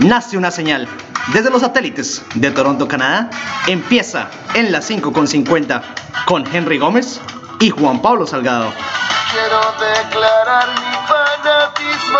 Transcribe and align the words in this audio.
nace 0.00 0.36
una 0.36 0.50
señal. 0.50 0.88
Desde 1.32 1.50
los 1.50 1.62
satélites 1.62 2.24
de 2.34 2.50
Toronto, 2.50 2.86
Canadá, 2.86 3.30
empieza 3.66 4.30
en 4.54 4.70
las 4.70 4.90
5.50 4.90 5.82
con 6.26 6.46
Henry 6.54 6.78
Gómez 6.78 7.20
y 7.60 7.70
Juan 7.70 8.00
Pablo 8.00 8.26
Salgado. 8.26 8.72
Quiero 9.32 9.60
declarar 9.78 10.68
mi 10.68 10.96
fanatismo. 11.08 12.18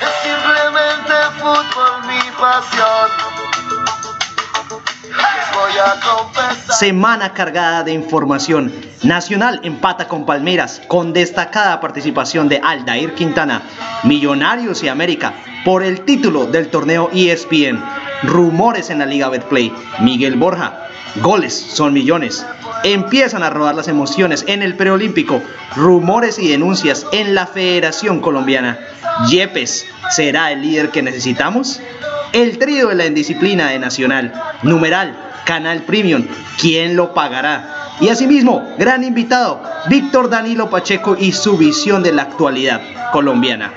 Es 0.00 0.14
simplemente 0.22 1.14
fútbol 1.38 2.06
mi 2.06 2.20
pasión. 2.40 3.29
Semana 6.78 7.32
cargada 7.32 7.82
de 7.82 7.92
información. 7.92 8.72
Nacional 9.02 9.60
empata 9.62 10.08
con 10.08 10.26
Palmeiras 10.26 10.80
con 10.88 11.12
destacada 11.12 11.80
participación 11.80 12.48
de 12.48 12.60
Aldair 12.62 13.14
Quintana, 13.14 13.62
Millonarios 14.04 14.82
y 14.82 14.88
América 14.88 15.34
por 15.64 15.82
el 15.82 16.02
título 16.02 16.46
del 16.46 16.68
torneo 16.68 17.10
ESPN. 17.12 17.82
Rumores 18.22 18.90
en 18.90 18.98
la 18.98 19.06
Liga 19.06 19.28
Betplay. 19.28 19.72
Miguel 20.00 20.36
Borja. 20.36 20.86
Goles 21.16 21.54
son 21.54 21.92
millones. 21.92 22.46
Empiezan 22.84 23.42
a 23.42 23.50
rodar 23.50 23.74
las 23.74 23.88
emociones 23.88 24.44
en 24.46 24.62
el 24.62 24.76
preolímpico. 24.76 25.42
Rumores 25.76 26.38
y 26.38 26.48
denuncias 26.48 27.06
en 27.12 27.34
la 27.34 27.46
Federación 27.46 28.20
Colombiana. 28.20 28.78
Yepes, 29.28 29.86
¿será 30.10 30.52
el 30.52 30.62
líder 30.62 30.90
que 30.90 31.02
necesitamos? 31.02 31.80
El 32.32 32.58
trío 32.58 32.88
de 32.88 32.94
la 32.94 33.06
indisciplina 33.06 33.70
de 33.70 33.78
Nacional. 33.78 34.32
Numeral, 34.62 35.29
Canal 35.44 35.82
Premium. 35.82 36.26
¿Quién 36.60 36.96
lo 36.96 37.14
pagará? 37.14 37.96
Y 38.00 38.08
asimismo, 38.08 38.74
gran 38.78 39.04
invitado, 39.04 39.62
Víctor 39.88 40.30
Danilo 40.30 40.70
Pacheco 40.70 41.16
y 41.18 41.32
su 41.32 41.56
visión 41.56 42.02
de 42.02 42.12
la 42.12 42.22
actualidad 42.22 42.80
colombiana. 43.12 43.72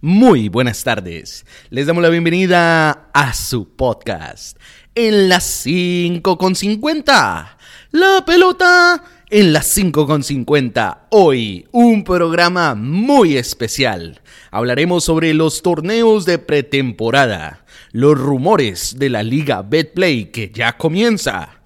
Muy 0.00 0.50
buenas 0.50 0.84
tardes. 0.84 1.46
Les 1.70 1.86
damos 1.86 2.02
la 2.02 2.10
bienvenida 2.10 3.08
a 3.14 3.32
su 3.32 3.74
podcast. 3.74 4.58
En 4.94 5.30
las 5.30 5.44
5 5.44 6.36
con 6.36 6.54
50. 6.54 7.56
La 7.90 8.22
pelota 8.26 9.02
en 9.34 9.52
las 9.52 9.66
5 9.66 10.06
con 10.06 10.22
50. 10.22 11.08
Hoy 11.10 11.66
un 11.72 12.04
programa 12.04 12.76
muy 12.76 13.36
especial. 13.36 14.20
Hablaremos 14.52 15.02
sobre 15.02 15.34
los 15.34 15.60
torneos 15.60 16.24
de 16.24 16.38
pretemporada, 16.38 17.64
los 17.90 18.16
rumores 18.16 18.96
de 18.96 19.10
la 19.10 19.24
Liga 19.24 19.62
Betplay 19.62 20.30
que 20.30 20.52
ya 20.54 20.76
comienza, 20.76 21.60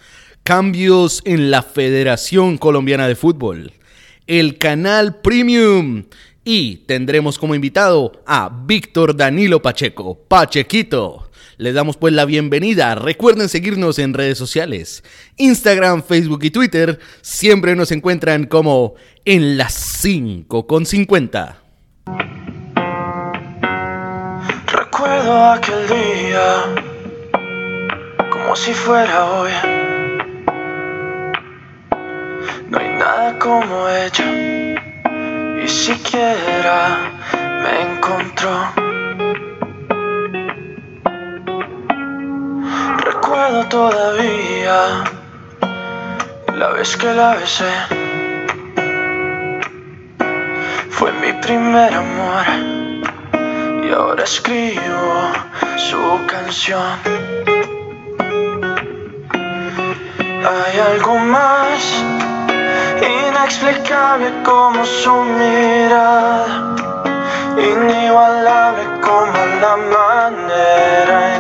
cambios 0.45 1.21
en 1.27 1.51
la 1.51 1.63
Federación 1.63 2.57
Colombiana 2.57 3.07
de 3.07 3.17
Fútbol, 3.17 3.75
el 4.27 4.57
canal 4.57 5.21
Premium 5.21 6.05
y 6.45 6.77
tendremos 6.87 7.39
como 7.39 7.55
invitado 7.55 8.23
a 8.25 8.49
Víctor 8.65 9.15
Danilo 9.15 9.61
Pacheco, 9.61 10.19
Pachequito. 10.27 11.28
Les 11.59 11.75
damos 11.75 11.97
pues 11.97 12.15
la 12.15 12.25
bienvenida. 12.25 12.95
Recuerden 12.95 13.49
seguirnos 13.49 13.99
en 13.99 14.15
redes 14.15 14.39
sociales. 14.39 15.03
Instagram, 15.39 16.05
Facebook 16.05 16.45
y 16.45 16.51
Twitter 16.51 17.01
siempre 17.21 17.75
nos 17.75 17.91
encuentran 17.91 18.47
como 18.47 18.95
en 19.25 19.59
las 19.59 19.75
5 19.75 20.69
con 20.69 20.87
50. 20.87 21.59
Recuerdo 24.73 25.45
aquel 25.51 25.89
día 25.89 26.63
como 28.31 28.55
si 28.55 28.73
fuera 28.73 29.25
hoy. 29.25 29.51
No 32.71 32.79
hay 32.79 32.89
nada 33.01 33.37
como 33.41 33.89
ella 33.89 35.61
y 35.65 35.67
siquiera 35.67 37.11
me 37.65 37.95
encontró. 37.95 38.88
Recuerdo 43.29 43.65
todavía 43.69 45.05
la 46.55 46.69
vez 46.71 46.97
que 46.97 47.13
la 47.13 47.35
besé. 47.35 47.71
Fue 50.89 51.13
mi 51.13 51.35
primer 51.35 51.93
amor 51.93 52.47
y 53.85 53.93
ahora 53.93 54.25
escribo 54.25 55.31
su 55.77 56.27
canción. 56.27 56.99
Hay 60.51 60.79
algo 60.93 61.19
más 61.19 62.03
inexplicable 63.29 64.33
como 64.43 64.87
su 64.87 65.13
mirada, 65.13 66.47
inigualable 67.59 68.85
como 69.03 69.39
la 69.61 69.77
manera 69.77 71.38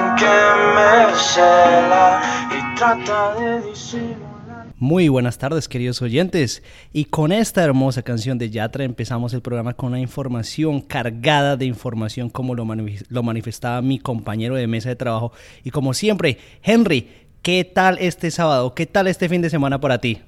Muy 4.77 5.09
buenas 5.09 5.39
tardes, 5.39 5.69
queridos 5.69 6.01
oyentes. 6.03 6.63
Y 6.93 7.07
con 7.07 7.33
esta 7.33 7.65
hermosa 7.65 8.03
canción 8.03 8.39
de 8.39 8.51
Yatra 8.51 8.85
empezamos 8.85 9.35
el 9.35 9.43
programa 9.43 9.75
con 9.75 9.89
una 9.91 10.01
información 10.01 10.81
cargada 10.81 11.57
de 11.57 11.65
información 11.67 12.31
como 12.31 12.55
lo 12.55 13.23
manifestaba 13.23 13.83
mi 13.83 13.99
compañero 13.99 14.55
de 14.55 14.69
mesa 14.69 14.89
de 14.89 14.97
trabajo. 14.97 15.33
Y 15.65 15.71
como 15.71 15.95
siempre, 15.95 16.39
Henry, 16.63 17.09
¿qué 17.43 17.65
tal 17.65 17.99
este 18.01 18.31
sábado? 18.31 18.75
¿Qué 18.75 18.87
tal 18.87 19.09
este 19.09 19.29
fin 19.29 19.43
de 19.43 19.51
semana 19.51 19.81
para 19.81 19.99
ti? 19.99 20.21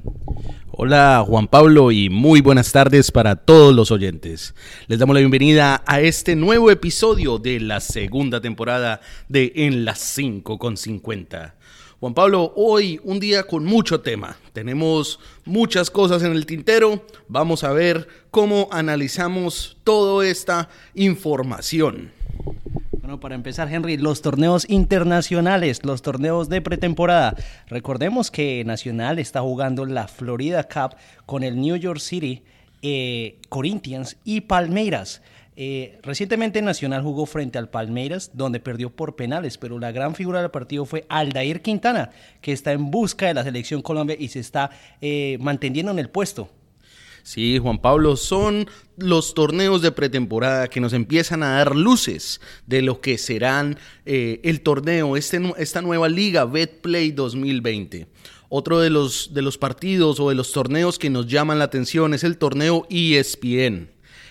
Hola 0.72 1.22
Juan 1.26 1.47
Pablo 1.47 1.93
y 1.93 2.09
muy 2.09 2.41
buenas 2.41 2.72
tardes 2.72 3.10
para 3.10 3.37
todos 3.37 3.75
los 3.75 3.91
oyentes. 3.91 4.54
Les 4.87 4.98
damos 4.98 5.15
la 5.15 5.20
bienvenida 5.20 5.82
a 5.87 6.00
este 6.00 6.37
nuevo 6.37 6.70
episodio 6.70 7.38
de 7.38 7.60
la 7.60 7.81
segunda 7.81 8.41
temporada 8.41 9.00
de 9.28 9.53
En 9.56 9.84
las 9.84 9.99
5 9.99 10.59
con 10.59 10.76
50. 10.76 11.54
Juan 12.00 12.15
Pablo, 12.15 12.54
hoy 12.56 12.99
un 13.04 13.20
día 13.20 13.43
con 13.43 13.65
mucho 13.65 14.00
tema. 14.00 14.38
Tenemos 14.54 15.20
muchas 15.44 15.91
cosas 15.91 16.22
en 16.22 16.32
el 16.32 16.47
tintero. 16.47 17.04
Vamos 17.28 17.62
a 17.62 17.72
ver 17.72 18.09
cómo 18.31 18.69
analizamos 18.72 19.76
toda 19.84 20.26
esta 20.26 20.70
información. 20.94 22.10
Bueno, 23.10 23.19
para 23.19 23.34
empezar, 23.34 23.69
Henry, 23.75 23.97
los 23.97 24.22
torneos 24.22 24.71
internacionales, 24.71 25.84
los 25.84 26.00
torneos 26.00 26.48
de 26.48 26.62
pretemporada. 26.62 27.34
Recordemos 27.66 28.31
que 28.31 28.62
Nacional 28.65 29.19
está 29.19 29.41
jugando 29.41 29.84
la 29.84 30.06
Florida 30.06 30.62
Cup 30.62 30.94
con 31.26 31.43
el 31.43 31.60
New 31.60 31.75
York 31.75 31.99
City 31.99 32.44
eh, 32.82 33.41
Corinthians 33.49 34.16
y 34.22 34.43
Palmeiras. 34.43 35.22
Eh, 35.56 35.99
recientemente 36.04 36.62
Nacional 36.62 37.03
jugó 37.03 37.26
frente 37.26 37.59
al 37.59 37.69
Palmeiras, 37.69 38.31
donde 38.32 38.60
perdió 38.60 38.91
por 38.91 39.16
penales, 39.16 39.59
pero 39.59 39.81
la 39.81 39.91
gran 39.91 40.15
figura 40.15 40.41
del 40.41 40.53
partido 40.53 40.84
fue 40.84 41.04
Aldair 41.09 41.62
Quintana, 41.62 42.10
que 42.41 42.53
está 42.53 42.70
en 42.70 42.93
busca 42.93 43.26
de 43.26 43.34
la 43.34 43.43
selección 43.43 43.82
Colombia 43.82 44.15
y 44.16 44.28
se 44.28 44.38
está 44.38 44.70
eh, 45.00 45.37
manteniendo 45.41 45.91
en 45.91 45.99
el 45.99 46.10
puesto. 46.10 46.49
Sí, 47.30 47.58
Juan 47.58 47.80
Pablo, 47.80 48.16
son 48.16 48.66
los 48.96 49.34
torneos 49.34 49.82
de 49.82 49.92
pretemporada 49.92 50.66
que 50.66 50.80
nos 50.80 50.92
empiezan 50.92 51.44
a 51.44 51.50
dar 51.50 51.76
luces 51.76 52.41
de 52.66 52.82
lo 52.82 53.00
que 53.00 53.18
serán 53.18 53.78
eh, 54.04 54.41
el 54.42 54.62
torneo, 54.62 55.16
este 55.16 55.40
esta 55.56 55.80
nueva 55.80 56.08
liga 56.08 56.44
Betplay 56.44 57.12
2020. 57.12 58.08
Otro 58.48 58.80
de 58.80 58.90
los, 58.90 59.32
de 59.32 59.42
los 59.42 59.58
partidos 59.58 60.19
o 60.19 60.28
de 60.28 60.34
los 60.34 60.50
torneos 60.50 60.98
que 60.98 61.08
nos 61.08 61.28
llaman 61.28 61.60
la 61.60 61.66
atención 61.66 62.14
es 62.14 62.24
el 62.24 62.36
torneo 62.36 62.88
ESPN. 62.90 63.90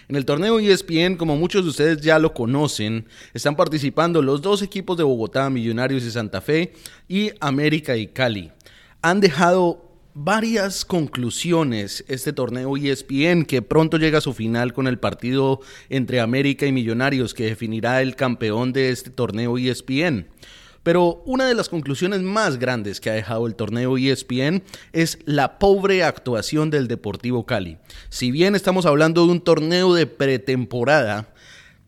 En 0.10 0.16
el 0.18 0.26
torneo 0.26 0.60
ESPN, 0.60 1.16
como 1.16 1.38
muchos 1.38 1.64
de 1.64 1.70
ustedes 1.70 2.02
ya 2.02 2.20
lo 2.20 2.34
conocen, 2.34 3.08
están 3.34 3.56
participando 3.56 4.22
los 4.22 4.42
dos 4.42 4.62
equipos 4.62 4.98
de 4.98 5.06
Bogotá, 5.06 5.50
Millonarios 5.50 6.04
y 6.04 6.12
Santa 6.12 6.42
Fe, 6.42 6.74
y 7.08 7.32
América 7.40 7.96
y 7.96 8.08
Cali. 8.08 8.52
Han 9.02 9.22
dejado 9.22 9.89
varias 10.14 10.86
conclusiones 10.86 12.04
este 12.08 12.34
torneo 12.34 12.76
ESPN 12.76 13.46
que 13.46 13.62
pronto 13.62 13.98
llega 13.98 14.18
a 14.18 14.22
su 14.22 14.34
final 14.34 14.74
con 14.74 14.88
el 14.88 15.00
partido 15.00 15.62
entre 15.90 16.20
América 16.20 16.66
y 16.66 16.72
Millonarios 16.72 17.34
que 17.34 17.46
definirá 17.46 18.02
el 18.02 18.16
campeón 18.16 18.74
de 18.74 18.90
este 18.90 19.10
torneo 19.10 19.58
ESPN. 19.58 20.28
Pero 20.84 21.22
una 21.26 21.46
de 21.48 21.56
las 21.56 21.70
conclusiones 21.70 22.22
más 22.22 22.58
grandes 22.58 23.00
que 23.02 23.10
ha 23.10 23.14
dejado 23.14 23.46
el 23.48 23.56
torneo 23.56 23.98
ESPN 23.98 24.64
es 24.94 25.20
la 25.26 25.60
pobre 25.60 26.04
actuación 26.04 26.70
del 26.70 26.88
Deportivo 26.88 27.46
Cali. 27.46 27.78
Si 28.10 28.32
bien 28.32 28.56
estamos 28.56 28.86
hablando 28.86 29.26
de 29.26 29.32
un 29.34 29.42
torneo 29.42 29.94
de 29.94 30.08
pretemporada, 30.08 31.34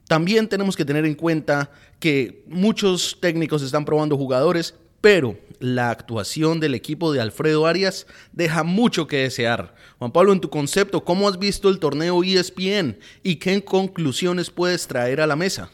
también 0.07 0.49
tenemos 0.49 0.75
que 0.75 0.83
tener 0.85 1.05
en 1.05 1.15
cuenta 1.15 1.71
que 1.99 2.43
muchos 2.47 3.17
técnicos 3.21 3.61
están 3.61 3.85
probando 3.85 4.17
jugadores, 4.17 4.75
pero 5.01 5.37
la 5.59 5.89
actuación 5.89 6.59
del 6.59 6.75
equipo 6.75 7.11
de 7.11 7.21
Alfredo 7.21 7.65
Arias 7.67 8.07
deja 8.31 8.63
mucho 8.63 9.07
que 9.07 9.17
desear. 9.17 9.75
Juan 9.99 10.11
Pablo, 10.11 10.31
en 10.31 10.41
tu 10.41 10.49
concepto, 10.49 11.03
¿cómo 11.03 11.27
has 11.27 11.37
visto 11.37 11.69
el 11.69 11.79
torneo 11.79 12.23
ESPN 12.23 12.97
y 13.23 13.35
qué 13.35 13.63
conclusiones 13.63 14.49
puedes 14.49 14.87
traer 14.87 15.21
a 15.21 15.27
la 15.27 15.35
mesa? 15.35 15.71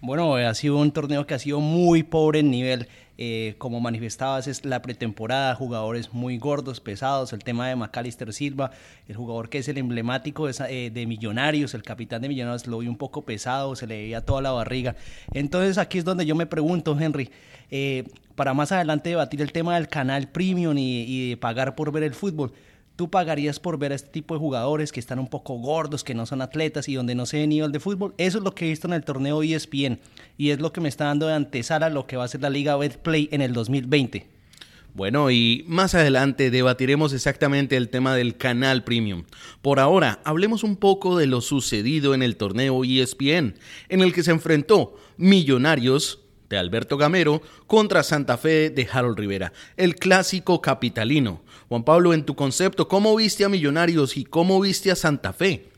Bueno, 0.00 0.34
ha 0.34 0.54
sido 0.54 0.76
un 0.78 0.90
torneo 0.90 1.26
que 1.26 1.34
ha 1.34 1.38
sido 1.38 1.60
muy 1.60 2.02
pobre 2.02 2.40
en 2.40 2.50
nivel. 2.50 2.88
Eh, 3.24 3.54
como 3.58 3.78
manifestabas, 3.78 4.48
es 4.48 4.64
la 4.64 4.82
pretemporada, 4.82 5.54
jugadores 5.54 6.12
muy 6.12 6.38
gordos, 6.38 6.80
pesados, 6.80 7.32
el 7.32 7.44
tema 7.44 7.68
de 7.68 7.76
Macalister 7.76 8.32
Silva, 8.32 8.72
el 9.06 9.14
jugador 9.14 9.48
que 9.48 9.58
es 9.58 9.68
el 9.68 9.78
emblemático 9.78 10.48
de, 10.48 10.54
eh, 10.68 10.90
de, 10.90 11.06
Millonarios, 11.06 11.74
el 11.74 11.84
capitán 11.84 12.22
de 12.22 12.28
Millonarios, 12.28 12.66
lo 12.66 12.78
vi 12.78 12.88
un 12.88 12.96
poco 12.96 13.22
pesado, 13.22 13.76
se 13.76 13.86
le 13.86 13.96
veía 13.96 14.22
toda 14.22 14.42
la 14.42 14.50
barriga. 14.50 14.96
Entonces 15.32 15.78
aquí 15.78 15.98
es 15.98 16.04
donde 16.04 16.26
yo 16.26 16.34
me 16.34 16.46
pregunto, 16.46 16.98
Henry, 16.98 17.30
eh, 17.70 18.08
para 18.34 18.54
más 18.54 18.72
adelante 18.72 19.10
debatir 19.10 19.40
el 19.40 19.52
tema 19.52 19.76
del 19.76 19.86
canal 19.86 20.26
premium 20.26 20.76
y, 20.76 21.04
y 21.04 21.30
de 21.30 21.36
pagar 21.36 21.76
por 21.76 21.92
ver 21.92 22.02
el 22.02 22.14
fútbol. 22.14 22.52
¿Tú 22.96 23.10
pagarías 23.10 23.58
por 23.58 23.78
ver 23.78 23.92
a 23.92 23.94
este 23.94 24.10
tipo 24.10 24.34
de 24.34 24.40
jugadores 24.40 24.92
que 24.92 25.00
están 25.00 25.18
un 25.18 25.28
poco 25.28 25.54
gordos, 25.54 26.04
que 26.04 26.14
no 26.14 26.26
son 26.26 26.42
atletas 26.42 26.88
y 26.88 26.94
donde 26.94 27.14
no 27.14 27.24
se 27.24 27.38
ve 27.38 27.46
nivel 27.46 27.72
de 27.72 27.80
fútbol? 27.80 28.14
Eso 28.18 28.38
es 28.38 28.44
lo 28.44 28.54
que 28.54 28.66
he 28.66 28.68
visto 28.68 28.86
en 28.86 28.92
el 28.92 29.04
torneo 29.04 29.42
ESPN 29.42 29.98
y 30.36 30.50
es 30.50 30.60
lo 30.60 30.72
que 30.72 30.82
me 30.82 30.88
está 30.88 31.06
dando 31.06 31.26
de 31.26 31.34
antesala 31.34 31.88
lo 31.88 32.06
que 32.06 32.16
va 32.16 32.24
a 32.24 32.28
ser 32.28 32.42
la 32.42 32.50
Liga 32.50 32.76
Betplay 32.76 33.28
en 33.32 33.40
el 33.40 33.54
2020. 33.54 34.26
Bueno, 34.94 35.30
y 35.30 35.64
más 35.68 35.94
adelante 35.94 36.50
debatiremos 36.50 37.14
exactamente 37.14 37.78
el 37.78 37.88
tema 37.88 38.14
del 38.14 38.36
canal 38.36 38.84
premium. 38.84 39.24
Por 39.62 39.80
ahora, 39.80 40.20
hablemos 40.24 40.62
un 40.62 40.76
poco 40.76 41.16
de 41.16 41.26
lo 41.26 41.40
sucedido 41.40 42.12
en 42.12 42.22
el 42.22 42.36
torneo 42.36 42.84
ESPN, 42.84 43.54
en 43.88 44.00
el 44.02 44.12
que 44.12 44.22
se 44.22 44.32
enfrentó 44.32 44.98
Millonarios 45.16 46.18
de 46.50 46.58
Alberto 46.58 46.98
Gamero 46.98 47.40
contra 47.66 48.02
Santa 48.02 48.36
Fe 48.36 48.68
de 48.68 48.86
Harold 48.92 49.18
Rivera, 49.18 49.54
el 49.78 49.96
clásico 49.96 50.60
capitalino. 50.60 51.40
Juan 51.72 51.84
Pablo, 51.84 52.12
en 52.12 52.26
tu 52.26 52.36
concepto, 52.36 52.86
¿cómo 52.86 53.16
viste 53.16 53.46
a 53.46 53.48
Millonarios 53.48 54.18
y 54.18 54.24
cómo 54.24 54.60
viste 54.60 54.90
a 54.90 54.94
Santa 54.94 55.32
Fe? 55.32 55.70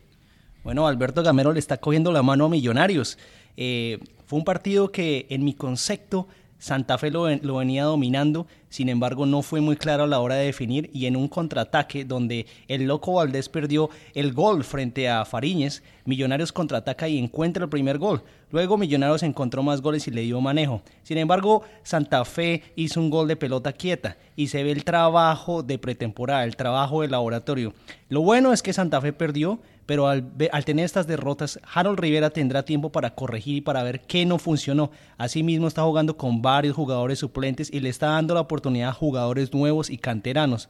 Bueno, 0.64 0.88
Alberto 0.88 1.23
Gamero 1.23 1.52
le 1.52 1.61
está 1.61 1.76
cogiendo 1.76 2.11
la 2.11 2.25
mano 2.25 2.46
a 2.46 2.49
Millonarios. 2.49 3.17
Eh, 3.56 4.00
fue 4.26 4.41
un 4.41 4.44
partido 4.44 4.91
que 4.91 5.29
en 5.31 5.44
mi 5.44 5.55
concepto 5.55 6.26
Santa 6.64 6.96
Fe 6.96 7.11
lo, 7.11 7.25
venía 7.25 7.84
dominando, 7.84 8.46
sin 8.70 8.88
embargo 8.88 9.26
no 9.26 9.43
fue 9.43 9.61
muy 9.61 9.76
claro 9.76 10.05
a 10.05 10.06
la 10.06 10.20
hora 10.20 10.37
de 10.37 10.46
definir 10.46 10.88
y 10.94 11.05
en 11.05 11.14
un 11.14 11.28
contraataque 11.28 12.06
donde 12.06 12.46
el 12.69 12.84
loco 12.84 13.12
Valdés 13.12 13.50
perdió 13.50 13.90
el 14.14 14.32
gol 14.32 14.64
frente 14.64 15.11
a 15.11 15.26
Fariñez, 15.26 15.82
Millonarios 16.06 16.52
contraataca 16.52 17.06
y 17.06 17.19
encuentra 17.19 17.64
el 17.64 17.69
primer 17.69 17.99
gol. 17.99 18.22
Luego 18.50 18.78
Millonarios 18.78 19.22
encontró 19.22 19.62
más 19.62 19.82
goles 19.82 20.08
y 20.08 20.11
le 20.11 20.22
dio 20.22 20.40
manejo. 20.40 20.81
Sin 21.02 21.19
embargo, 21.19 21.64
Santa 21.82 22.25
Fe 22.25 22.62
hizo 22.76 22.99
un 22.99 23.11
gol 23.11 23.28
de 23.28 23.37
pelota 23.37 23.75
quieta 23.75 24.16
y 24.34 24.46
se 24.46 24.64
ve 24.64 24.70
el 24.70 24.84
trabajo 24.84 25.62
de 25.62 25.78
pretemporada, 25.78 26.44
el 26.44 26.56
trabajo 26.56 27.02
de 27.02 27.08
laboratorio. 27.08 27.75
Lo 28.08 28.22
bueno 28.22 28.55
es 28.55 28.62
que 28.62 28.72
Santa 28.72 29.02
Fe 29.02 29.12
perdió, 29.12 29.61
pero 29.86 30.08
al, 30.08 30.32
al, 30.52 30.64
tener 30.64 30.84
estas 30.84 31.06
derrotas, 31.06 31.60
Harold 31.72 31.98
Rivera 31.98 32.31
tendrá 32.31 32.64
tiempo 32.64 32.90
para 32.90 33.14
corregir 33.14 33.56
y 33.56 33.60
para 33.60 33.82
ver 33.82 34.00
qué 34.02 34.25
no 34.25 34.38
funcionó. 34.38 34.90
Asimismo, 35.19 35.69
está 35.69 35.82
jugando 35.82 36.16
con 36.16 36.42
varios 36.42 36.75
jugadores 36.75 37.19
suplentes 37.19 37.72
y 37.72 37.81
le 37.81 37.88
está 37.88 38.08
dando 38.08 38.34
la 38.34 38.40
oportunidad 38.40 38.90
a 38.90 38.94
jugadores 38.94 39.52
nuevos 39.52 39.90
y 39.90 39.98
canteranos. 39.98 40.69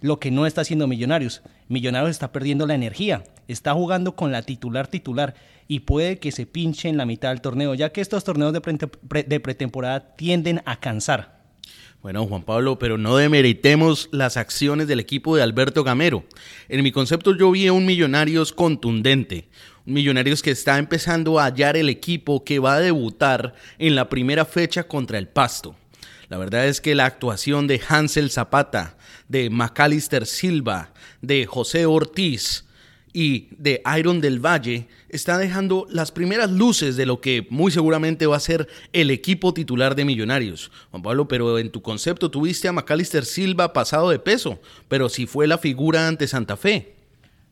Lo 0.00 0.18
que 0.18 0.30
no 0.30 0.46
está 0.46 0.62
haciendo 0.62 0.86
Millonarios. 0.86 1.42
Millonarios 1.68 2.10
está 2.10 2.32
perdiendo 2.32 2.66
la 2.66 2.74
energía, 2.74 3.24
está 3.48 3.72
jugando 3.72 4.16
con 4.16 4.32
la 4.32 4.42
titular 4.42 4.88
titular 4.88 5.34
y 5.68 5.80
puede 5.80 6.18
que 6.18 6.32
se 6.32 6.46
pinche 6.46 6.88
en 6.88 6.96
la 6.96 7.06
mitad 7.06 7.30
del 7.30 7.40
torneo, 7.40 7.74
ya 7.74 7.90
que 7.90 8.00
estos 8.00 8.24
torneos 8.24 8.52
de, 8.52 8.60
pre 8.60 9.22
de 9.22 9.40
pretemporada 9.40 10.16
tienden 10.16 10.60
a 10.64 10.80
cansar. 10.80 11.41
Bueno, 12.02 12.26
Juan 12.26 12.42
Pablo, 12.42 12.80
pero 12.80 12.98
no 12.98 13.16
demeritemos 13.16 14.08
las 14.10 14.36
acciones 14.36 14.88
del 14.88 14.98
equipo 14.98 15.36
de 15.36 15.44
Alberto 15.44 15.84
Gamero. 15.84 16.24
En 16.68 16.82
mi 16.82 16.90
concepto 16.90 17.36
yo 17.36 17.52
vi 17.52 17.68
a 17.68 17.72
un 17.72 17.86
Millonarios 17.86 18.52
contundente, 18.52 19.48
un 19.86 19.94
Millonarios 19.94 20.42
que 20.42 20.50
está 20.50 20.78
empezando 20.78 21.38
a 21.38 21.44
hallar 21.44 21.76
el 21.76 21.88
equipo 21.88 22.42
que 22.42 22.58
va 22.58 22.74
a 22.74 22.80
debutar 22.80 23.54
en 23.78 23.94
la 23.94 24.08
primera 24.08 24.44
fecha 24.44 24.88
contra 24.88 25.16
el 25.16 25.28
Pasto. 25.28 25.76
La 26.28 26.38
verdad 26.38 26.66
es 26.66 26.80
que 26.80 26.96
la 26.96 27.06
actuación 27.06 27.68
de 27.68 27.80
Hansel 27.88 28.32
Zapata, 28.32 28.96
de 29.28 29.48
Macalister 29.48 30.26
Silva, 30.26 30.92
de 31.20 31.46
José 31.46 31.86
Ortiz, 31.86 32.64
y 33.12 33.48
de 33.58 33.82
Iron 33.98 34.20
del 34.20 34.44
Valle 34.44 34.86
está 35.08 35.36
dejando 35.36 35.86
las 35.90 36.12
primeras 36.12 36.50
luces 36.50 36.96
de 36.96 37.06
lo 37.06 37.20
que 37.20 37.46
muy 37.50 37.70
seguramente 37.70 38.26
va 38.26 38.36
a 38.36 38.40
ser 38.40 38.68
el 38.92 39.10
equipo 39.10 39.52
titular 39.52 39.94
de 39.94 40.04
Millonarios. 40.04 40.70
Juan 40.90 41.02
Pablo, 41.02 41.28
pero 41.28 41.58
en 41.58 41.70
tu 41.70 41.82
concepto 41.82 42.30
tuviste 42.30 42.68
a 42.68 42.72
Macalister 42.72 43.24
Silva 43.24 43.72
pasado 43.72 44.10
de 44.10 44.18
peso, 44.18 44.58
pero 44.88 45.08
si 45.08 45.26
fue 45.26 45.46
la 45.46 45.58
figura 45.58 46.08
ante 46.08 46.26
Santa 46.26 46.56
Fe. 46.56 46.94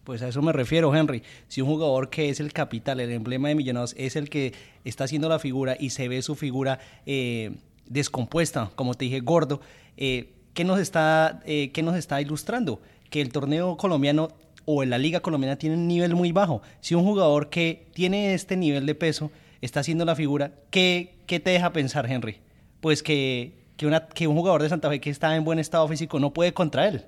Pues 0.05 0.23
a 0.23 0.29
eso 0.29 0.41
me 0.41 0.53
refiero, 0.53 0.95
Henry. 0.95 1.23
Si 1.49 1.61
un 1.61 1.69
jugador 1.69 2.09
que 2.09 2.31
es 2.31 2.41
el 2.41 2.53
capital, 2.53 3.01
el 3.01 3.11
emblema 3.11 3.49
de 3.49 3.55
Millonarios, 3.55 3.95
es 3.99 4.17
el 4.17 4.31
que 4.31 4.55
está 4.85 5.05
haciendo 5.05 5.29
la 5.29 5.39
figura 5.39 5.77
y 5.79 5.91
se 5.91 6.09
ve 6.09 6.23
su 6.23 6.35
figura 6.35 6.81
eh, 7.05 7.53
descompuesta, 7.87 8.71
como 8.77 8.95
te 8.95 9.05
dije, 9.05 9.21
gordo, 9.21 9.61
eh, 9.99 10.31
¿qué, 10.55 10.65
nos 10.65 10.81
está, 10.81 11.43
eh, 11.45 11.71
¿qué 11.73 11.83
nos 11.83 11.97
está 11.97 12.21
ilustrando? 12.21 12.81
Que 13.11 13.21
el 13.21 13.31
torneo 13.31 13.77
colombiano 13.77 14.31
o 14.73 14.83
en 14.83 14.91
la 14.91 14.99
liga 14.99 15.21
colombiana 15.21 15.57
tiene 15.57 15.77
un 15.77 15.89
nivel 15.89 16.15
muy 16.15 16.33
bajo. 16.33 16.63
Si 16.81 16.95
un 16.95 17.05
jugador 17.05 17.51
que 17.51 17.87
tiene 17.93 18.35
este 18.35 18.57
nivel 18.57 18.87
de 18.87 18.95
peso 18.95 19.31
está 19.61 19.81
haciendo 19.81 20.05
la 20.05 20.15
figura, 20.15 20.53
¿qué, 20.71 21.15
qué 21.27 21.41
te 21.41 21.51
deja 21.51 21.73
pensar, 21.73 22.11
Henry? 22.11 22.39
Pues 22.81 23.03
que, 23.03 23.53
que, 23.77 24.01
que 24.15 24.27
un 24.27 24.37
jugador 24.37 24.63
de 24.63 24.69
Santa 24.69 24.89
Fe 24.89 25.01
que 25.01 25.11
está 25.11 25.35
en 25.37 25.45
buen 25.45 25.59
estado 25.59 25.87
físico 25.89 26.19
no 26.19 26.33
puede 26.33 26.53
contra 26.55 26.89
él. 26.89 27.05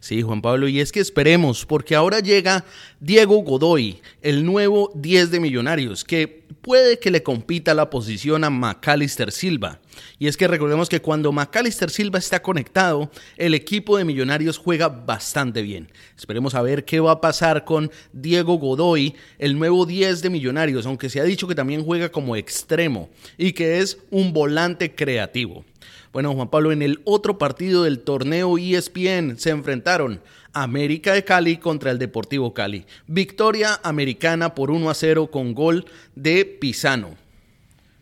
Sí, 0.00 0.22
Juan 0.22 0.42
Pablo, 0.42 0.68
y 0.68 0.78
es 0.78 0.92
que 0.92 1.00
esperemos, 1.00 1.66
porque 1.66 1.96
ahora 1.96 2.20
llega 2.20 2.64
Diego 3.00 3.38
Godoy, 3.38 4.00
el 4.22 4.44
nuevo 4.44 4.92
10 4.94 5.32
de 5.32 5.40
Millonarios, 5.40 6.04
que 6.04 6.44
puede 6.60 7.00
que 7.00 7.10
le 7.10 7.24
compita 7.24 7.74
la 7.74 7.90
posición 7.90 8.44
a 8.44 8.50
Macalister 8.50 9.32
Silva. 9.32 9.80
Y 10.18 10.26
es 10.26 10.36
que 10.36 10.48
recordemos 10.48 10.88
que 10.88 11.00
cuando 11.00 11.32
Macalister 11.32 11.90
Silva 11.90 12.18
está 12.18 12.42
conectado, 12.42 13.10
el 13.36 13.54
equipo 13.54 13.96
de 13.96 14.04
Millonarios 14.04 14.58
juega 14.58 14.88
bastante 14.88 15.62
bien. 15.62 15.90
Esperemos 16.16 16.54
a 16.54 16.62
ver 16.62 16.84
qué 16.84 17.00
va 17.00 17.12
a 17.12 17.20
pasar 17.20 17.64
con 17.64 17.90
Diego 18.12 18.54
Godoy, 18.54 19.14
el 19.38 19.58
nuevo 19.58 19.86
10 19.86 20.22
de 20.22 20.30
Millonarios, 20.30 20.86
aunque 20.86 21.08
se 21.08 21.20
ha 21.20 21.24
dicho 21.24 21.46
que 21.46 21.54
también 21.54 21.84
juega 21.84 22.10
como 22.10 22.36
extremo 22.36 23.10
y 23.36 23.52
que 23.52 23.78
es 23.78 23.98
un 24.10 24.32
volante 24.32 24.94
creativo. 24.94 25.64
Bueno, 26.12 26.34
Juan 26.34 26.48
Pablo, 26.48 26.72
en 26.72 26.82
el 26.82 27.00
otro 27.04 27.38
partido 27.38 27.84
del 27.84 28.00
torneo 28.00 28.56
ESPN 28.56 29.38
se 29.38 29.50
enfrentaron 29.50 30.20
América 30.52 31.12
de 31.12 31.24
Cali 31.24 31.58
contra 31.58 31.90
el 31.90 31.98
Deportivo 31.98 32.54
Cali. 32.54 32.86
Victoria 33.06 33.78
americana 33.82 34.54
por 34.54 34.70
1 34.70 34.90
a 34.90 34.94
0 34.94 35.30
con 35.30 35.54
gol 35.54 35.84
de 36.14 36.44
Pisano. 36.44 37.27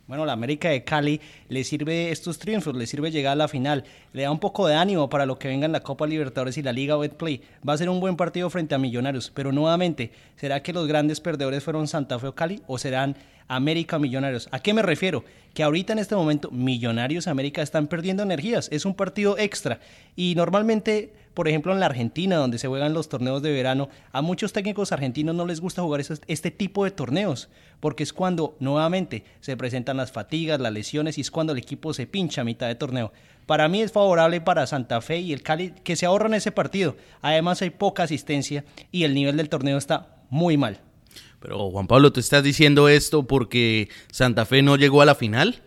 Bueno, 0.07 0.25
la 0.25 0.35
América 0.35 0.69
de 0.69 0.85
Cali 0.85 1.21
le 1.49 1.65
sirve 1.65 2.13
estos 2.13 2.39
triunfos, 2.39 2.77
le 2.77 2.87
sirve 2.87 3.11
llegar 3.11 3.33
a 3.33 3.37
la 3.37 3.49
final, 3.49 3.83
le 4.13 4.23
da 4.23 4.31
un 4.31 4.39
poco 4.39 4.69
de 4.69 4.77
ánimo 4.77 5.09
para 5.09 5.27
lo 5.27 5.37
que 5.37 5.49
venga 5.49 5.67
en 5.67 5.73
la 5.73 5.81
Copa 5.81 6.07
Libertadores 6.07 6.57
y 6.59 6.63
la 6.63 6.73
Liga 6.73 6.97
Betplay. 6.97 7.43
Va 7.69 7.73
a 7.73 7.77
ser 7.77 7.89
un 7.89 7.99
buen 7.99 8.15
partido 8.17 8.49
frente 8.49 8.77
a 8.77 8.79
Millonarios, 8.79 9.33
pero 9.35 9.51
nuevamente, 9.51 10.13
¿será 10.37 10.63
que 10.63 10.73
los 10.73 10.87
grandes 10.87 11.21
perdedores 11.21 11.65
fueron 11.65 11.89
Santa 11.89 12.21
Fe 12.21 12.29
o 12.29 12.35
Cali 12.37 12.63
o 12.69 12.79
serán 12.79 13.17
América 13.49 13.99
Millonarios? 13.99 14.49
¿A 14.53 14.61
qué 14.61 14.73
me 14.75 14.83
refiero? 14.83 15.25
Que 15.55 15.65
ahorita 15.65 15.93
en 15.93 15.99
este 15.99 16.15
momento 16.15 16.53
Millonarios 16.53 17.27
América 17.27 17.61
están 17.61 17.89
perdiendo 17.89 18.23
energías, 18.23 18.69
es 18.71 18.85
un 18.85 18.95
partido 18.95 19.37
extra 19.39 19.81
y 20.15 20.37
normalmente 20.37 21.13
por 21.37 21.49
ejemplo, 21.49 21.75
en 21.75 21.81
la 21.81 21.87
Argentina, 21.87 22.37
donde 22.37 22.57
se 22.57 22.67
juegan 22.67 22.95
los 22.95 23.11
torneos 23.11 23.43
de 23.43 23.53
verano, 23.53 23.91
a 24.11 24.23
muchos 24.23 24.55
técnicos 24.55 24.91
argentinos 24.91 25.35
no 25.35 25.45
les 25.45 25.61
gusta 25.61 25.83
jugar 25.83 26.01
este 26.01 26.51
tipo 26.51 26.83
de 26.83 26.93
torneos, 26.93 27.51
porque 27.79 28.05
es 28.05 28.15
cuando 28.15 28.57
nuevamente 28.59 29.23
se 29.41 29.55
presentan 29.55 29.99
las 29.99 30.13
fatigas, 30.13 30.59
las 30.61 30.73
lesiones 30.73 31.19
y 31.19 31.21
es 31.21 31.31
cuando 31.31 31.53
el 31.53 31.59
equipo 31.59 31.93
se 31.93 32.07
pincha 32.07 32.41
a 32.41 32.45
mitad 32.45 32.69
de 32.69 32.75
torneo. 32.75 33.13
Para 33.45 33.69
mí 33.69 33.83
es 33.83 33.93
favorable 33.93 34.41
para 34.41 34.67
Santa 34.67 35.03
Fe 35.03 35.19
y 35.19 35.35
el 35.35 35.43
Cali 35.43 35.75
que 35.85 35.95
se 35.95 36.07
ahorran 36.07 36.33
ese 36.33 36.53
partido. 36.53 36.97
Además 37.21 37.61
hay 37.61 37.69
poca 37.69 38.05
asistencia 38.05 38.65
y 38.91 39.05
el 39.05 39.13
nivel 39.13 39.37
del 39.37 39.51
torneo 39.51 39.77
está 39.77 40.17
muy 40.31 40.57
mal. 40.57 40.81
Pero 41.39 41.71
Juan 41.71 41.87
Pablo, 41.87 42.15
¿tú 42.15 42.21
estás 42.21 42.45
diciendo 42.45 42.89
esto 42.89 43.27
porque 43.27 43.91
Santa 44.11 44.47
Fe 44.47 44.63
no 44.63 44.77
llegó 44.77 45.03
a 45.03 45.05
la 45.05 45.15
final? 45.15 45.63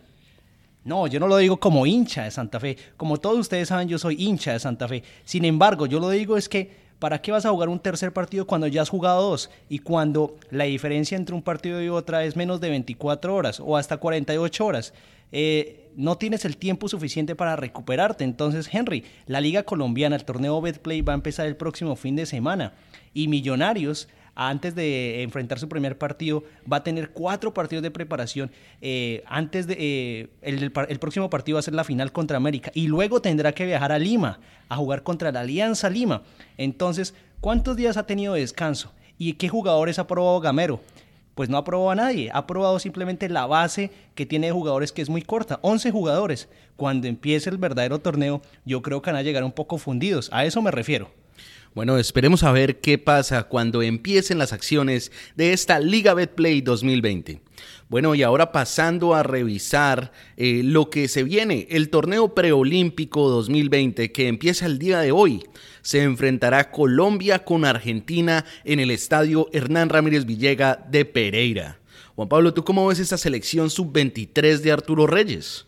No, 0.90 1.06
yo 1.06 1.20
no 1.20 1.28
lo 1.28 1.36
digo 1.36 1.60
como 1.60 1.86
hincha 1.86 2.24
de 2.24 2.32
Santa 2.32 2.58
Fe. 2.58 2.76
Como 2.96 3.18
todos 3.18 3.38
ustedes 3.38 3.68
saben, 3.68 3.86
yo 3.86 3.96
soy 3.96 4.16
hincha 4.18 4.54
de 4.54 4.58
Santa 4.58 4.88
Fe. 4.88 5.04
Sin 5.24 5.44
embargo, 5.44 5.86
yo 5.86 6.00
lo 6.00 6.10
digo 6.10 6.36
es 6.36 6.48
que, 6.48 6.68
¿para 6.98 7.22
qué 7.22 7.30
vas 7.30 7.46
a 7.46 7.50
jugar 7.50 7.68
un 7.68 7.78
tercer 7.78 8.12
partido 8.12 8.44
cuando 8.44 8.66
ya 8.66 8.82
has 8.82 8.88
jugado 8.88 9.30
dos? 9.30 9.50
Y 9.68 9.78
cuando 9.78 10.34
la 10.50 10.64
diferencia 10.64 11.16
entre 11.16 11.36
un 11.36 11.42
partido 11.42 11.80
y 11.80 11.88
otra 11.88 12.24
es 12.24 12.34
menos 12.34 12.60
de 12.60 12.70
24 12.70 13.32
horas 13.32 13.60
o 13.60 13.76
hasta 13.76 13.98
48 13.98 14.66
horas. 14.66 14.92
Eh, 15.30 15.88
no 15.94 16.18
tienes 16.18 16.44
el 16.44 16.56
tiempo 16.56 16.88
suficiente 16.88 17.36
para 17.36 17.54
recuperarte. 17.54 18.24
Entonces, 18.24 18.68
Henry, 18.72 19.04
la 19.26 19.40
Liga 19.40 19.62
Colombiana, 19.62 20.16
el 20.16 20.24
torneo 20.24 20.60
Betplay 20.60 21.02
va 21.02 21.12
a 21.12 21.14
empezar 21.14 21.46
el 21.46 21.54
próximo 21.54 21.94
fin 21.94 22.16
de 22.16 22.26
semana. 22.26 22.72
Y 23.14 23.28
Millonarios 23.28 24.08
antes 24.34 24.74
de 24.74 25.22
enfrentar 25.22 25.58
su 25.58 25.68
primer 25.68 25.98
partido, 25.98 26.44
va 26.70 26.78
a 26.78 26.84
tener 26.84 27.10
cuatro 27.10 27.52
partidos 27.52 27.82
de 27.82 27.90
preparación. 27.90 28.50
Eh, 28.80 29.22
antes 29.26 29.66
de 29.66 29.76
eh, 29.78 30.28
el, 30.42 30.70
próximo 30.70 31.30
partido 31.30 31.56
va 31.56 31.60
a 31.60 31.62
ser 31.62 31.74
la 31.74 31.84
final 31.84 32.12
contra 32.12 32.36
América 32.36 32.70
y 32.74 32.88
luego 32.88 33.20
tendrá 33.20 33.52
que 33.52 33.66
viajar 33.66 33.92
a 33.92 33.98
Lima 33.98 34.40
a 34.68 34.76
jugar 34.76 35.02
contra 35.02 35.32
la 35.32 35.40
Alianza 35.40 35.90
Lima. 35.90 36.22
Entonces, 36.56 37.14
¿cuántos 37.40 37.76
días 37.76 37.96
ha 37.96 38.06
tenido 38.06 38.34
de 38.34 38.40
descanso? 38.40 38.92
¿Y 39.18 39.34
qué 39.34 39.48
jugadores 39.48 39.98
ha 39.98 40.06
probado 40.06 40.40
Gamero? 40.40 40.80
pues 41.34 41.48
no 41.48 41.56
ha 41.56 41.64
probado 41.64 41.90
a 41.90 41.94
nadie, 41.94 42.30
ha 42.34 42.46
probado 42.46 42.78
simplemente 42.78 43.26
la 43.30 43.46
base 43.46 43.90
que 44.14 44.26
tiene 44.26 44.48
de 44.48 44.52
jugadores 44.52 44.92
que 44.92 45.00
es 45.00 45.08
muy 45.08 45.22
corta, 45.22 45.58
11 45.62 45.90
jugadores. 45.90 46.50
Cuando 46.76 47.06
empiece 47.06 47.48
el 47.48 47.56
verdadero 47.56 47.98
torneo, 47.98 48.42
yo 48.66 48.82
creo 48.82 49.00
que 49.00 49.10
van 49.10 49.18
a 49.18 49.22
llegar 49.22 49.44
un 49.44 49.52
poco 49.52 49.78
fundidos, 49.78 50.28
a 50.32 50.44
eso 50.44 50.60
me 50.60 50.70
refiero. 50.70 51.10
Bueno, 51.72 51.98
esperemos 51.98 52.42
a 52.42 52.50
ver 52.50 52.80
qué 52.80 52.98
pasa 52.98 53.44
cuando 53.44 53.80
empiecen 53.80 54.38
las 54.38 54.52
acciones 54.52 55.12
de 55.36 55.52
esta 55.52 55.78
Liga 55.78 56.14
Betplay 56.14 56.62
2020. 56.62 57.42
Bueno, 57.88 58.16
y 58.16 58.24
ahora 58.24 58.50
pasando 58.50 59.14
a 59.14 59.22
revisar 59.22 60.10
eh, 60.36 60.62
lo 60.64 60.90
que 60.90 61.06
se 61.06 61.22
viene, 61.22 61.68
el 61.70 61.88
torneo 61.88 62.34
preolímpico 62.34 63.28
2020 63.28 64.10
que 64.10 64.26
empieza 64.26 64.66
el 64.66 64.80
día 64.80 64.98
de 64.98 65.12
hoy. 65.12 65.44
Se 65.82 66.02
enfrentará 66.02 66.72
Colombia 66.72 67.44
con 67.44 67.64
Argentina 67.64 68.44
en 68.64 68.80
el 68.80 68.90
estadio 68.90 69.48
Hernán 69.52 69.90
Ramírez 69.90 70.26
Villega 70.26 70.84
de 70.90 71.04
Pereira. 71.04 71.78
Juan 72.16 72.28
Pablo, 72.28 72.52
¿tú 72.52 72.64
cómo 72.64 72.88
ves 72.88 72.98
esta 72.98 73.16
selección 73.16 73.70
sub-23 73.70 74.58
de 74.58 74.72
Arturo 74.72 75.06
Reyes? 75.06 75.66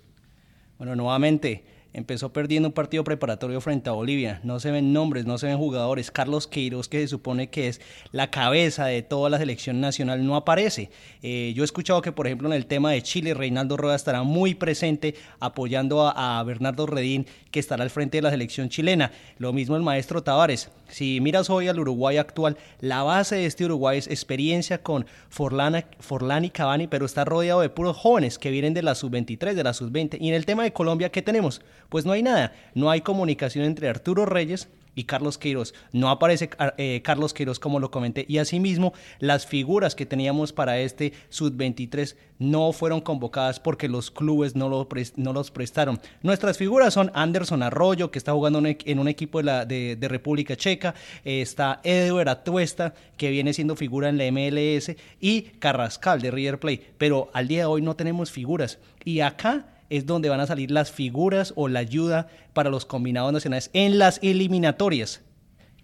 Bueno, 0.78 0.96
nuevamente, 0.96 1.64
empezó 1.92 2.32
perdiendo 2.32 2.68
un 2.68 2.72
partido 2.72 3.04
preparatorio 3.04 3.60
frente 3.60 3.90
a 3.90 3.92
Bolivia. 3.92 4.40
No 4.44 4.60
se 4.60 4.70
ven 4.70 4.92
nombres, 4.92 5.26
no 5.26 5.38
se 5.38 5.46
ven 5.46 5.58
jugadores. 5.58 6.10
Carlos 6.10 6.46
Queiroz, 6.46 6.88
que 6.88 7.00
se 7.00 7.08
supone 7.08 7.50
que 7.50 7.68
es 7.68 7.80
la 8.12 8.30
cabeza 8.30 8.86
de 8.86 9.02
toda 9.02 9.30
la 9.30 9.38
selección 9.38 9.80
nacional, 9.80 10.24
no 10.24 10.36
aparece. 10.36 10.90
Eh, 11.22 11.52
yo 11.54 11.62
he 11.62 11.64
escuchado 11.64 12.02
que, 12.02 12.12
por 12.12 12.26
ejemplo, 12.26 12.48
en 12.48 12.54
el 12.54 12.66
tema 12.66 12.92
de 12.92 13.02
Chile, 13.02 13.34
Reinaldo 13.34 13.76
Rueda 13.76 13.96
estará 13.96 14.22
muy 14.22 14.54
presente 14.54 15.14
apoyando 15.40 16.06
a, 16.06 16.42
Bernardo 16.44 16.86
Redín, 16.86 17.26
que 17.50 17.60
estará 17.60 17.84
al 17.84 17.90
frente 17.90 18.18
de 18.18 18.22
la 18.22 18.30
selección 18.30 18.68
chilena. 18.68 19.12
Lo 19.38 19.52
mismo 19.52 19.76
el 19.76 19.82
maestro 19.82 20.22
Tavares. 20.22 20.70
Si 20.88 21.20
miras 21.20 21.48
hoy 21.48 21.68
al 21.68 21.78
Uruguay 21.78 22.16
actual, 22.16 22.56
la 22.80 23.02
base 23.02 23.36
de 23.36 23.46
este 23.46 23.64
Uruguay 23.64 23.98
es 23.98 24.08
experiencia 24.08 24.82
con 24.82 25.06
Forlana, 25.30 25.86
Forlán 26.00 26.44
y 26.44 26.50
Cavani, 26.50 26.86
pero 26.86 27.06
está 27.06 27.24
rodeado 27.24 27.60
de 27.60 27.70
puros 27.70 27.96
jóvenes 27.96 28.38
que 28.38 28.50
vienen 28.50 28.74
de 28.74 28.82
la 28.82 28.94
sub-23, 28.94 29.54
de 29.54 29.64
la 29.64 29.72
sub-20. 29.72 30.18
Y 30.20 30.28
en 30.28 30.34
el 30.34 30.44
tema 30.44 30.64
de 30.64 30.72
Colombia, 30.72 31.10
¿qué 31.10 31.22
tenemos? 31.22 31.62
Pues 31.92 32.06
no 32.06 32.12
hay 32.12 32.22
nada. 32.22 32.54
No 32.74 32.90
hay 32.90 33.02
comunicación 33.02 33.66
entre 33.66 33.86
Arturo 33.86 34.24
Reyes 34.24 34.70
y 34.94 35.04
Carlos 35.04 35.36
Queiroz. 35.36 35.74
No 35.92 36.08
aparece 36.08 36.48
eh, 36.78 37.02
Carlos 37.04 37.34
Queiroz 37.34 37.58
como 37.58 37.80
lo 37.80 37.90
comenté. 37.90 38.24
Y 38.30 38.38
asimismo, 38.38 38.94
las 39.18 39.46
figuras 39.46 39.94
que 39.94 40.06
teníamos 40.06 40.54
para 40.54 40.78
este 40.78 41.12
Sub-23 41.28 42.16
no 42.38 42.72
fueron 42.72 43.02
convocadas 43.02 43.60
porque 43.60 43.90
los 43.90 44.10
clubes 44.10 44.56
no, 44.56 44.70
lo 44.70 44.88
no, 45.16 45.32
los 45.34 45.50
prestaron. 45.50 46.00
Nuestras 46.22 46.56
figuras 46.56 46.94
son 46.94 47.12
Anderson 47.12 47.62
Arroyo, 47.62 48.10
que 48.10 48.18
está 48.18 48.32
jugando 48.32 48.62
en 48.64 48.98
un 48.98 49.08
equipo 49.08 49.40
de, 49.40 49.44
la, 49.44 49.66
de, 49.66 50.08
República 50.08 50.56
Checa. 50.56 50.94
está 51.26 51.82
Edward 51.84 52.30
Atuesta, 52.30 52.94
que 53.18 53.28
viene 53.28 53.52
siendo 53.52 53.76
figura 53.76 54.08
en 54.08 54.16
la 54.16 54.32
MLS. 54.32 54.96
Y 55.20 55.42
Carrascal 55.58 56.22
de 56.22 56.30
River 56.30 56.58
Plate. 56.58 56.94
Pero 56.96 57.28
al 57.34 57.48
día 57.48 57.60
de 57.60 57.66
hoy 57.66 57.82
no 57.82 57.96
tenemos 57.96 58.30
figuras. 58.30 58.78
Y 59.04 59.20
acá 59.20 59.66
es 59.92 60.06
donde 60.06 60.30
van 60.30 60.40
a 60.40 60.46
salir 60.46 60.70
las 60.70 60.90
figuras 60.90 61.52
o 61.54 61.68
la 61.68 61.80
ayuda 61.80 62.28
para 62.54 62.70
los 62.70 62.86
combinados 62.86 63.32
nacionales 63.32 63.70
en 63.74 63.98
las 63.98 64.18
eliminatorias. 64.22 65.20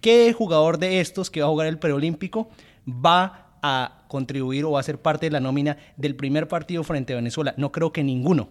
¿Qué 0.01 0.33
jugador 0.33 0.79
de 0.79 1.01
estos 1.01 1.31
que 1.31 1.43
va 1.43 1.47
a 1.47 1.51
jugar 1.51 1.67
el 1.67 1.79
preolímpico 1.79 2.49
va 2.89 3.59
a 3.63 4.05
contribuir 4.09 4.65
o 4.65 4.73
va 4.73 4.81
a 4.81 4.85
ser 4.85 5.03
parte 5.03 5.27
de 5.27 5.33
la 5.33 5.41
nómina 5.41 5.77
del 5.97 6.17
primer 6.17 6.49
partido 6.49 6.85
frente 6.85 7.13
a 7.13 7.17
Venezuela? 7.17 7.53
No 7.59 7.71
creo 7.71 7.93
que 7.93 8.03
ninguno. 8.03 8.49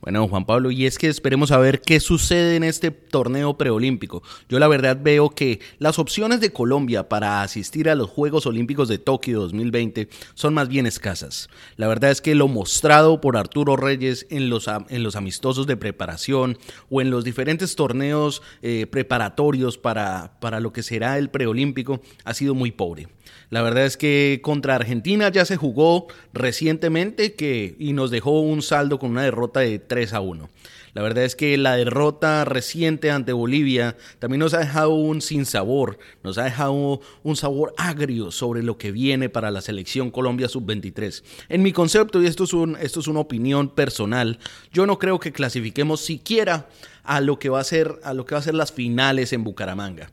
Bueno, 0.00 0.28
Juan 0.28 0.46
Pablo, 0.46 0.70
y 0.70 0.86
es 0.86 0.96
que 0.96 1.08
esperemos 1.08 1.50
a 1.50 1.58
ver 1.58 1.80
qué 1.80 1.98
sucede 1.98 2.54
en 2.54 2.62
este 2.62 2.92
torneo 2.92 3.58
preolímpico. 3.58 4.22
Yo 4.48 4.60
la 4.60 4.68
verdad 4.68 4.96
veo 5.02 5.30
que 5.30 5.58
las 5.80 5.98
opciones 5.98 6.40
de 6.40 6.52
Colombia 6.52 7.08
para 7.08 7.42
asistir 7.42 7.90
a 7.90 7.96
los 7.96 8.08
Juegos 8.08 8.46
Olímpicos 8.46 8.86
de 8.88 8.98
Tokio 8.98 9.40
2020 9.40 10.08
son 10.34 10.54
más 10.54 10.68
bien 10.68 10.86
escasas. 10.86 11.48
La 11.76 11.88
verdad 11.88 12.12
es 12.12 12.20
que 12.20 12.36
lo 12.36 12.46
mostrado 12.46 13.20
por 13.20 13.36
Arturo 13.36 13.76
Reyes 13.76 14.26
en 14.30 14.50
los, 14.50 14.68
en 14.88 15.02
los 15.02 15.16
amistosos 15.16 15.66
de 15.66 15.76
preparación 15.76 16.58
o 16.90 17.00
en 17.00 17.10
los 17.10 17.24
diferentes 17.24 17.74
torneos 17.74 18.40
eh, 18.62 18.86
preparatorios 18.86 19.78
para, 19.78 20.38
para 20.38 20.60
lo 20.60 20.72
que 20.72 20.84
será 20.84 21.18
el 21.18 21.28
preolímpico 21.28 22.00
ha 22.24 22.34
sido 22.34 22.54
muy 22.54 22.70
pobre. 22.70 23.08
La 23.50 23.62
verdad 23.62 23.86
es 23.86 23.96
que 23.96 24.40
contra 24.42 24.74
Argentina 24.74 25.30
ya 25.30 25.44
se 25.44 25.56
jugó 25.56 26.06
recientemente 26.34 27.34
que, 27.34 27.76
y 27.78 27.94
nos 27.94 28.10
dejó 28.10 28.40
un 28.40 28.60
saldo 28.60 28.98
con 28.98 29.12
una 29.12 29.22
derrota 29.22 29.60
de 29.60 29.78
3 29.78 30.12
a 30.12 30.20
1. 30.20 30.50
La 30.92 31.02
verdad 31.02 31.24
es 31.24 31.36
que 31.36 31.56
la 31.56 31.76
derrota 31.76 32.44
reciente 32.44 33.10
ante 33.10 33.32
Bolivia 33.32 33.96
también 34.18 34.40
nos 34.40 34.52
ha 34.52 34.58
dejado 34.58 34.94
un 34.94 35.22
sinsabor, 35.22 35.98
nos 36.22 36.38
ha 36.38 36.44
dejado 36.44 37.00
un 37.22 37.36
sabor 37.36 37.72
agrio 37.76 38.30
sobre 38.30 38.62
lo 38.62 38.78
que 38.78 38.90
viene 38.90 39.28
para 39.28 39.50
la 39.50 39.60
selección 39.60 40.10
Colombia 40.10 40.48
sub-23. 40.48 41.22
En 41.48 41.62
mi 41.62 41.72
concepto, 41.72 42.22
y 42.22 42.26
esto 42.26 42.44
es, 42.44 42.52
un, 42.52 42.76
esto 42.80 43.00
es 43.00 43.06
una 43.06 43.20
opinión 43.20 43.68
personal, 43.68 44.38
yo 44.72 44.86
no 44.86 44.98
creo 44.98 45.20
que 45.20 45.32
clasifiquemos 45.32 46.00
siquiera 46.00 46.68
a 47.04 47.20
lo 47.20 47.38
que 47.38 47.48
va 47.48 47.60
a 47.60 47.64
ser, 47.64 48.00
a 48.02 48.12
lo 48.12 48.26
que 48.26 48.34
va 48.34 48.40
a 48.40 48.44
ser 48.44 48.54
las 48.54 48.72
finales 48.72 49.32
en 49.32 49.44
Bucaramanga. 49.44 50.10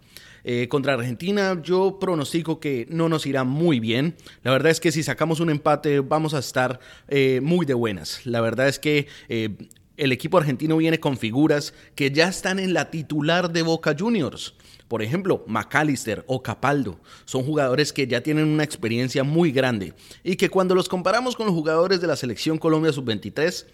Eh, 0.47 0.67
contra 0.67 0.93
Argentina 0.93 1.59
yo 1.63 1.97
pronostico 1.99 2.59
que 2.59 2.85
no 2.89 3.09
nos 3.09 3.25
irá 3.25 3.43
muy 3.43 3.79
bien. 3.79 4.15
La 4.43 4.51
verdad 4.51 4.71
es 4.71 4.79
que 4.79 4.91
si 4.91 5.01
sacamos 5.01 5.39
un 5.39 5.49
empate 5.49 6.01
vamos 6.01 6.35
a 6.35 6.39
estar 6.39 6.79
eh, 7.07 7.41
muy 7.41 7.65
de 7.65 7.73
buenas. 7.73 8.25
La 8.25 8.39
verdad 8.41 8.67
es 8.67 8.79
que... 8.79 9.07
Eh, 9.27 9.49
el 9.97 10.11
equipo 10.11 10.37
argentino 10.37 10.75
viene 10.75 10.99
con 10.99 11.17
figuras 11.17 11.73
que 11.95 12.11
ya 12.11 12.27
están 12.27 12.59
en 12.59 12.73
la 12.73 12.91
titular 12.91 13.53
de 13.53 13.61
Boca 13.61 13.95
Juniors. 13.97 14.53
Por 14.89 15.01
ejemplo, 15.01 15.45
McAllister 15.47 16.23
o 16.27 16.43
Capaldo 16.43 16.99
son 17.23 17.43
jugadores 17.43 17.93
que 17.93 18.05
ya 18.05 18.21
tienen 18.21 18.47
una 18.47 18.65
experiencia 18.65 19.23
muy 19.23 19.53
grande 19.53 19.93
y 20.21 20.35
que 20.35 20.49
cuando 20.49 20.75
los 20.75 20.89
comparamos 20.89 21.35
con 21.35 21.45
los 21.45 21.55
jugadores 21.55 22.01
de 22.01 22.07
la 22.07 22.15
selección 22.15 22.57
Colombia 22.57 22.91
sub-23, 22.91 23.65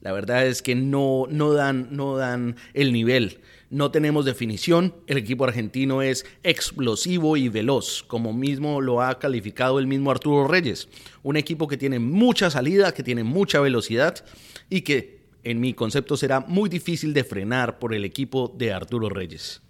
la 0.00 0.12
verdad 0.12 0.46
es 0.46 0.62
que 0.62 0.74
no, 0.74 1.26
no, 1.30 1.52
dan, 1.52 1.88
no 1.90 2.16
dan 2.16 2.56
el 2.74 2.92
nivel 2.92 3.40
no 3.70 3.92
tenemos 3.92 4.24
definición. 4.24 4.94
El 5.06 5.16
equipo 5.16 5.44
argentino 5.44 6.02
es 6.02 6.26
explosivo 6.42 7.36
y 7.36 7.48
veloz, 7.48 8.02
como 8.02 8.32
mismo 8.32 8.80
lo 8.80 9.00
ha 9.00 9.18
calificado 9.18 9.78
el 9.78 9.86
mismo 9.86 10.10
Arturo 10.10 10.46
Reyes. 10.46 10.88
Un 11.22 11.36
equipo 11.36 11.68
que 11.68 11.78
tiene 11.78 12.00
mucha 12.00 12.50
salida, 12.50 12.92
que 12.92 13.04
tiene 13.04 13.24
mucha 13.24 13.60
velocidad 13.60 14.24
y 14.68 14.82
que 14.82 15.20
en 15.44 15.60
mi 15.60 15.72
concepto 15.72 16.16
será 16.16 16.40
muy 16.40 16.68
difícil 16.68 17.14
de 17.14 17.24
frenar 17.24 17.78
por 17.78 17.94
el 17.94 18.04
equipo 18.04 18.52
de 18.58 18.72
Arturo 18.72 19.08
Reyes. 19.08 19.62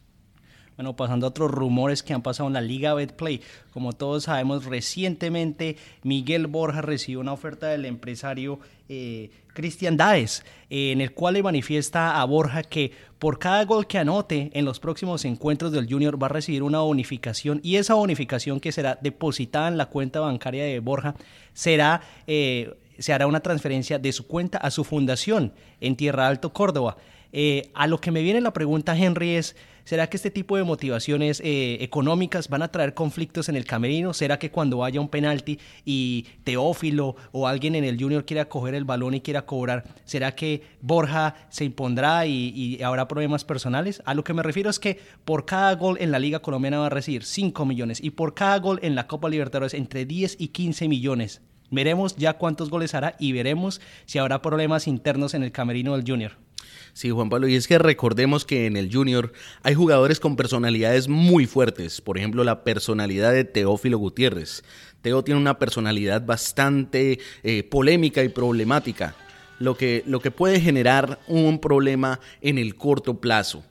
Bueno, 0.77 0.97
pasando 0.97 1.27
a 1.27 1.29
otros 1.29 1.51
rumores 1.51 2.03
que 2.03 2.15
han 2.15 2.23
pasado 2.23 2.47
en 2.47 2.55
la 2.55 2.63
Liga 2.63 2.95
Betplay. 2.95 3.43
Como 3.71 3.93
todos 3.93 4.25
sabemos, 4.25 4.65
recientemente 4.65 5.77
Miguel 6.03 6.47
Borja 6.47 6.81
recibió 6.81 7.21
una 7.21 7.35
oferta 7.35 7.69
del 7.69 7.85
empresario 7.85 8.61
eh, 8.89 9.31
Cristian 9.61 9.99
Daes, 9.99 10.43
eh, 10.71 10.93
en 10.93 11.03
el 11.03 11.13
cual 11.13 11.35
le 11.35 11.43
manifiesta 11.43 12.19
a 12.19 12.25
Borja 12.25 12.63
que 12.63 12.93
por 13.19 13.39
cada 13.39 13.63
gol 13.67 13.87
que 13.87 13.99
anote 13.99 14.51
en 14.55 14.65
los 14.65 14.81
próximos 14.81 15.27
encuentros 15.27 15.71
del 15.71 15.87
Junior 15.87 16.21
va 16.21 16.29
a 16.29 16.31
recibir 16.31 16.63
una 16.63 16.81
bonificación 16.81 17.61
y 17.63 17.77
esa 17.77 17.93
bonificación 17.93 18.59
que 18.59 18.73
será 18.73 18.99
depositada 19.03 19.69
en 19.69 19.77
la 19.77 19.87
cuenta 19.87 20.21
bancaria 20.21 20.65
de 20.65 20.81
Borja 20.81 21.15
será... 21.53 22.01
Eh, 22.27 22.75
se 22.99 23.15
hará 23.15 23.27
una 23.27 23.41
transferencia 23.41 23.99
de 23.99 24.13
su 24.13 24.27
cuenta 24.27 24.59
a 24.59 24.71
su 24.71 24.85
fundación 24.85 25.55
en 25.81 25.97
Tierra 25.97 26.27
Alto, 26.27 26.53
Córdoba. 26.53 26.99
a 27.73 27.87
lo 27.87 27.99
que 27.99 28.11
me 28.11 28.21
viene 28.21 28.43
la 28.43 28.53
pregunta, 28.53 28.95
Henry, 28.95 29.37
es 29.37 29.57
¿Será 29.85 30.09
que 30.09 30.17
este 30.17 30.31
tipo 30.31 30.57
de 30.57 30.65
motivaciones 30.65 31.41
eh, 31.45 31.79
económicas 31.81 32.49
van 32.49 32.63
a 32.63 32.69
traer 32.69 32.95
conflictos 32.95 33.49
en 33.49 33.57
el 33.57 33.65
camerino? 33.65 34.13
¿Será 34.13 34.39
que 34.39 34.51
cuando 34.51 34.85
haya 34.85 35.01
un 35.01 35.09
penalti 35.09 35.59
y 35.85 36.27
Teófilo 36.45 37.17
o 37.33 37.47
alguien 37.47 37.75
en 37.75 37.85
el 37.85 38.01
Junior 38.01 38.25
quiera 38.25 38.49
coger 38.49 38.75
el 38.75 38.85
balón 38.85 39.15
y 39.15 39.21
quiera 39.21 39.47
cobrar, 39.47 39.85
¿será 40.05 40.35
que 40.35 40.63
Borja 40.81 41.35
se 41.49 41.65
impondrá 41.65 42.27
y, 42.27 42.81
habrá 42.83 43.09
problemas 43.09 43.45
personales? 43.45 44.03
A 44.05 44.15
lo 44.15 44.25
que 44.25 44.35
me 44.35 44.43
refiero 44.43 44.71
es 44.71 44.79
que 44.79 44.99
por 45.25 45.45
cada 45.45 45.75
gol 45.75 45.97
en 46.01 46.11
la 46.11 46.19
Liga 46.19 46.41
Colombiana 46.41 46.79
va 46.79 46.87
a 46.87 46.91
recibir 46.91 47.25
5 47.25 47.65
millones 47.65 48.03
y 48.03 48.11
por 48.11 48.35
cada 48.35 48.59
gol 48.59 48.79
en 48.83 48.95
la 48.95 49.07
Copa 49.07 49.29
Libertadores 49.29 49.75
entre 49.75 50.05
10 50.05 50.37
y 50.39 50.49
15 50.49 50.89
millones. 50.89 51.43
Veremos 51.71 52.17
ya 52.17 52.35
cuántos 52.35 52.69
goles 52.69 52.95
hará 52.95 53.15
y 53.19 53.33
veremos 53.33 53.81
si 54.05 54.19
habrá 54.19 54.43
problemas 54.43 54.89
internos 54.89 55.35
en 55.35 55.45
el 55.45 55.53
camerino 55.53 55.97
del 55.97 56.05
Junior. 56.07 56.33
Sí, 56.93 57.11
Juan 57.11 57.31
Pablo, 57.31 57.49
y 57.49 57.55
es 57.55 57.69
que 57.69 57.79
recordemos 57.79 58.45
que 58.45 58.67
en 58.67 58.77
el 58.77 58.93
Junior 58.93 59.33
hay 59.63 59.75
jugadores 59.75 60.21
con 60.21 60.37
personalidades 60.37 61.09
muy 61.09 61.47
fuertes, 61.47 62.01
por 62.01 62.19
ejemplo 62.19 62.45
la 62.45 62.65
personalidad 62.65 63.33
de 63.33 63.45
Teófilo 63.45 63.99
Gutiérrez. 63.99 64.65
Teo 65.03 65.25
tiene 65.25 65.41
una 65.41 65.59
personalidad 65.59 66.25
bastante 66.27 67.21
eh, 67.43 67.63
polémica 67.63 68.23
y 68.23 68.29
problemática, 68.29 69.15
lo 69.59 69.77
que, 69.77 70.03
lo 70.07 70.21
que 70.21 70.31
puede 70.31 70.61
generar 70.61 71.21
un 71.27 71.59
problema 71.61 72.21
en 72.41 72.59
el 72.59 72.75
corto 72.75 73.21
plazo. 73.21 73.65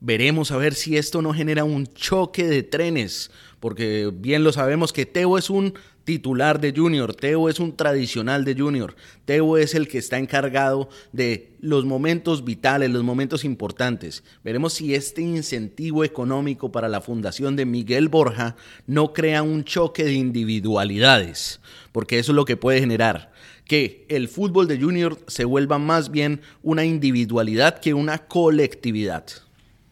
Veremos 0.00 0.52
a 0.52 0.56
ver 0.56 0.74
si 0.74 0.96
esto 0.96 1.22
no 1.22 1.34
genera 1.34 1.64
un 1.64 1.86
choque 1.88 2.46
de 2.46 2.62
trenes, 2.62 3.32
porque 3.58 4.12
bien 4.14 4.44
lo 4.44 4.52
sabemos 4.52 4.92
que 4.92 5.06
Teo 5.06 5.36
es 5.38 5.50
un 5.50 5.74
titular 6.08 6.58
de 6.58 6.72
Junior. 6.74 7.14
Teo 7.14 7.50
es 7.50 7.60
un 7.60 7.76
tradicional 7.76 8.42
de 8.46 8.54
Junior. 8.54 8.96
Teo 9.26 9.58
es 9.58 9.74
el 9.74 9.88
que 9.88 9.98
está 9.98 10.16
encargado 10.16 10.88
de 11.12 11.52
los 11.60 11.84
momentos 11.84 12.46
vitales, 12.46 12.88
los 12.88 13.04
momentos 13.04 13.44
importantes. 13.44 14.24
Veremos 14.42 14.72
si 14.72 14.94
este 14.94 15.20
incentivo 15.20 16.04
económico 16.04 16.72
para 16.72 16.88
la 16.88 17.02
fundación 17.02 17.56
de 17.56 17.66
Miguel 17.66 18.08
Borja 18.08 18.56
no 18.86 19.12
crea 19.12 19.42
un 19.42 19.64
choque 19.64 20.02
de 20.02 20.14
individualidades, 20.14 21.60
porque 21.92 22.18
eso 22.18 22.32
es 22.32 22.36
lo 22.36 22.46
que 22.46 22.56
puede 22.56 22.80
generar 22.80 23.30
que 23.66 24.06
el 24.08 24.28
fútbol 24.28 24.66
de 24.66 24.80
Junior 24.80 25.18
se 25.26 25.44
vuelva 25.44 25.78
más 25.78 26.10
bien 26.10 26.40
una 26.62 26.86
individualidad 26.86 27.80
que 27.80 27.92
una 27.92 28.16
colectividad. 28.16 29.26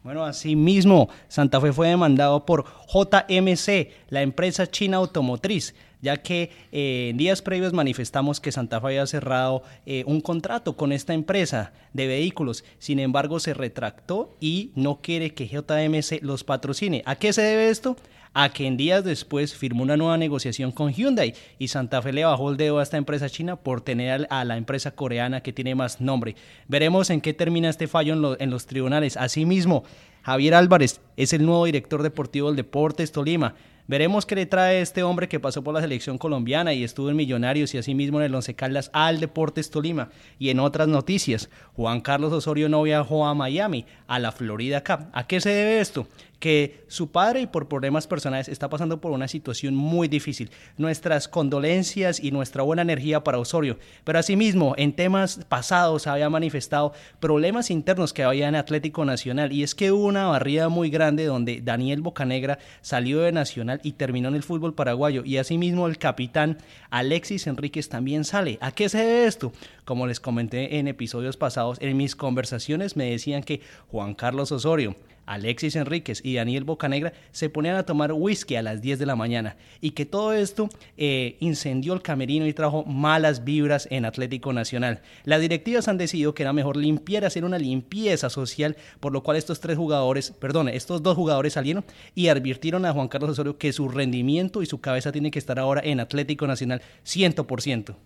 Bueno, 0.06 0.24
asimismo, 0.24 1.08
Santa 1.26 1.60
Fe 1.60 1.72
fue 1.72 1.88
demandado 1.88 2.46
por 2.46 2.64
JMC, 2.86 3.90
la 4.08 4.22
empresa 4.22 4.70
china 4.70 4.98
automotriz, 4.98 5.74
ya 6.00 6.18
que 6.18 6.52
eh, 6.70 7.08
en 7.10 7.16
días 7.16 7.42
previos 7.42 7.72
manifestamos 7.72 8.38
que 8.38 8.52
Santa 8.52 8.80
Fe 8.80 8.86
había 8.86 9.06
cerrado 9.08 9.64
eh, 9.84 10.04
un 10.06 10.20
contrato 10.20 10.76
con 10.76 10.92
esta 10.92 11.12
empresa 11.12 11.72
de 11.92 12.06
vehículos. 12.06 12.64
Sin 12.78 13.00
embargo, 13.00 13.40
se 13.40 13.52
retractó 13.52 14.36
y 14.38 14.70
no 14.76 15.00
quiere 15.02 15.34
que 15.34 15.48
JMC 15.48 16.22
los 16.22 16.44
patrocine. 16.44 17.02
¿A 17.04 17.16
qué 17.16 17.32
se 17.32 17.42
debe 17.42 17.68
esto? 17.68 17.96
A 18.38 18.50
que 18.50 18.66
en 18.66 18.76
días 18.76 19.02
después 19.02 19.54
firmó 19.54 19.82
una 19.82 19.96
nueva 19.96 20.18
negociación 20.18 20.70
con 20.70 20.92
Hyundai 20.92 21.32
y 21.58 21.68
Santa 21.68 22.02
Fe 22.02 22.12
le 22.12 22.26
bajó 22.26 22.50
el 22.50 22.58
dedo 22.58 22.78
a 22.78 22.82
esta 22.82 22.98
empresa 22.98 23.30
china 23.30 23.56
por 23.56 23.80
tener 23.80 24.26
a 24.28 24.44
la 24.44 24.58
empresa 24.58 24.90
coreana 24.90 25.40
que 25.40 25.54
tiene 25.54 25.74
más 25.74 26.02
nombre. 26.02 26.36
Veremos 26.68 27.08
en 27.08 27.22
qué 27.22 27.32
termina 27.32 27.70
este 27.70 27.88
fallo 27.88 28.36
en, 28.38 28.50
los 28.50 28.66
tribunales. 28.66 29.16
Asimismo, 29.16 29.84
Javier 30.20 30.52
Álvarez 30.52 31.00
es 31.16 31.32
el 31.32 31.46
nuevo 31.46 31.64
director 31.64 32.02
deportivo 32.02 32.48
del 32.48 32.56
Deportes 32.56 33.10
Tolima. 33.10 33.54
Veremos 33.88 34.26
qué 34.26 34.34
le 34.34 34.46
trae 34.46 34.80
este 34.80 35.04
hombre 35.04 35.28
que 35.28 35.38
pasó 35.38 35.62
por 35.62 35.72
la 35.72 35.80
selección 35.80 36.18
colombiana 36.18 36.74
y 36.74 36.82
estuvo 36.82 37.08
en 37.08 37.16
Millonarios 37.16 37.72
y 37.72 37.78
asimismo 37.78 38.18
en 38.18 38.26
el 38.26 38.34
Once 38.34 38.52
Caldas 38.54 38.90
al 38.92 39.20
Deportes 39.20 39.70
Tolima. 39.70 40.10
Y 40.40 40.50
en 40.50 40.58
otras 40.58 40.88
noticias, 40.88 41.48
Juan 41.74 42.00
Carlos 42.00 42.32
Osorio 42.32 42.68
no 42.68 42.82
viajó 42.82 43.24
a 43.26 43.34
Miami, 43.34 43.86
a 44.08 44.18
la 44.18 44.32
Florida 44.32 44.82
Cup. 44.82 45.06
¿A 45.12 45.26
qué 45.28 45.40
se 45.40 45.50
debe 45.50 45.80
esto? 45.80 46.08
Que 46.38 46.84
su 46.88 47.10
padre 47.10 47.40
y 47.42 47.46
por 47.46 47.68
problemas 47.68 48.06
personales 48.06 48.48
está 48.48 48.68
pasando 48.68 49.00
por 49.00 49.12
una 49.12 49.28
situación 49.28 49.74
muy 49.74 50.08
difícil. 50.08 50.50
Nuestras 50.76 51.28
condolencias 51.28 52.22
y 52.22 52.30
nuestra 52.30 52.62
buena 52.62 52.82
energía 52.82 53.24
para 53.24 53.38
Osorio. 53.38 53.78
Pero 54.04 54.18
asimismo, 54.18 54.74
en 54.76 54.92
temas 54.92 55.44
pasados 55.48 56.06
había 56.06 56.30
manifestado 56.30 56.92
problemas 57.20 57.70
internos 57.70 58.12
que 58.12 58.24
había 58.24 58.48
en 58.48 58.56
Atlético 58.56 59.04
Nacional 59.04 59.52
y 59.52 59.62
es 59.62 59.74
que 59.74 59.92
hubo 59.92 60.04
una 60.04 60.26
barrida 60.26 60.68
muy 60.68 60.90
grande 60.90 61.24
donde 61.24 61.60
Daniel 61.62 62.02
Bocanegra 62.02 62.58
salió 62.80 63.20
de 63.20 63.32
Nacional 63.32 63.80
y 63.82 63.92
terminó 63.92 64.28
en 64.28 64.34
el 64.34 64.42
fútbol 64.42 64.74
paraguayo 64.74 65.22
y 65.24 65.38
asimismo 65.38 65.86
el 65.86 65.98
capitán 65.98 66.58
Alexis 66.90 67.46
Enríquez 67.46 67.88
también 67.88 68.24
sale. 68.24 68.58
¿A 68.60 68.72
qué 68.72 68.88
se 68.88 68.98
debe 68.98 69.26
esto? 69.26 69.52
Como 69.84 70.06
les 70.06 70.20
comenté 70.20 70.78
en 70.78 70.88
episodios 70.88 71.36
pasados, 71.36 71.78
en 71.80 71.96
mis 71.96 72.16
conversaciones 72.16 72.96
me 72.96 73.10
decían 73.10 73.42
que 73.42 73.60
Juan 73.88 74.14
Carlos 74.14 74.52
Osorio 74.52 74.96
Alexis 75.26 75.76
Enríquez 75.76 76.20
y 76.24 76.34
Daniel 76.34 76.64
Bocanegra 76.64 77.12
se 77.32 77.50
ponían 77.50 77.76
a 77.76 77.82
tomar 77.84 78.12
whisky 78.12 78.56
a 78.56 78.62
las 78.62 78.80
10 78.80 78.98
de 78.98 79.06
la 79.06 79.16
mañana 79.16 79.56
y 79.80 79.90
que 79.90 80.06
todo 80.06 80.32
esto 80.32 80.68
eh, 80.96 81.36
incendió 81.40 81.92
el 81.92 82.02
camerino 82.02 82.46
y 82.46 82.52
trajo 82.52 82.84
malas 82.84 83.44
vibras 83.44 83.88
en 83.90 84.04
Atlético 84.04 84.52
Nacional. 84.52 85.02
Las 85.24 85.40
directivas 85.40 85.88
han 85.88 85.98
decidido 85.98 86.34
que 86.34 86.44
era 86.44 86.52
mejor 86.52 86.76
limpiar, 86.76 87.24
hacer 87.24 87.44
una 87.44 87.58
limpieza 87.58 88.30
social, 88.30 88.76
por 89.00 89.12
lo 89.12 89.22
cual 89.22 89.36
estos 89.36 89.60
tres 89.60 89.76
jugadores, 89.76 90.30
perdón, 90.30 90.68
estos 90.68 91.02
dos 91.02 91.16
jugadores 91.16 91.54
salieron 91.54 91.84
y 92.14 92.28
advirtieron 92.28 92.84
a 92.86 92.92
Juan 92.92 93.08
Carlos 93.08 93.30
Osorio 93.30 93.58
que 93.58 93.72
su 93.72 93.88
rendimiento 93.88 94.62
y 94.62 94.66
su 94.66 94.80
cabeza 94.80 95.12
tienen 95.12 95.32
que 95.32 95.38
estar 95.38 95.58
ahora 95.58 95.82
en 95.84 96.00
Atlético 96.00 96.46
Nacional 96.46 96.82
100%. 97.04 97.96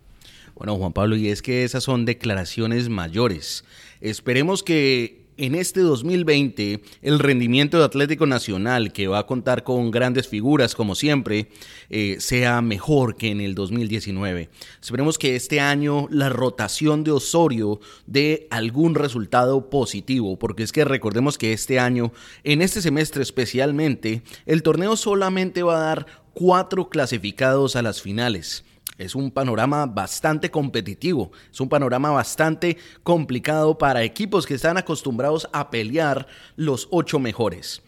Bueno, 0.55 0.75
Juan 0.75 0.93
Pablo, 0.93 1.15
y 1.15 1.29
es 1.29 1.41
que 1.41 1.63
esas 1.63 1.83
son 1.83 2.05
declaraciones 2.05 2.89
mayores. 2.89 3.63
Esperemos 4.01 4.63
que 4.63 5.20
en 5.41 5.55
este 5.55 5.79
2020 5.79 6.83
el 7.01 7.17
rendimiento 7.17 7.79
de 7.79 7.85
Atlético 7.85 8.27
Nacional, 8.27 8.93
que 8.93 9.07
va 9.07 9.17
a 9.17 9.25
contar 9.25 9.63
con 9.63 9.89
grandes 9.89 10.27
figuras 10.27 10.75
como 10.75 10.93
siempre, 10.93 11.49
eh, 11.89 12.17
sea 12.19 12.61
mejor 12.61 13.15
que 13.15 13.31
en 13.31 13.41
el 13.41 13.55
2019. 13.55 14.49
Esperemos 14.79 15.17
que 15.17 15.35
este 15.35 15.59
año 15.59 16.07
la 16.11 16.29
rotación 16.29 17.03
de 17.03 17.09
Osorio 17.09 17.79
dé 18.05 18.47
algún 18.51 18.93
resultado 18.93 19.71
positivo, 19.71 20.37
porque 20.37 20.61
es 20.61 20.71
que 20.71 20.85
recordemos 20.85 21.39
que 21.39 21.53
este 21.53 21.79
año, 21.79 22.13
en 22.43 22.61
este 22.61 22.79
semestre 22.79 23.23
especialmente, 23.23 24.21
el 24.45 24.61
torneo 24.61 24.95
solamente 24.95 25.63
va 25.63 25.77
a 25.77 25.85
dar 25.85 26.05
cuatro 26.33 26.89
clasificados 26.89 27.75
a 27.75 27.81
las 27.81 27.99
finales 27.99 28.63
es 28.97 29.15
un 29.15 29.31
panorama 29.31 29.85
bastante 29.85 30.51
competitivo, 30.51 31.31
es 31.51 31.59
un 31.59 31.69
panorama 31.69 32.11
bastante 32.11 32.77
complicado 33.03 33.77
para 33.77 34.03
equipos 34.03 34.45
que 34.45 34.55
están 34.55 34.77
acostumbrados 34.77 35.47
a 35.53 35.69
pelear 35.69 36.27
los 36.55 36.87
ocho 36.91 37.19
mejores. 37.19 37.81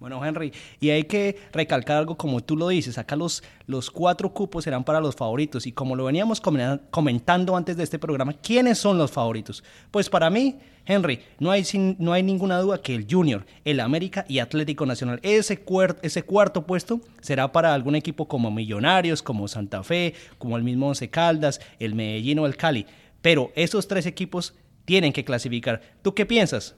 Bueno, 0.00 0.24
Henry, 0.24 0.50
y 0.80 0.88
hay 0.88 1.04
que 1.04 1.36
recalcar 1.52 1.98
algo 1.98 2.16
como 2.16 2.40
tú 2.40 2.56
lo 2.56 2.68
dices, 2.68 2.96
acá 2.96 3.16
los, 3.16 3.42
los 3.66 3.90
cuatro 3.90 4.32
cupos 4.32 4.64
serán 4.64 4.82
para 4.82 4.98
los 4.98 5.14
favoritos 5.14 5.66
y 5.66 5.72
como 5.72 5.94
lo 5.94 6.06
veníamos 6.06 6.40
comentando 6.40 7.54
antes 7.54 7.76
de 7.76 7.84
este 7.84 7.98
programa, 7.98 8.32
¿quiénes 8.32 8.78
son 8.78 8.96
los 8.96 9.10
favoritos? 9.10 9.62
Pues 9.90 10.08
para 10.08 10.30
mí, 10.30 10.58
Henry, 10.86 11.20
no 11.38 11.50
hay, 11.50 11.66
no 11.98 12.14
hay 12.14 12.22
ninguna 12.22 12.60
duda 12.60 12.80
que 12.80 12.94
el 12.94 13.06
Junior, 13.10 13.44
el 13.62 13.78
América 13.78 14.24
y 14.26 14.38
Atlético 14.38 14.86
Nacional, 14.86 15.20
ese, 15.22 15.62
ese 16.00 16.22
cuarto 16.22 16.66
puesto 16.66 17.02
será 17.20 17.52
para 17.52 17.74
algún 17.74 17.94
equipo 17.94 18.26
como 18.26 18.50
Millonarios, 18.50 19.22
como 19.22 19.48
Santa 19.48 19.82
Fe, 19.82 20.14
como 20.38 20.56
el 20.56 20.62
mismo 20.62 20.88
Once 20.88 21.10
Caldas, 21.10 21.60
el 21.78 21.94
Medellín 21.94 22.38
o 22.38 22.46
el 22.46 22.56
Cali, 22.56 22.86
pero 23.20 23.52
esos 23.54 23.86
tres 23.86 24.06
equipos 24.06 24.54
tienen 24.86 25.12
que 25.12 25.26
clasificar. 25.26 25.82
¿Tú 26.00 26.14
qué 26.14 26.24
piensas? 26.24 26.74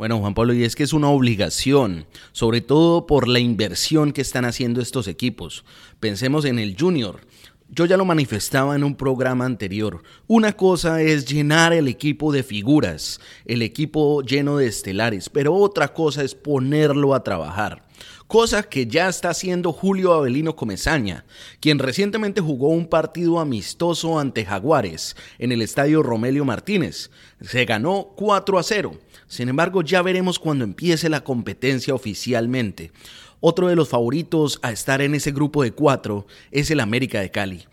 Bueno, 0.00 0.18
Juan 0.18 0.32
Pablo, 0.32 0.54
y 0.54 0.64
es 0.64 0.76
que 0.76 0.82
es 0.82 0.94
una 0.94 1.10
obligación, 1.10 2.06
sobre 2.32 2.62
todo 2.62 3.06
por 3.06 3.28
la 3.28 3.38
inversión 3.38 4.12
que 4.12 4.22
están 4.22 4.46
haciendo 4.46 4.80
estos 4.80 5.06
equipos. 5.08 5.62
Pensemos 6.00 6.46
en 6.46 6.58
el 6.58 6.74
Junior. 6.74 7.20
Yo 7.68 7.84
ya 7.84 7.98
lo 7.98 8.06
manifestaba 8.06 8.74
en 8.74 8.82
un 8.82 8.94
programa 8.94 9.44
anterior. 9.44 10.02
Una 10.26 10.54
cosa 10.54 11.02
es 11.02 11.26
llenar 11.26 11.74
el 11.74 11.86
equipo 11.86 12.32
de 12.32 12.42
figuras, 12.42 13.20
el 13.44 13.60
equipo 13.60 14.22
lleno 14.22 14.56
de 14.56 14.68
estelares, 14.68 15.28
pero 15.28 15.54
otra 15.54 15.92
cosa 15.92 16.24
es 16.24 16.34
ponerlo 16.34 17.14
a 17.14 17.22
trabajar 17.22 17.86
cosa 18.30 18.62
que 18.62 18.86
ya 18.86 19.08
está 19.08 19.30
haciendo 19.30 19.72
Julio 19.72 20.12
Avelino 20.12 20.54
Comezaña, 20.54 21.24
quien 21.58 21.80
recientemente 21.80 22.40
jugó 22.40 22.68
un 22.68 22.86
partido 22.86 23.40
amistoso 23.40 24.20
ante 24.20 24.44
Jaguares 24.44 25.16
en 25.40 25.50
el 25.50 25.62
estadio 25.62 26.00
Romelio 26.04 26.44
Martínez. 26.44 27.10
Se 27.40 27.64
ganó 27.64 28.12
4 28.14 28.56
a 28.60 28.62
0. 28.62 28.92
Sin 29.26 29.48
embargo, 29.48 29.82
ya 29.82 30.00
veremos 30.02 30.38
cuando 30.38 30.62
empiece 30.62 31.08
la 31.08 31.24
competencia 31.24 31.92
oficialmente. 31.92 32.92
Otro 33.40 33.66
de 33.66 33.74
los 33.74 33.88
favoritos 33.88 34.60
a 34.62 34.70
estar 34.70 35.02
en 35.02 35.16
ese 35.16 35.32
grupo 35.32 35.64
de 35.64 35.72
cuatro 35.72 36.28
es 36.52 36.70
el 36.70 36.78
América 36.78 37.20
de 37.20 37.32
Cali. 37.32 37.66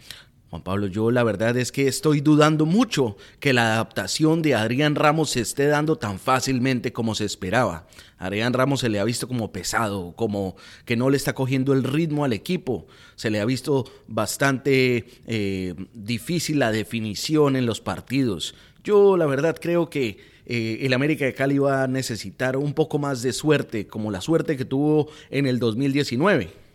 Juan 0.49 0.63
Pablo, 0.63 0.87
yo 0.87 1.11
la 1.11 1.23
verdad 1.23 1.57
es 1.57 1.73
que 1.73 1.89
estoy 1.89 2.21
dudando 2.21 2.65
mucho 2.65 3.17
que 3.41 3.51
la 3.51 3.73
adaptación 3.73 4.41
de 4.41 4.55
Adrián 4.55 4.95
Ramos 4.95 5.31
se 5.31 5.41
esté 5.41 5.67
dando 5.67 5.97
tan 5.97 6.19
fácilmente 6.19 6.93
como 6.93 7.15
se 7.15 7.25
esperaba. 7.25 7.85
Adrián 8.17 8.53
Ramos 8.53 8.79
se 8.79 8.87
le 8.87 9.01
ha 9.01 9.03
visto 9.03 9.27
como 9.27 9.51
pesado, 9.51 10.13
como 10.15 10.55
que 10.85 10.95
no 10.95 11.09
le 11.09 11.17
está 11.17 11.33
cogiendo 11.33 11.73
el 11.73 11.83
ritmo 11.83 12.23
al 12.23 12.31
equipo. 12.31 12.87
Se 13.15 13.29
le 13.29 13.41
ha 13.41 13.45
visto 13.45 13.91
bastante 14.07 15.05
eh, 15.27 15.75
difícil 15.93 16.59
la 16.59 16.71
definición 16.71 17.57
en 17.57 17.65
los 17.65 17.81
partidos. 17.81 18.55
Yo 18.85 19.17
la 19.17 19.25
verdad 19.25 19.57
creo 19.61 19.89
que 19.89 20.17
eh, 20.45 20.79
el 20.83 20.93
América 20.93 21.25
de 21.25 21.33
Cali 21.33 21.57
va 21.57 21.83
a 21.83 21.87
necesitar 21.87 22.55
un 22.55 22.73
poco 22.73 22.99
más 22.99 23.21
de 23.21 23.33
suerte, 23.33 23.85
como 23.85 24.11
la 24.11 24.21
suerte 24.21 24.55
que 24.55 24.63
tuvo 24.63 25.09
en 25.29 25.45
el 25.45 25.59
2019. 25.59 26.66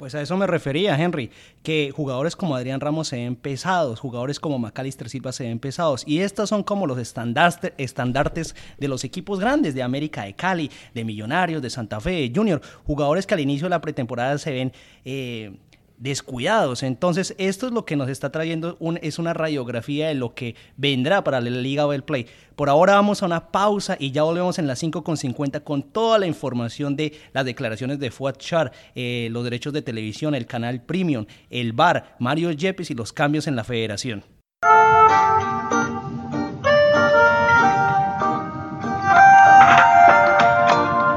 Pues 0.00 0.14
a 0.14 0.22
eso 0.22 0.34
me 0.38 0.46
refería, 0.46 0.98
Henry, 0.98 1.30
que 1.62 1.92
jugadores 1.94 2.34
como 2.34 2.56
Adrián 2.56 2.80
Ramos 2.80 3.08
se 3.08 3.16
ven 3.16 3.36
pesados, 3.36 4.00
jugadores 4.00 4.40
como 4.40 4.58
Macalister 4.58 5.10
Silva 5.10 5.30
se 5.30 5.44
ven 5.44 5.58
pesados, 5.58 6.04
y 6.06 6.20
estos 6.20 6.48
son 6.48 6.62
como 6.62 6.86
los 6.86 6.96
estandartes 6.98 8.56
de 8.78 8.88
los 8.88 9.04
equipos 9.04 9.40
grandes 9.40 9.74
de 9.74 9.82
América 9.82 10.22
de 10.22 10.32
Cali, 10.32 10.70
de 10.94 11.04
Millonarios, 11.04 11.60
de 11.60 11.68
Santa 11.68 12.00
Fe, 12.00 12.32
Junior, 12.34 12.62
jugadores 12.86 13.26
que 13.26 13.34
al 13.34 13.40
inicio 13.40 13.66
de 13.66 13.70
la 13.70 13.82
pretemporada 13.82 14.38
se 14.38 14.52
ven... 14.52 14.72
Eh, 15.04 15.52
descuidados. 16.00 16.82
Entonces, 16.82 17.36
esto 17.38 17.66
es 17.66 17.72
lo 17.72 17.84
que 17.84 17.94
nos 17.94 18.08
está 18.08 18.32
trayendo, 18.32 18.76
es 19.02 19.18
una 19.20 19.34
radiografía 19.34 20.08
de 20.08 20.14
lo 20.14 20.34
que 20.34 20.56
vendrá 20.76 21.22
para 21.22 21.40
la 21.40 21.50
Liga 21.50 21.86
Play. 22.04 22.26
Por 22.56 22.68
ahora 22.68 22.94
vamos 22.94 23.22
a 23.22 23.26
una 23.26 23.52
pausa 23.52 23.96
y 24.00 24.10
ya 24.10 24.22
volvemos 24.22 24.58
en 24.58 24.66
las 24.66 24.82
5.50 24.82 25.62
con 25.62 25.82
toda 25.82 26.18
la 26.18 26.26
información 26.26 26.96
de 26.96 27.12
las 27.32 27.44
declaraciones 27.44 28.00
de 28.00 28.10
Fuad 28.10 28.36
Char, 28.36 28.72
eh, 28.94 29.28
los 29.30 29.44
derechos 29.44 29.72
de 29.72 29.82
televisión, 29.82 30.34
el 30.34 30.46
canal 30.46 30.82
Premium, 30.82 31.26
el 31.50 31.72
bar, 31.72 32.16
Mario 32.18 32.50
Yepes 32.50 32.90
y 32.90 32.94
los 32.94 33.12
cambios 33.12 33.46
en 33.46 33.56
la 33.56 33.64
federación. 33.64 34.24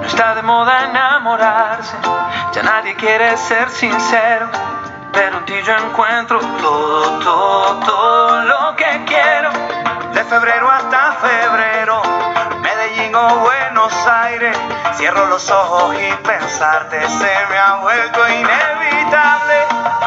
está 0.06 0.36
de 0.36 0.44
moda 0.44 0.90
enamorarse, 0.92 1.98
ya 2.54 2.62
nadie 2.62 2.94
quiere 2.96 3.36
ser 3.36 3.68
sincero 3.70 4.73
pero 5.14 5.38
en 5.38 5.46
ti 5.46 5.54
yo 5.66 5.74
encuentro 5.88 6.40
todo, 6.40 7.20
todo, 7.20 7.80
todo 7.86 8.44
lo 8.44 8.76
que 8.76 9.06
quiero. 9.06 9.52
De 10.14 10.24
febrero 10.26 10.70
hasta 10.70 11.14
febrero, 11.14 12.02
Medellín 12.62 13.16
o 13.16 13.40
Buenos 13.40 13.94
Aires, 14.08 14.58
cierro 14.96 15.28
los 15.28 15.50
ojos 15.50 15.96
y 15.96 16.28
pensarte 16.28 17.02
se 17.02 17.34
me 17.50 17.58
ha 17.58 17.82
vuelto 17.82 18.20
inevitable. 18.28 19.54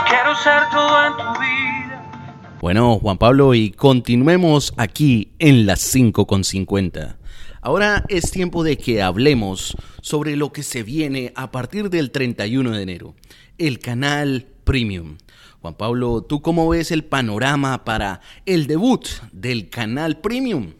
Quiero 0.08 0.34
ser 0.36 0.68
todo 0.70 1.06
en 1.06 1.16
tu 1.16 1.40
vida. 1.40 2.56
Bueno, 2.60 2.98
Juan 2.98 3.18
Pablo, 3.18 3.54
y 3.54 3.70
continuemos 3.70 4.74
aquí 4.76 5.32
en 5.38 5.66
las 5.66 5.80
5 5.80 6.26
con 6.26 6.42
50. 6.44 7.16
Ahora 7.62 8.04
es 8.08 8.30
tiempo 8.30 8.62
de 8.62 8.76
que 8.78 9.02
hablemos 9.02 9.76
sobre 10.00 10.36
lo 10.36 10.52
que 10.52 10.62
se 10.62 10.82
viene 10.82 11.32
a 11.36 11.50
partir 11.50 11.90
del 11.90 12.12
31 12.12 12.70
de 12.70 12.82
enero, 12.82 13.14
el 13.58 13.80
canal 13.80 14.46
Premium. 14.66 15.16
Juan 15.62 15.74
Pablo, 15.74 16.22
¿tú 16.22 16.42
cómo 16.42 16.68
ves 16.68 16.90
el 16.90 17.04
panorama 17.04 17.84
para 17.84 18.20
el 18.46 18.66
debut 18.66 19.06
del 19.30 19.70
canal 19.70 20.18
Premium? 20.18 20.72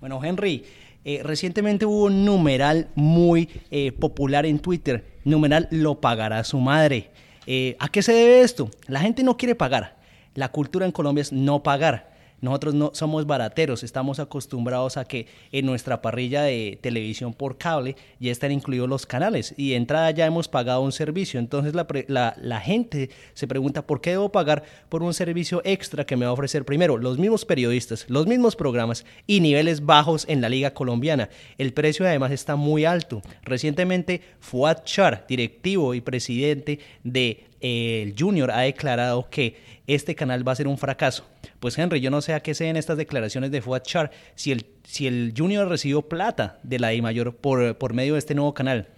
Bueno, 0.00 0.24
Henry, 0.24 0.64
eh, 1.04 1.20
recientemente 1.22 1.84
hubo 1.84 2.04
un 2.04 2.24
numeral 2.24 2.88
muy 2.94 3.50
eh, 3.70 3.92
popular 3.92 4.46
en 4.46 4.58
Twitter. 4.58 5.04
Numeral 5.24 5.68
lo 5.70 6.00
pagará 6.00 6.42
su 6.42 6.58
madre. 6.58 7.10
Eh, 7.46 7.76
¿A 7.78 7.88
qué 7.88 8.00
se 8.00 8.14
debe 8.14 8.40
esto? 8.40 8.70
La 8.86 9.00
gente 9.00 9.22
no 9.22 9.36
quiere 9.36 9.54
pagar. 9.54 9.98
La 10.34 10.48
cultura 10.48 10.86
en 10.86 10.92
Colombia 10.92 11.20
es 11.20 11.30
no 11.30 11.62
pagar. 11.62 12.16
Nosotros 12.40 12.74
no 12.74 12.92
somos 12.94 13.26
barateros, 13.26 13.82
estamos 13.82 14.20
acostumbrados 14.20 14.96
a 14.96 15.04
que 15.04 15.26
en 15.50 15.66
nuestra 15.66 16.00
parrilla 16.00 16.42
de 16.42 16.78
televisión 16.80 17.34
por 17.34 17.58
cable 17.58 17.96
ya 18.20 18.30
están 18.30 18.52
incluidos 18.52 18.88
los 18.88 19.06
canales 19.06 19.54
y 19.56 19.70
de 19.70 19.76
entrada 19.76 20.10
ya 20.12 20.26
hemos 20.26 20.46
pagado 20.48 20.82
un 20.82 20.92
servicio. 20.92 21.40
Entonces 21.40 21.74
la, 21.74 21.86
la, 22.06 22.36
la, 22.40 22.60
gente 22.60 23.10
se 23.34 23.48
pregunta 23.48 23.86
por 23.86 24.00
qué 24.00 24.10
debo 24.10 24.30
pagar 24.30 24.62
por 24.88 25.02
un 25.02 25.14
servicio 25.14 25.62
extra 25.64 26.06
que 26.06 26.16
me 26.16 26.26
va 26.26 26.30
a 26.30 26.34
ofrecer 26.34 26.64
primero 26.64 26.96
los 26.96 27.18
mismos 27.18 27.44
periodistas, 27.44 28.06
los 28.08 28.26
mismos 28.26 28.54
programas 28.54 29.04
y 29.26 29.40
niveles 29.40 29.84
bajos 29.84 30.24
en 30.28 30.40
la 30.40 30.48
liga 30.48 30.74
colombiana. 30.74 31.28
El 31.58 31.72
precio 31.72 32.06
además 32.06 32.30
está 32.30 32.56
muy 32.56 32.84
alto. 32.84 33.22
Recientemente 33.42 34.22
Fuad 34.40 34.84
Char, 34.84 35.24
directivo 35.28 35.94
y 35.94 36.00
presidente 36.00 36.78
de 37.02 37.44
eh, 37.60 38.02
el 38.02 38.14
Junior, 38.16 38.50
ha 38.50 38.60
declarado 38.60 39.28
que 39.28 39.56
este 39.86 40.14
canal 40.14 40.46
va 40.46 40.52
a 40.52 40.56
ser 40.56 40.68
un 40.68 40.78
fracaso. 40.78 41.24
Pues 41.60 41.76
Henry, 41.78 42.00
yo 42.00 42.10
no 42.10 42.22
sé 42.22 42.34
a 42.34 42.40
qué 42.40 42.54
se 42.54 42.64
den 42.64 42.76
estas 42.76 42.96
declaraciones 42.96 43.50
de 43.50 43.60
Fuad 43.60 43.82
Char 43.82 44.10
si 44.34 44.52
el, 44.52 44.66
si 44.84 45.06
el 45.06 45.34
Junior 45.36 45.68
recibió 45.68 46.02
plata 46.02 46.60
de 46.62 46.78
la 46.78 46.94
I 46.94 47.02
Mayor 47.02 47.36
por, 47.36 47.76
por 47.78 47.94
medio 47.94 48.14
de 48.14 48.20
este 48.20 48.34
nuevo 48.34 48.54
canal. 48.54 48.88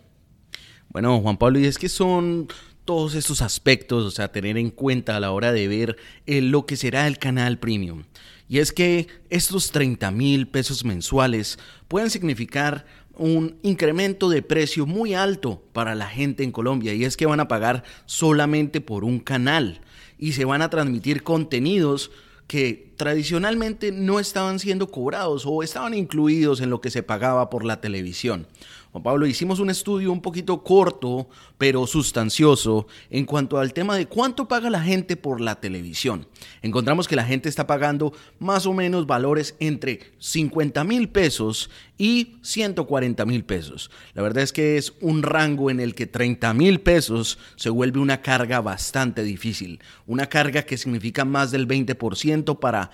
Bueno, 0.91 1.21
Juan 1.21 1.37
Pablo, 1.37 1.59
y 1.59 1.67
es 1.67 1.79
que 1.79 1.89
son 1.89 2.49
todos 2.85 3.15
estos 3.15 3.43
aspectos, 3.43 4.05
o 4.05 4.11
sea, 4.11 4.33
tener 4.33 4.59
en 4.59 4.71
cuenta 4.71 5.17
a 5.17 5.21
la 5.21 5.31
hora 5.31 5.53
de 5.53 5.69
ver 5.69 5.97
eh, 6.27 6.41
lo 6.41 6.67
que 6.67 6.77
será 6.77 7.07
el 7.07 7.19
canal 7.19 7.59
premium. 7.59 8.05
Y 8.49 8.59
es 8.59 8.73
que 8.73 9.07
estos 9.29 9.71
30 9.71 10.11
mil 10.11 10.49
pesos 10.49 10.85
mensuales 10.85 11.59
pueden 11.87 12.11
significar 12.11 12.85
un 13.15 13.59
incremento 13.63 14.29
de 14.29 14.43
precio 14.43 14.87
muy 14.87 15.15
alto 15.15 15.63
para 15.73 15.95
la 15.95 16.09
gente 16.09 16.43
en 16.43 16.51
Colombia 16.51 16.95
y 16.95 17.05
es 17.05 17.17
que 17.17 17.27
van 17.27 17.39
a 17.39 17.49
pagar 17.49 17.85
solamente 18.07 18.81
por 18.81 19.05
un 19.05 19.21
canal 19.21 19.83
y 20.19 20.33
se 20.33 20.45
van 20.45 20.63
a 20.63 20.71
transmitir 20.71 21.23
contenidos 21.23 22.11
que 22.51 22.90
tradicionalmente 23.01 23.93
no 23.93 24.21
estaban 24.21 24.59
siendo 24.59 24.91
cobrados 24.91 25.45
o 25.47 25.63
estaban 25.63 25.95
incluidos 25.95 26.61
en 26.61 26.69
lo 26.69 26.83
que 26.83 26.91
se 26.91 27.03
pagaba 27.03 27.49
por 27.49 27.65
la 27.65 27.81
televisión. 27.81 28.47
Juan 28.93 29.05
Pablo, 29.05 29.27
hicimos 29.27 29.61
un 29.61 29.71
estudio 29.71 30.11
un 30.11 30.21
poquito 30.21 30.65
corto, 30.65 31.29
pero 31.59 31.87
sustancioso, 31.87 32.89
en 33.09 33.25
cuanto 33.25 33.59
al 33.59 33.73
tema 33.73 33.97
de 33.97 34.07
cuánto 34.07 34.49
paga 34.49 34.69
la 34.69 34.83
gente 34.83 35.17
por 35.17 35.41
la 35.41 35.61
televisión. 35.61 36.27
Encontramos 36.61 37.07
que 37.07 37.15
la 37.15 37.25
gente 37.25 37.49
está 37.49 37.69
pagando 37.69 38.13
más 38.41 38.67
o 38.67 38.75
menos 38.75 39.07
valores 39.07 39.55
entre 39.61 40.01
50 40.19 40.83
mil 40.83 41.09
pesos 41.09 41.71
y 41.99 42.39
140 42.43 43.25
mil 43.27 43.45
pesos. 43.45 43.93
La 44.15 44.23
verdad 44.23 44.43
es 44.43 44.53
que 44.53 44.77
es 44.77 44.95
un 45.01 45.23
rango 45.23 45.71
en 45.71 45.79
el 45.79 45.95
que 45.95 46.09
30 46.09 46.53
mil 46.55 46.81
pesos 46.81 47.39
se 47.55 47.71
vuelve 47.71 48.01
una 48.01 48.23
carga 48.23 48.61
bastante 48.61 49.23
difícil. 49.23 49.81
Una 50.09 50.27
carga 50.27 50.63
que 50.63 50.77
significa 50.77 51.25
más 51.25 51.53
del 51.53 51.69
20% 51.69 52.59
para, 52.59 52.90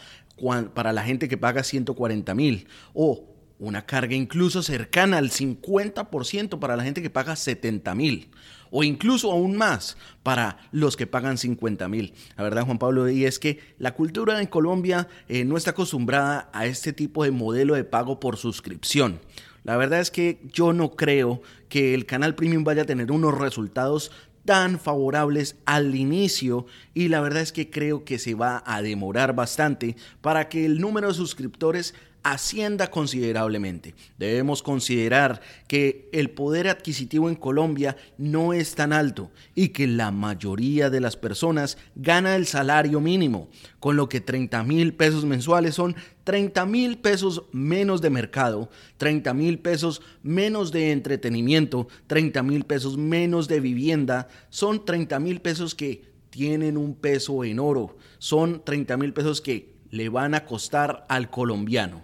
para 0.74 0.92
la 0.92 1.02
gente 1.02 1.28
que 1.28 1.36
paga 1.36 1.62
140 1.62 2.34
mil. 2.34 2.68
O 2.94 3.24
una 3.58 3.86
carga 3.86 4.14
incluso 4.14 4.62
cercana 4.62 5.18
al 5.18 5.30
50% 5.30 6.58
para 6.58 6.76
la 6.76 6.84
gente 6.84 7.02
que 7.02 7.10
paga 7.10 7.36
70 7.36 7.94
mil 7.94 8.30
o 8.70 8.84
incluso 8.84 9.30
aún 9.32 9.56
más 9.56 9.96
para 10.22 10.58
los 10.72 10.96
que 10.96 11.06
pagan 11.06 11.38
50 11.38 11.88
mil. 11.88 12.14
La 12.36 12.44
verdad, 12.44 12.64
Juan 12.64 12.78
Pablo, 12.78 13.08
y 13.08 13.24
es 13.24 13.38
que 13.38 13.60
la 13.78 13.94
cultura 13.94 14.40
en 14.40 14.46
Colombia 14.46 15.08
eh, 15.28 15.44
no 15.44 15.56
está 15.56 15.70
acostumbrada 15.70 16.50
a 16.52 16.66
este 16.66 16.92
tipo 16.92 17.24
de 17.24 17.30
modelo 17.30 17.74
de 17.74 17.84
pago 17.84 18.20
por 18.20 18.36
suscripción. 18.36 19.20
La 19.64 19.76
verdad 19.76 20.00
es 20.00 20.12
que 20.12 20.40
yo 20.52 20.72
no 20.72 20.92
creo 20.92 21.42
que 21.68 21.92
el 21.92 22.06
canal 22.06 22.36
premium 22.36 22.62
vaya 22.62 22.82
a 22.82 22.86
tener 22.86 23.10
unos 23.10 23.36
resultados 23.36 24.12
tan 24.46 24.80
favorables 24.80 25.56
al 25.66 25.94
inicio 25.94 26.64
y 26.94 27.08
la 27.08 27.20
verdad 27.20 27.42
es 27.42 27.52
que 27.52 27.68
creo 27.68 28.04
que 28.04 28.18
se 28.18 28.34
va 28.34 28.62
a 28.64 28.80
demorar 28.80 29.34
bastante 29.34 29.96
para 30.22 30.48
que 30.48 30.64
el 30.64 30.80
número 30.80 31.08
de 31.08 31.14
suscriptores 31.14 31.94
ascienda 32.22 32.90
considerablemente. 32.90 33.94
Debemos 34.18 34.62
considerar 34.62 35.40
que 35.68 36.08
el 36.12 36.30
poder 36.30 36.68
adquisitivo 36.68 37.28
en 37.28 37.36
Colombia 37.36 37.96
no 38.18 38.52
es 38.52 38.74
tan 38.74 38.92
alto 38.92 39.30
y 39.54 39.68
que 39.68 39.86
la 39.86 40.10
mayoría 40.10 40.90
de 40.90 41.00
las 41.00 41.16
personas 41.16 41.78
gana 41.94 42.34
el 42.34 42.46
salario 42.46 43.00
mínimo, 43.00 43.48
con 43.78 43.96
lo 43.96 44.08
que 44.08 44.20
30 44.20 44.64
mil 44.64 44.94
pesos 44.94 45.24
mensuales 45.24 45.76
son 45.76 45.94
30 46.24 46.66
mil 46.66 46.98
pesos 46.98 47.44
menos 47.52 48.02
de 48.02 48.10
mercado, 48.10 48.70
30 48.96 49.32
mil 49.32 49.60
pesos 49.60 50.02
menos 50.24 50.72
de 50.72 50.90
entretenimiento, 50.90 51.86
30 52.08 52.42
mil 52.42 52.64
pesos 52.64 52.96
menos 52.96 53.46
de 53.46 53.60
vivienda, 53.60 54.26
son 54.50 54.84
30 54.84 55.20
mil 55.20 55.40
pesos 55.40 55.76
que 55.76 56.02
tienen 56.30 56.76
un 56.76 56.96
peso 56.96 57.44
en 57.44 57.60
oro, 57.60 57.96
son 58.18 58.62
30 58.64 58.96
mil 58.96 59.12
pesos 59.12 59.40
que 59.40 59.75
le 59.96 60.08
van 60.08 60.34
a 60.34 60.44
costar 60.44 61.06
al 61.08 61.30
colombiano. 61.30 62.02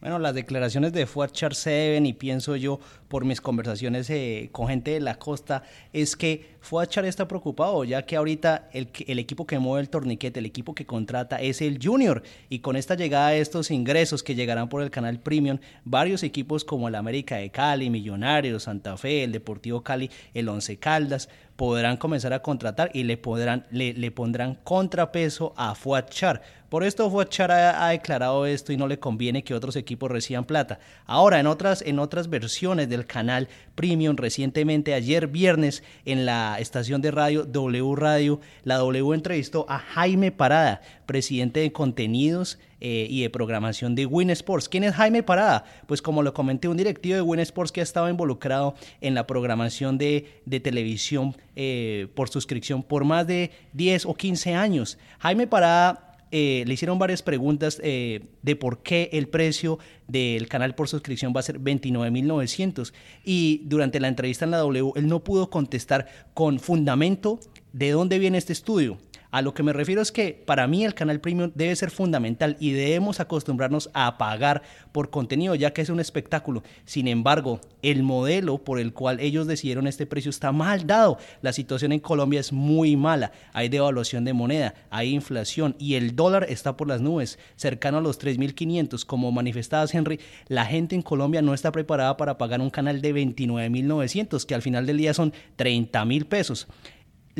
Bueno, 0.00 0.18
las 0.18 0.34
declaraciones 0.34 0.94
de 0.94 1.06
Fuerchar 1.06 1.54
se 1.54 1.70
deben, 1.70 2.06
y 2.06 2.14
pienso 2.14 2.56
yo 2.56 2.80
por 3.06 3.26
mis 3.26 3.42
conversaciones 3.42 4.08
eh, 4.08 4.48
con 4.50 4.68
gente 4.68 4.92
de 4.92 5.00
la 5.00 5.18
costa, 5.18 5.62
es 5.92 6.16
que 6.16 6.54
Fuachar 6.60 7.04
está 7.04 7.28
preocupado, 7.28 7.84
ya 7.84 8.06
que 8.06 8.16
ahorita 8.16 8.70
el, 8.72 9.18
equipo 9.18 9.46
que 9.46 9.58
mueve 9.58 9.82
el 9.82 9.90
torniquete, 9.90 10.40
el 10.40 10.46
equipo 10.46 10.74
que 10.74 10.86
contrata 10.86 11.40
es 11.40 11.60
el 11.60 11.78
Junior, 11.82 12.22
y 12.48 12.60
con 12.60 12.76
esta 12.76 12.94
llegada 12.94 13.30
de 13.30 13.40
estos 13.40 13.70
ingresos 13.70 14.22
que 14.22 14.34
llegarán 14.34 14.70
por 14.70 14.80
el 14.80 14.90
canal 14.90 15.20
Premium, 15.20 15.58
varios 15.84 16.22
equipos 16.22 16.64
como 16.64 16.88
el 16.88 16.94
América 16.94 17.36
de 17.36 17.50
Cali, 17.50 17.90
Millonarios, 17.90 18.62
Santa 18.62 18.96
Fe, 18.96 19.24
el 19.24 19.32
Deportivo 19.32 19.82
Cali, 19.82 20.10
el 20.32 20.48
Once 20.48 20.78
Caldas, 20.78 21.28
podrán 21.60 21.98
comenzar 21.98 22.32
a 22.32 22.40
contratar 22.40 22.90
y 22.94 23.02
le, 23.02 23.18
podrán, 23.18 23.66
le, 23.70 23.92
le 23.92 24.10
pondrán 24.10 24.54
contrapeso 24.64 25.52
a 25.58 25.74
Fuachar. 25.74 26.40
Por 26.70 26.84
esto 26.84 27.10
Fuachar 27.10 27.50
ha, 27.50 27.84
ha, 27.84 27.90
declarado 27.90 28.46
esto 28.46 28.72
y 28.72 28.78
no 28.78 28.86
le 28.86 28.98
conviene 28.98 29.44
que 29.44 29.52
otros 29.52 29.76
equipos 29.76 30.10
reciban 30.10 30.46
plata. 30.46 30.78
Ahora, 31.04 31.38
en 31.38 31.46
otras, 31.46 31.82
en 31.82 31.98
otras 31.98 32.30
versiones 32.30 32.88
del 32.88 33.04
canal 33.04 33.48
Premium, 33.74 34.16
recientemente, 34.16 34.94
ayer 34.94 35.26
viernes, 35.26 35.82
en 36.06 36.24
la 36.24 36.58
estación 36.60 37.02
de 37.02 37.10
radio 37.10 37.44
W 37.44 37.94
Radio, 37.94 38.40
la 38.64 38.76
W 38.76 39.14
entrevistó 39.14 39.66
a 39.68 39.80
Jaime 39.80 40.32
Parada, 40.32 40.80
presidente 41.10 41.58
de 41.58 41.72
contenidos 41.72 42.60
eh, 42.80 43.08
y 43.10 43.22
de 43.22 43.30
programación 43.30 43.96
de 43.96 44.06
Win 44.06 44.30
Sports. 44.30 44.68
¿Quién 44.68 44.84
es 44.84 44.94
Jaime 44.94 45.24
Parada? 45.24 45.64
Pues 45.88 46.00
como 46.00 46.22
lo 46.22 46.32
comenté, 46.32 46.68
un 46.68 46.76
directivo 46.76 47.16
de 47.16 47.20
Win 47.20 47.40
Sports 47.40 47.72
que 47.72 47.80
ha 47.80 47.82
estado 47.82 48.08
involucrado 48.08 48.76
en 49.00 49.16
la 49.16 49.26
programación 49.26 49.98
de, 49.98 50.40
de 50.46 50.60
televisión 50.60 51.36
eh, 51.56 52.06
por 52.14 52.28
suscripción 52.28 52.84
por 52.84 53.04
más 53.04 53.26
de 53.26 53.50
10 53.72 54.06
o 54.06 54.14
15 54.14 54.54
años. 54.54 54.98
Jaime 55.18 55.48
Parada 55.48 56.16
eh, 56.30 56.62
le 56.64 56.74
hicieron 56.74 57.00
varias 57.00 57.22
preguntas 57.24 57.78
de 57.78 58.56
por 58.60 58.84
qué 58.84 59.10
el 59.12 59.26
precio 59.26 59.80
del 60.06 60.46
canal 60.46 60.76
por 60.76 60.86
suscripción 60.86 61.32
va 61.34 61.40
a 61.40 61.42
ser 61.42 61.58
29.900 61.58 62.92
y 63.24 63.62
durante 63.64 63.98
la 63.98 64.06
entrevista 64.06 64.44
en 64.44 64.52
la 64.52 64.58
W 64.58 64.92
él 64.94 65.08
no 65.08 65.24
pudo 65.24 65.50
contestar 65.50 66.06
con 66.34 66.60
fundamento 66.60 67.40
de 67.72 67.90
dónde 67.90 68.20
viene 68.20 68.38
este 68.38 68.52
estudio. 68.52 68.98
A 69.30 69.42
lo 69.42 69.54
que 69.54 69.62
me 69.62 69.72
refiero 69.72 70.02
es 70.02 70.10
que 70.10 70.42
para 70.44 70.66
mí 70.66 70.84
el 70.84 70.94
canal 70.94 71.20
premium 71.20 71.52
debe 71.54 71.76
ser 71.76 71.90
fundamental 71.90 72.56
y 72.58 72.72
debemos 72.72 73.20
acostumbrarnos 73.20 73.88
a 73.94 74.18
pagar 74.18 74.62
por 74.90 75.10
contenido 75.10 75.54
ya 75.54 75.72
que 75.72 75.82
es 75.82 75.88
un 75.88 76.00
espectáculo. 76.00 76.64
Sin 76.84 77.06
embargo, 77.06 77.60
el 77.82 78.02
modelo 78.02 78.58
por 78.58 78.80
el 78.80 78.92
cual 78.92 79.20
ellos 79.20 79.46
decidieron 79.46 79.86
este 79.86 80.06
precio 80.06 80.30
está 80.30 80.50
mal 80.50 80.86
dado. 80.86 81.18
La 81.42 81.52
situación 81.52 81.92
en 81.92 82.00
Colombia 82.00 82.40
es 82.40 82.52
muy 82.52 82.96
mala. 82.96 83.30
Hay 83.52 83.68
devaluación 83.68 84.24
de 84.24 84.32
moneda, 84.32 84.74
hay 84.90 85.14
inflación 85.14 85.76
y 85.78 85.94
el 85.94 86.16
dólar 86.16 86.46
está 86.48 86.76
por 86.76 86.88
las 86.88 87.00
nubes, 87.00 87.38
cercano 87.54 87.98
a 87.98 88.00
los 88.00 88.20
3.500. 88.20 89.04
Como 89.04 89.30
manifestabas, 89.30 89.94
Henry, 89.94 90.18
la 90.48 90.66
gente 90.66 90.96
en 90.96 91.02
Colombia 91.02 91.40
no 91.40 91.54
está 91.54 91.70
preparada 91.70 92.16
para 92.16 92.36
pagar 92.36 92.60
un 92.60 92.70
canal 92.70 93.00
de 93.00 93.14
29.900, 93.14 94.44
que 94.44 94.54
al 94.56 94.62
final 94.62 94.86
del 94.86 94.98
día 94.98 95.14
son 95.14 95.32
30.000 95.56 96.24
pesos 96.26 96.66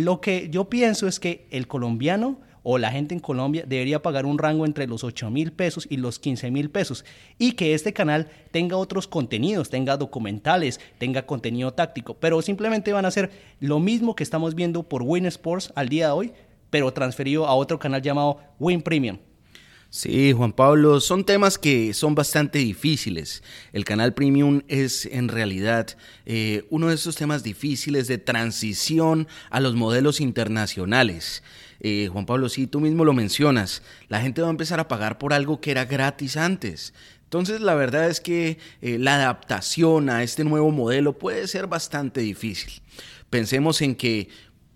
Lo 0.01 0.23
que 0.23 0.49
yo 0.51 0.71
pienso 0.71 1.07
es 1.07 1.21
que 1.21 1.47
el 1.51 1.69
colombiano 1.69 2.39
o 2.63 2.79
la 2.79 2.91
gente 2.91 3.15
en 3.15 3.21
Colombia 3.21 3.65
debería 3.67 4.01
pagar 4.01 4.25
un 4.25 4.39
rango 4.39 4.65
entre 4.65 4.87
los 4.87 5.05
8 5.05 5.31
mil 5.31 5.53
pesos 5.53 5.87
y 5.91 5.99
los 5.99 6.19
15 6.19 6.51
mil 6.51 6.71
pesos 6.71 7.05
y 7.37 7.53
que 7.53 7.75
este 7.75 7.93
canal 7.93 8.29
tenga 8.51 8.79
otros 8.79 9.07
contenidos, 9.07 9.69
tenga 9.69 9.99
documentales, 9.99 10.81
tenga 10.97 11.27
contenido 11.27 11.75
táctico, 11.75 12.15
pero 12.15 12.41
simplemente 12.41 12.95
van 12.95 13.05
a 13.05 13.09
hacer 13.09 13.31
lo 13.61 13.79
mismo 13.79 14.17
que 14.17 14.23
estamos 14.23 14.55
viendo 14.55 14.85
por 14.85 15.03
Win 15.03 15.27
Sports 15.27 15.71
al 15.75 15.91
día 15.91 16.07
de 16.07 16.13
hoy, 16.13 16.33
pero 16.71 16.95
transferido 16.95 17.47
a 17.47 17.55
otro 17.55 17.79
canal 17.79 18.01
llamado 18.01 18.39
Win 18.59 18.81
Premium. 18.81 19.19
Sí, 19.92 20.33
Juan 20.33 20.53
Pablo, 20.53 21.00
son 21.00 21.24
temas 21.24 21.59
que 21.59 21.92
son 21.94 22.14
bastante 22.14 22.61
difíciles. 22.61 23.42
El 23.72 23.85
canal 23.85 24.14
premium 24.14 24.62
es 24.68 25.05
en 25.05 25.26
realidad 25.26 25.96
eh, 26.26 26.64
uno 26.70 26.87
de 26.87 26.94
esos 26.94 27.16
temas 27.16 27.42
difíciles 27.42 28.07
de 28.07 28.16
transición 28.16 29.26
a 29.50 29.59
los 29.59 29.74
modelos 29.74 30.20
internacionales. 30.20 31.42
Eh, 31.81 32.09
Juan 32.12 32.24
Pablo, 32.24 32.48
sí, 32.48 32.68
tú 32.68 32.79
mismo 32.79 33.05
lo 33.05 33.14
mencionas, 33.14 33.83
la 34.09 34.20
gente 34.20 34.42
va 34.42 34.46
a 34.46 34.53
empezar 34.53 34.79
a 34.79 34.87
pagar 34.87 35.18
por 35.18 35.33
algo 35.33 35.61
que 35.61 35.72
era 35.72 35.87
gratis 35.87 36.37
antes. 36.37 36.94
Entonces, 37.24 37.61
la 37.61 37.74
verdad 37.74 38.09
es 38.09 38.20
que 38.20 38.59
eh, 38.83 38.96
la 38.96 39.16
adaptación 39.16 40.09
a 40.09 40.22
este 40.22 40.44
nuevo 40.44 40.70
modelo 40.70 41.18
puede 41.18 41.48
ser 41.48 41.66
bastante 41.66 42.20
difícil. 42.20 42.81
Pensemos 43.29 43.81
en 43.83 43.96
que 43.96 44.29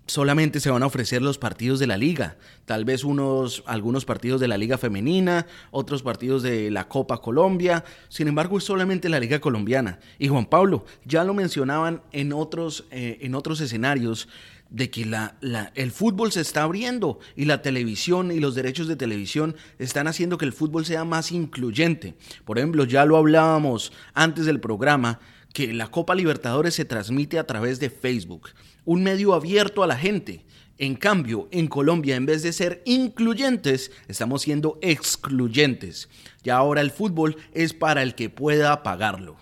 solamente 0.07 0.59
se 0.59 0.69
van 0.69 0.83
a 0.83 0.85
ofrecer 0.85 1.21
los 1.21 1.37
partidos 1.37 1.79
de 1.79 1.87
la 1.87 1.97
liga, 1.97 2.37
tal 2.65 2.85
vez 2.85 3.03
unos 3.03 3.63
algunos 3.65 4.05
partidos 4.05 4.39
de 4.39 4.47
la 4.47 4.57
liga 4.57 4.77
femenina, 4.77 5.47
otros 5.71 6.03
partidos 6.03 6.43
de 6.43 6.69
la 6.69 6.87
Copa 6.87 7.21
Colombia, 7.21 7.83
sin 8.09 8.27
embargo 8.27 8.57
es 8.57 8.63
solamente 8.63 9.09
la 9.09 9.19
liga 9.19 9.39
colombiana. 9.39 9.99
Y 10.19 10.27
Juan 10.27 10.45
Pablo, 10.45 10.85
ya 11.05 11.23
lo 11.23 11.33
mencionaban 11.33 12.01
en 12.11 12.33
otros, 12.33 12.85
eh, 12.91 13.17
en 13.21 13.35
otros 13.35 13.61
escenarios, 13.61 14.27
de 14.69 14.89
que 14.89 15.05
la, 15.05 15.35
el 15.75 15.91
fútbol 15.91 16.31
se 16.31 16.41
está 16.41 16.63
abriendo 16.63 17.19
y 17.35 17.45
la 17.45 17.61
televisión 17.61 18.31
y 18.31 18.39
los 18.39 18.55
derechos 18.55 18.87
de 18.87 18.95
televisión 18.95 19.55
están 19.79 20.07
haciendo 20.07 20.37
que 20.37 20.45
el 20.45 20.53
fútbol 20.53 20.85
sea 20.85 21.05
más 21.05 21.31
incluyente. 21.31 22.15
Por 22.45 22.57
ejemplo, 22.57 22.83
ya 22.83 23.05
lo 23.05 23.15
hablábamos 23.15 23.93
antes 24.13 24.45
del 24.45 24.59
programa, 24.59 25.19
que 25.53 25.71
la 25.71 25.87
Copa 25.87 26.15
Libertadores 26.15 26.73
se 26.73 26.83
transmite 26.83 27.39
a 27.39 27.47
través 27.47 27.79
de 27.79 27.89
Facebook 27.89 28.49
un 28.85 29.03
medio 29.03 29.33
abierto 29.33 29.83
a 29.83 29.87
la 29.87 29.97
gente. 29.97 30.45
En 30.77 30.95
cambio, 30.95 31.47
en 31.51 31.67
Colombia, 31.67 32.15
en 32.15 32.25
vez 32.25 32.43
de 32.43 32.53
ser 32.53 32.81
incluyentes, 32.85 33.91
estamos 34.07 34.41
siendo 34.41 34.77
excluyentes. 34.81 36.09
Y 36.43 36.49
ahora 36.49 36.81
el 36.81 36.91
fútbol 36.91 37.37
es 37.53 37.73
para 37.73 38.03
el 38.03 38.13
que 38.15 38.29
pueda 38.29 38.83
pagarlo. 38.83 39.37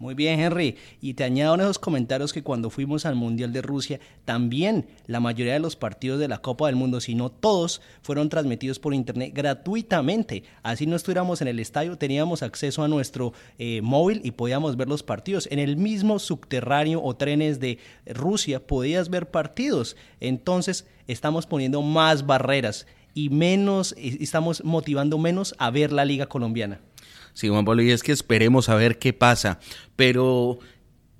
Muy 0.00 0.14
bien, 0.14 0.40
Henry. 0.40 0.76
Y 1.02 1.12
te 1.12 1.24
añado 1.24 1.54
en 1.54 1.60
esos 1.60 1.78
comentarios 1.78 2.32
que 2.32 2.42
cuando 2.42 2.70
fuimos 2.70 3.04
al 3.04 3.16
Mundial 3.16 3.52
de 3.52 3.60
Rusia, 3.60 4.00
también 4.24 4.86
la 5.06 5.20
mayoría 5.20 5.52
de 5.52 5.60
los 5.60 5.76
partidos 5.76 6.18
de 6.18 6.26
la 6.26 6.40
Copa 6.40 6.68
del 6.68 6.76
Mundo, 6.76 7.02
si 7.02 7.14
no 7.14 7.28
todos, 7.30 7.82
fueron 8.00 8.30
transmitidos 8.30 8.78
por 8.78 8.94
Internet 8.94 9.32
gratuitamente. 9.34 10.42
Así 10.62 10.86
no 10.86 10.96
estuviéramos 10.96 11.42
en 11.42 11.48
el 11.48 11.60
estadio, 11.60 11.98
teníamos 11.98 12.42
acceso 12.42 12.82
a 12.82 12.88
nuestro 12.88 13.34
eh, 13.58 13.82
móvil 13.82 14.22
y 14.24 14.30
podíamos 14.30 14.78
ver 14.78 14.88
los 14.88 15.02
partidos. 15.02 15.46
En 15.50 15.58
el 15.58 15.76
mismo 15.76 16.18
subterráneo 16.18 17.02
o 17.04 17.14
trenes 17.14 17.60
de 17.60 17.78
Rusia 18.06 18.66
podías 18.66 19.10
ver 19.10 19.30
partidos. 19.30 19.96
Entonces, 20.18 20.86
estamos 21.08 21.44
poniendo 21.44 21.82
más 21.82 22.24
barreras 22.24 22.86
y 23.12 23.28
menos, 23.28 23.94
estamos 23.98 24.64
motivando 24.64 25.18
menos 25.18 25.54
a 25.58 25.70
ver 25.70 25.92
la 25.92 26.06
liga 26.06 26.24
colombiana. 26.24 26.80
Juan 27.34 27.64
Pablo, 27.64 27.82
y 27.82 27.90
es 27.90 28.02
que 28.02 28.12
esperemos 28.12 28.68
a 28.68 28.74
ver 28.74 28.98
qué 28.98 29.12
pasa. 29.12 29.58
Pero 29.96 30.58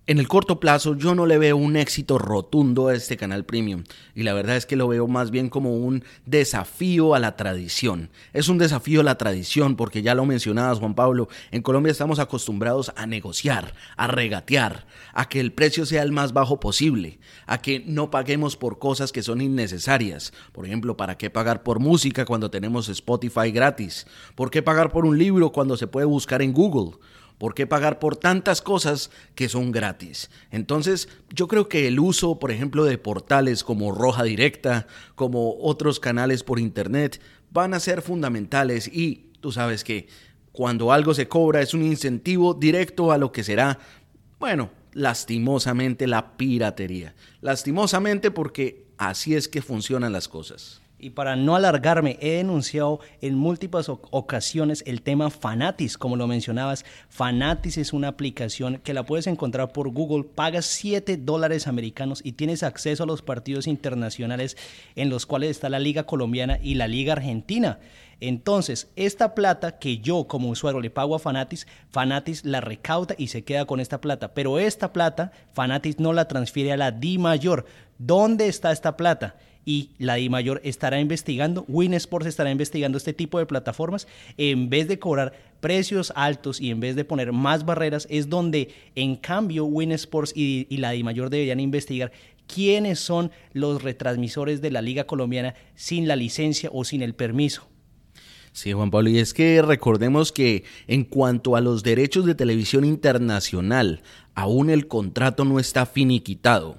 en 0.07 0.19
el 0.19 0.29
corto 0.29 0.59
plazo 0.59 0.97
yo 0.97 1.15
no 1.15 1.27
le 1.27 1.39
veo 1.39 1.57
un 1.57 1.77
éxito 1.77 2.19
rotundo 2.19 2.89
a 2.89 2.95
este 2.95 3.17
canal 3.17 3.45
premium 3.45 3.85
y 4.15 4.23
la 4.23 4.33
verdad 4.33 4.57
es 4.57 4.67
que 4.67 4.75
lo 4.75 4.89
veo 4.89 5.07
más 5.07 5.31
bien 5.31 5.49
como 5.49 5.77
un 5.77 6.05
desafío 6.27 7.15
a 7.15 7.21
la 7.21 7.37
tradición. 7.37 8.11
Es 8.33 8.49
un 8.49 8.59
desafío 8.59 9.03
a 9.03 9.05
la 9.05 9.19
tradición 9.19 9.77
porque 9.77 10.03
ya 10.03 10.15
lo 10.15 10.25
mencionabas 10.25 10.79
Juan 10.79 10.95
Pablo, 10.95 11.29
en 11.53 11.63
Colombia 11.63 11.93
estamos 11.93 12.19
acostumbrados 12.19 12.93
a 12.97 13.07
negociar, 13.07 13.75
a 13.97 14.07
regatear, 14.07 14.87
a 15.13 15.29
que 15.29 15.39
el 15.39 15.53
precio 15.53 15.87
sea 15.87 16.03
el 16.03 16.13
más 16.13 16.33
bajo 16.33 16.59
posible, 16.59 17.21
a 17.47 17.59
que 17.59 17.85
no 17.87 18.11
paguemos 18.11 18.57
por 18.57 18.79
cosas 18.79 19.13
que 19.13 19.23
son 19.23 19.41
innecesarias. 19.41 20.33
Por 20.53 20.67
ejemplo, 20.67 20.97
¿para 20.97 21.19
qué 21.19 21.31
pagar 21.31 21.63
por 21.63 21.79
música 21.79 22.25
cuando 22.25 22.51
tenemos 22.51 22.89
Spotify 22.89 23.53
gratis? 23.53 24.07
¿Por 24.35 24.51
qué 24.51 24.63
pagar 24.63 24.91
por 24.91 25.05
un 25.05 25.19
libro 25.19 25.53
cuando 25.53 25.77
se 25.77 25.87
puede 25.87 26.07
buscar 26.07 26.43
en 26.43 26.53
Google? 26.53 26.99
¿Por 27.41 27.55
qué 27.55 27.67
pagar 27.67 27.99
por 27.99 28.19
tantas 28.19 28.61
cosas 28.61 29.11
que 29.35 29.49
son 29.49 29.73
gratis? 29.73 30.31
Entonces, 30.51 31.09
yo 31.31 31.49
creo 31.49 31.71
que 31.71 31.89
el 31.89 31.99
uso, 31.99 32.39
por 32.39 32.51
ejemplo, 32.51 32.85
de 32.85 32.99
portales 32.99 33.65
como 33.65 33.93
Roja 33.93 34.25
Directa, 34.25 34.87
como 35.15 35.57
otros 35.59 36.01
canales 36.01 36.45
por 36.45 36.59
Internet, 36.59 37.19
van 37.51 37.73
a 37.73 37.81
ser 37.81 38.03
fundamentales 38.03 38.89
y 38.89 39.31
tú 39.41 39.53
sabes 39.53 39.85
que 39.85 40.07
cuando 40.53 40.93
algo 40.93 41.15
se 41.15 41.29
cobra 41.29 41.63
es 41.63 41.73
un 41.73 41.83
incentivo 41.83 42.53
directo 42.53 43.11
a 43.11 43.17
lo 43.17 43.33
que 43.33 43.43
será, 43.43 43.79
bueno, 44.39 44.71
lastimosamente 44.93 46.07
la 46.07 46.37
piratería. 46.37 47.15
Lastimosamente 47.41 48.31
porque 48.31 48.85
así 48.99 49.35
es 49.35 49.49
que 49.49 49.63
funcionan 49.63 50.13
las 50.13 50.29
cosas. 50.29 50.83
Y 51.01 51.11
para 51.11 51.35
no 51.35 51.57
alargarme, 51.57 52.19
he 52.21 52.33
denunciado 52.33 53.01
en 53.23 53.35
múltiples 53.35 53.89
ocasiones 53.89 54.83
el 54.87 55.01
tema 55.01 55.31
Fanatis, 55.31 55.97
como 55.97 56.17
lo 56.17 56.27
mencionabas. 56.27 56.85
Fanatis 57.09 57.79
es 57.79 57.93
una 57.93 58.09
aplicación 58.09 58.79
que 58.79 58.93
la 58.93 59.05
puedes 59.05 59.27
encontrar 59.27 59.73
por 59.73 59.89
Google, 59.91 60.25
pagas 60.25 60.67
7 60.67 61.17
dólares 61.17 61.67
americanos 61.67 62.21
y 62.23 62.33
tienes 62.33 62.63
acceso 62.63 63.05
a 63.05 63.07
los 63.07 63.23
partidos 63.23 63.67
internacionales 63.67 64.57
en 64.95 65.09
los 65.09 65.25
cuales 65.25 65.51
está 65.51 65.71
la 65.71 65.79
Liga 65.79 66.05
Colombiana 66.05 66.59
y 66.63 66.75
la 66.75 66.87
Liga 66.87 67.15
Argentina. 67.15 67.79
Entonces, 68.21 68.91
esta 68.97 69.35
plata 69.35 69.79
que 69.79 69.99
yo 69.99 70.27
como 70.27 70.51
usuario 70.51 70.81
le 70.81 70.91
pago 70.91 71.15
a 71.15 71.19
Fanatis, 71.19 71.67
Fanatis 71.89 72.45
la 72.45 72.61
recauda 72.61 73.15
y 73.17 73.29
se 73.29 73.45
queda 73.45 73.65
con 73.65 73.81
esta 73.81 74.03
plata. 74.03 74.35
Pero 74.35 74.59
esta 74.59 74.93
plata, 74.93 75.33
Fanatis 75.55 75.99
no 75.99 76.13
la 76.13 76.29
transfiere 76.29 76.73
a 76.73 76.77
la 76.77 76.91
Di 76.91 77.17
Mayor. 77.17 77.65
¿Dónde 77.97 78.49
está 78.49 78.73
esta 78.73 78.97
plata? 78.97 79.37
Y 79.65 79.91
la 79.99 80.15
Di 80.15 80.29
Mayor 80.29 80.61
estará 80.65 81.01
investigando, 81.01 81.65
Win 81.69 81.95
Sports 81.95 82.27
estará 82.27 82.51
investigando 82.51 82.99
este 82.99 83.13
tipo 83.13 83.39
de 83.39 83.47
plataformas, 83.47 84.07
en 84.37 84.71
vez 84.71 84.89
de 84.89 84.99
cobrar 84.99 85.33
precios 85.61 86.13
altos 86.17 86.61
y 86.61 86.71
en 86.71 86.81
vez 86.81 86.97
de 86.97 87.05
poner 87.05 87.33
más 87.33 87.65
barreras, 87.65 88.07
es 88.11 88.29
donde 88.29 88.71
en 88.95 89.17
cambio 89.17 89.65
Win 89.65 89.93
Sports 89.93 90.33
y, 90.35 90.67
y 90.71 90.79
la 90.79 90.93
Di 90.93 91.03
Mayor 91.03 91.31
deberían 91.31 91.61
investigar 91.61 92.13
quiénes 92.47 92.99
son 92.99 93.31
los 93.53 93.83
retransmisores 93.83 94.61
de 94.61 94.71
la 94.71 94.83
Liga 94.83 95.05
Colombiana 95.05 95.55
sin 95.75 96.09
la 96.09 96.17
licencia 96.17 96.71
o 96.73 96.85
sin 96.85 97.03
el 97.03 97.15
permiso. 97.15 97.69
Sí, 98.53 98.73
Juan 98.73 98.91
Pablo, 98.91 99.11
y 99.11 99.19
es 99.19 99.33
que 99.33 99.63
recordemos 99.63 100.33
que 100.33 100.65
en 100.89 101.05
cuanto 101.05 101.55
a 101.55 101.61
los 101.61 101.85
derechos 101.85 102.27
de 102.27 102.35
televisión 102.35 102.85
internacional, 102.85 104.03
aún 104.35 104.71
el 104.71 104.89
contrato 104.89 105.45
no 105.45 105.61
está 105.61 105.87
finiquitado. 105.87 106.79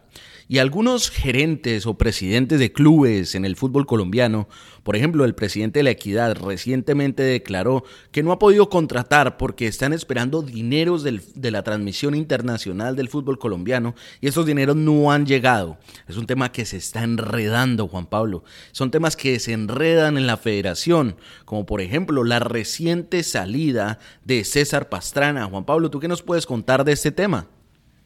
Y 0.52 0.60
algunos 0.60 1.10
gerentes 1.10 1.86
o 1.86 1.98
presidentes 1.98 2.60
de 2.60 2.74
clubes 2.74 3.36
en 3.36 3.46
el 3.46 3.56
fútbol 3.56 3.86
colombiano, 3.86 4.50
por 4.84 4.98
ejemplo, 4.98 5.24
el 5.24 5.34
presidente 5.34 5.80
de 5.80 5.84
la 5.84 5.92
Equidad 5.92 6.36
recientemente 6.36 7.24
declaró 7.24 7.86
que 8.12 8.22
no 8.22 8.34
ha 8.34 8.38
podido 8.38 8.68
contratar 8.68 9.38
porque 9.38 9.66
están 9.66 9.94
esperando 9.94 10.42
dineros 10.42 11.04
de 11.06 11.52
la 11.52 11.64
transmisión 11.64 12.16
internacional 12.16 12.98
del 12.98 13.08
fútbol 13.08 13.40
colombiano 13.40 13.96
y 14.20 14.28
esos 14.28 14.46
dineros 14.46 14.76
no 14.76 15.14
han 15.14 15.26
llegado. 15.26 15.78
Es 16.10 16.18
un 16.18 16.28
tema 16.28 16.52
que 16.52 16.66
se 16.66 16.76
está 16.76 17.04
enredando, 17.04 17.88
Juan 17.88 18.08
Pablo. 18.08 18.44
Son 18.74 18.92
temas 18.92 19.16
que 19.16 19.40
se 19.40 19.54
enredan 19.54 20.18
en 20.18 20.28
la 20.28 20.36
federación, 20.36 21.16
como 21.46 21.66
por 21.66 21.80
ejemplo 21.80 22.26
la 22.26 22.40
reciente 22.40 23.24
salida 23.24 24.00
de 24.26 24.44
César 24.44 24.90
Pastrana. 24.90 25.46
Juan 25.46 25.64
Pablo, 25.64 25.90
¿tú 25.90 26.02
qué 26.02 26.10
nos 26.10 26.22
puedes 26.22 26.46
contar 26.46 26.84
de 26.84 26.92
este 26.92 27.14
tema? 27.14 27.48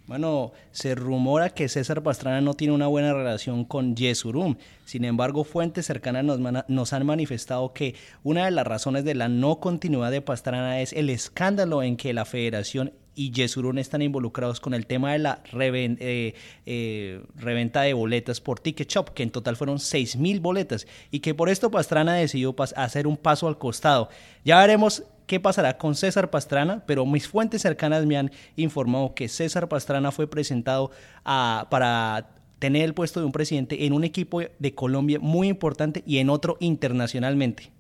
Bueno, 0.08 0.52
se 0.72 0.94
rumora 0.94 1.50
que 1.50 1.68
César 1.68 2.04
Pastrana 2.04 2.40
no 2.40 2.54
tiene 2.54 2.76
una 2.76 2.86
buena 2.86 3.12
relación 3.14 3.66
con 3.66 3.96
Yesurum. 3.96 4.56
Sin 4.86 5.04
embargo, 5.04 5.44
fuentes 5.44 5.88
cercanas 5.88 6.24
nos, 6.68 6.94
han 6.94 7.06
manifestado 7.08 7.74
que 7.74 7.96
una 8.22 8.46
de 8.46 8.52
las 8.52 8.68
razones 8.68 9.04
de 9.04 9.16
la 9.16 9.30
no 9.30 9.60
continuidad 9.60 10.12
de 10.12 10.22
Pastrana 10.22 10.80
es 10.80 10.94
el 10.94 11.10
escándalo 11.10 11.82
en 11.82 11.98
que 11.98 12.14
la 12.14 12.26
federación 12.26 12.94
y 13.16 13.32
Yesurum 13.32 13.78
están 13.80 14.04
involucrados 14.04 14.60
con 14.60 14.76
el 14.76 14.86
tema 14.86 15.14
de 15.14 15.20
la 15.20 15.42
eh, 15.54 16.36
eh, 16.66 17.24
reventa 17.36 17.82
de 17.82 17.94
boletas 17.94 18.42
por 18.42 18.60
Ticket 18.60 18.90
Shop, 18.90 19.10
que 19.12 19.24
en 19.24 19.32
total 19.32 19.56
fueron 19.56 19.80
6 19.80 20.18
mil 20.18 20.40
boletas, 20.40 20.86
y 21.10 21.22
que 21.22 21.34
por 21.34 21.50
esto 21.50 21.72
Pastrana 21.72 22.14
decidió 22.14 22.54
hacer 22.76 23.08
un 23.08 23.18
paso 23.18 23.48
al 23.48 23.58
costado. 23.58 24.10
Ya 24.44 24.60
veremos 24.60 25.04
qué 25.28 25.40
pasará 25.40 25.78
con 25.78 25.96
César 25.96 26.30
Pastrana, 26.30 26.84
pero 26.86 27.06
mis 27.06 27.28
fuentes 27.28 27.62
cercanas 27.62 28.06
me 28.06 28.18
han 28.18 28.32
informado 28.56 29.14
que 29.14 29.28
César 29.28 29.68
Pastrana 29.68 30.12
fue 30.12 30.28
presentado 30.28 30.92
para 31.24 32.30
tener 32.60 32.84
el 32.84 32.94
puesto 32.94 33.20
de 33.20 33.26
un 33.26 33.32
presidente 33.32 33.86
en 33.86 33.94
un 33.94 34.04
equipo 34.04 34.42
de 34.42 34.76
Colombia 34.76 35.20
muy 35.20 35.48
importante 35.48 36.04
y 36.06 36.18
en 36.20 36.30
otro 36.30 36.58
internacionalmente. 36.60 37.72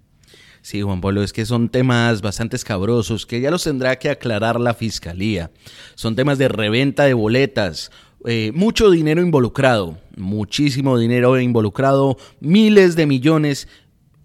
Sí, 0.61 0.81
Juan 0.81 0.99
Pablo, 0.99 1.21
es 1.21 1.31
que 1.31 1.45
son 1.45 1.69
temas 1.69 2.23
bastante 2.23 2.55
escabrosos 2.55 3.27
que 3.27 3.39
ya 3.39 3.51
los 3.51 3.63
tendrá 3.63 3.97
que 3.99 4.09
aclarar 4.09 4.59
la 4.59 4.73
fiscalía. 4.73 5.51
Son 5.93 6.15
temas 6.15 6.39
de 6.39 6.47
reventa 6.47 7.03
de 7.03 7.13
boletas, 7.13 7.91
eh, 8.25 8.51
mucho 8.55 8.89
dinero 8.89 9.21
involucrado, 9.21 9.99
muchísimo 10.17 10.97
dinero 10.97 11.39
involucrado, 11.39 12.17
miles 12.39 12.95
de 12.95 13.05
millones 13.05 13.67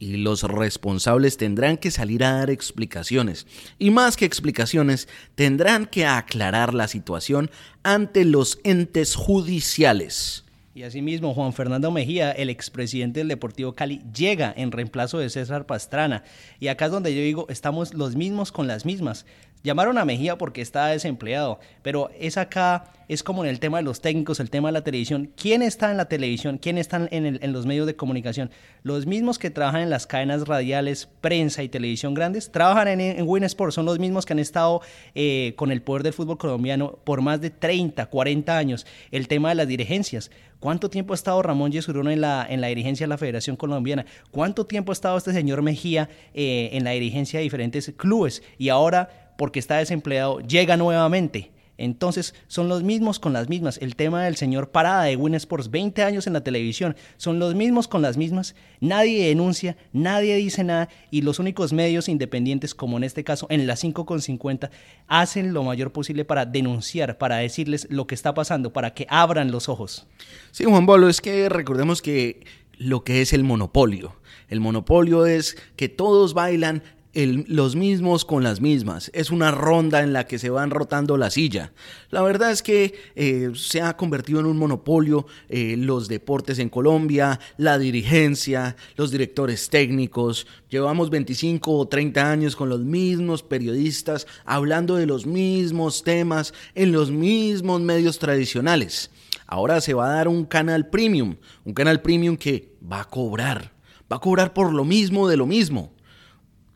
y 0.00 0.16
los 0.16 0.42
responsables 0.42 1.36
tendrán 1.36 1.76
que 1.76 1.92
salir 1.92 2.24
a 2.24 2.32
dar 2.32 2.50
explicaciones. 2.50 3.46
Y 3.78 3.90
más 3.90 4.16
que 4.16 4.24
explicaciones, 4.24 5.08
tendrán 5.36 5.86
que 5.86 6.06
aclarar 6.06 6.74
la 6.74 6.88
situación 6.88 7.50
ante 7.84 8.24
los 8.24 8.58
entes 8.64 9.14
judiciales. 9.14 10.44
Y 10.72 10.84
asimismo, 10.84 11.34
Juan 11.34 11.52
Fernando 11.52 11.90
Mejía, 11.90 12.30
el 12.30 12.48
expresidente 12.48 13.20
del 13.20 13.28
Deportivo 13.28 13.74
Cali, 13.74 14.02
llega 14.16 14.54
en 14.56 14.72
reemplazo 14.72 15.18
de 15.18 15.28
César 15.28 15.66
Pastrana. 15.66 16.24
Y 16.58 16.68
acá 16.68 16.86
es 16.86 16.92
donde 16.92 17.14
yo 17.14 17.20
digo, 17.20 17.46
estamos 17.50 17.92
los 17.92 18.16
mismos 18.16 18.52
con 18.52 18.66
las 18.66 18.86
mismas. 18.86 19.26
Llamaron 19.62 19.98
a 19.98 20.06
Mejía 20.06 20.38
porque 20.38 20.62
está 20.62 20.86
desempleado, 20.86 21.60
pero 21.82 22.10
es 22.18 22.38
acá, 22.38 22.84
es 23.08 23.22
como 23.22 23.44
en 23.44 23.50
el 23.50 23.60
tema 23.60 23.76
de 23.76 23.82
los 23.82 24.00
técnicos, 24.00 24.40
el 24.40 24.48
tema 24.48 24.68
de 24.68 24.72
la 24.72 24.84
televisión. 24.84 25.30
¿Quién 25.36 25.60
está 25.60 25.90
en 25.90 25.98
la 25.98 26.06
televisión? 26.06 26.56
¿Quién 26.56 26.78
está 26.78 27.06
en, 27.10 27.52
los 27.52 27.66
medios 27.66 27.86
de 27.86 27.94
comunicación? 27.94 28.50
Los 28.82 29.04
mismos 29.04 29.38
que 29.38 29.50
trabajan 29.50 29.82
en 29.82 29.90
las 29.90 30.06
cadenas 30.06 30.48
radiales, 30.48 31.10
prensa 31.20 31.62
y 31.62 31.68
televisión 31.68 32.14
grandes, 32.14 32.50
trabajan 32.50 32.88
en, 32.88 33.00
en 33.00 33.48
son 33.70 33.84
los 33.84 33.98
mismos 33.98 34.24
que 34.24 34.32
han 34.32 34.38
estado 34.38 34.80
eh, 35.14 35.52
con 35.56 35.72
el 35.72 35.82
poder 35.82 36.04
del 36.04 36.14
fútbol 36.14 36.38
colombiano 36.38 36.98
por 37.04 37.20
más 37.20 37.40
de 37.42 37.50
30, 37.50 38.06
40 38.06 38.56
años. 38.56 38.86
El 39.10 39.28
tema 39.28 39.50
de 39.50 39.56
las 39.56 39.68
dirigencias. 39.68 40.30
¿Cuánto 40.60 40.90
tiempo 40.90 41.14
ha 41.14 41.16
estado 41.16 41.40
Ramón 41.42 41.72
Yesurún 41.72 42.10
en 42.10 42.20
la, 42.20 42.46
en 42.48 42.60
la 42.60 42.66
dirigencia 42.66 43.04
de 43.04 43.08
la 43.08 43.16
Federación 43.16 43.56
Colombiana? 43.56 44.04
¿Cuánto 44.30 44.66
tiempo 44.66 44.92
ha 44.92 44.94
estado 44.94 45.16
este 45.16 45.32
señor 45.32 45.62
Mejía 45.62 46.10
eh, 46.34 46.68
en 46.72 46.84
la 46.84 46.90
dirigencia 46.90 47.38
de 47.38 47.44
diferentes 47.44 47.92
clubes? 47.96 48.42
Y 48.58 48.68
ahora 48.68 49.08
porque 49.40 49.58
está 49.58 49.78
desempleado, 49.78 50.40
llega 50.40 50.76
nuevamente. 50.76 51.50
Entonces 51.78 52.34
son 52.46 52.68
los 52.68 52.82
mismos 52.82 53.18
con 53.18 53.32
las 53.32 53.48
mismas. 53.48 53.78
El 53.78 53.96
tema 53.96 54.22
del 54.22 54.36
señor 54.36 54.68
Parada 54.70 55.04
de 55.04 55.16
Win 55.16 55.34
Sports, 55.34 55.70
20 55.70 56.02
años 56.02 56.26
en 56.26 56.34
la 56.34 56.44
televisión, 56.44 56.94
son 57.16 57.38
los 57.38 57.54
mismos 57.54 57.88
con 57.88 58.02
las 58.02 58.18
mismas. 58.18 58.54
Nadie 58.80 59.28
denuncia, 59.28 59.78
nadie 59.94 60.36
dice 60.36 60.62
nada 60.62 60.90
y 61.10 61.22
los 61.22 61.38
únicos 61.38 61.72
medios 61.72 62.10
independientes, 62.10 62.74
como 62.74 62.98
en 62.98 63.04
este 63.04 63.24
caso 63.24 63.46
en 63.48 63.66
la 63.66 63.76
5.50, 63.76 64.68
hacen 65.06 65.54
lo 65.54 65.64
mayor 65.64 65.90
posible 65.90 66.26
para 66.26 66.44
denunciar, 66.44 67.16
para 67.16 67.36
decirles 67.36 67.86
lo 67.88 68.06
que 68.06 68.16
está 68.16 68.34
pasando, 68.34 68.74
para 68.74 68.92
que 68.92 69.06
abran 69.08 69.50
los 69.50 69.70
ojos. 69.70 70.06
Sí, 70.50 70.64
Juan 70.64 70.84
Pablo, 70.84 71.08
es 71.08 71.22
que 71.22 71.48
recordemos 71.48 72.02
que 72.02 72.44
lo 72.76 73.04
que 73.04 73.22
es 73.22 73.32
el 73.32 73.42
monopolio. 73.42 74.16
El 74.48 74.60
monopolio 74.60 75.24
es 75.24 75.56
que 75.76 75.88
todos 75.88 76.34
bailan 76.34 76.82
los 77.12 77.74
mismos 77.74 78.24
con 78.24 78.42
las 78.42 78.60
mismas. 78.60 79.10
Es 79.14 79.30
una 79.30 79.50
ronda 79.50 80.02
en 80.02 80.12
la 80.12 80.26
que 80.26 80.38
se 80.38 80.50
van 80.50 80.70
rotando 80.70 81.16
la 81.16 81.30
silla. 81.30 81.72
La 82.10 82.22
verdad 82.22 82.52
es 82.52 82.62
que 82.62 82.94
eh, 83.16 83.50
se 83.54 83.82
ha 83.82 83.96
convertido 83.96 84.40
en 84.40 84.46
un 84.46 84.56
monopolio 84.56 85.26
eh, 85.48 85.76
los 85.76 86.08
deportes 86.08 86.58
en 86.58 86.68
Colombia, 86.68 87.40
la 87.56 87.78
dirigencia, 87.78 88.76
los 88.96 89.10
directores 89.10 89.68
técnicos. 89.70 90.46
Llevamos 90.68 91.10
25 91.10 91.76
o 91.76 91.88
30 91.88 92.30
años 92.30 92.54
con 92.54 92.68
los 92.68 92.80
mismos 92.80 93.42
periodistas 93.42 94.26
hablando 94.44 94.96
de 94.96 95.06
los 95.06 95.26
mismos 95.26 96.04
temas 96.04 96.54
en 96.74 96.92
los 96.92 97.10
mismos 97.10 97.80
medios 97.80 98.18
tradicionales. 98.18 99.10
Ahora 99.46 99.80
se 99.80 99.94
va 99.94 100.06
a 100.06 100.14
dar 100.14 100.28
un 100.28 100.44
canal 100.44 100.88
premium, 100.88 101.34
un 101.64 101.74
canal 101.74 102.00
premium 102.02 102.36
que 102.36 102.72
va 102.80 103.00
a 103.00 103.04
cobrar, 103.04 103.72
va 104.10 104.16
a 104.16 104.20
cobrar 104.20 104.52
por 104.52 104.72
lo 104.72 104.84
mismo 104.84 105.28
de 105.28 105.36
lo 105.36 105.44
mismo. 105.44 105.92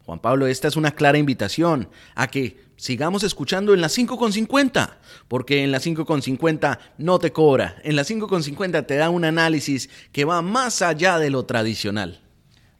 Juan 0.06 0.18
Pablo, 0.18 0.46
esta 0.46 0.68
es 0.68 0.76
una 0.76 0.90
clara 0.90 1.16
invitación 1.16 1.88
a 2.14 2.26
que 2.26 2.58
sigamos 2.76 3.22
escuchando 3.22 3.72
en 3.72 3.80
las 3.80 3.96
5.50, 3.96 4.96
porque 5.28 5.64
en 5.64 5.72
las 5.72 5.86
5.50 5.86 6.78
no 6.98 7.18
te 7.18 7.32
cobra, 7.32 7.76
en 7.84 7.96
las 7.96 8.10
5.50 8.10 8.86
te 8.86 8.96
da 8.96 9.08
un 9.08 9.24
análisis 9.24 9.88
que 10.12 10.26
va 10.26 10.42
más 10.42 10.82
allá 10.82 11.18
de 11.18 11.30
lo 11.30 11.46
tradicional. 11.46 12.20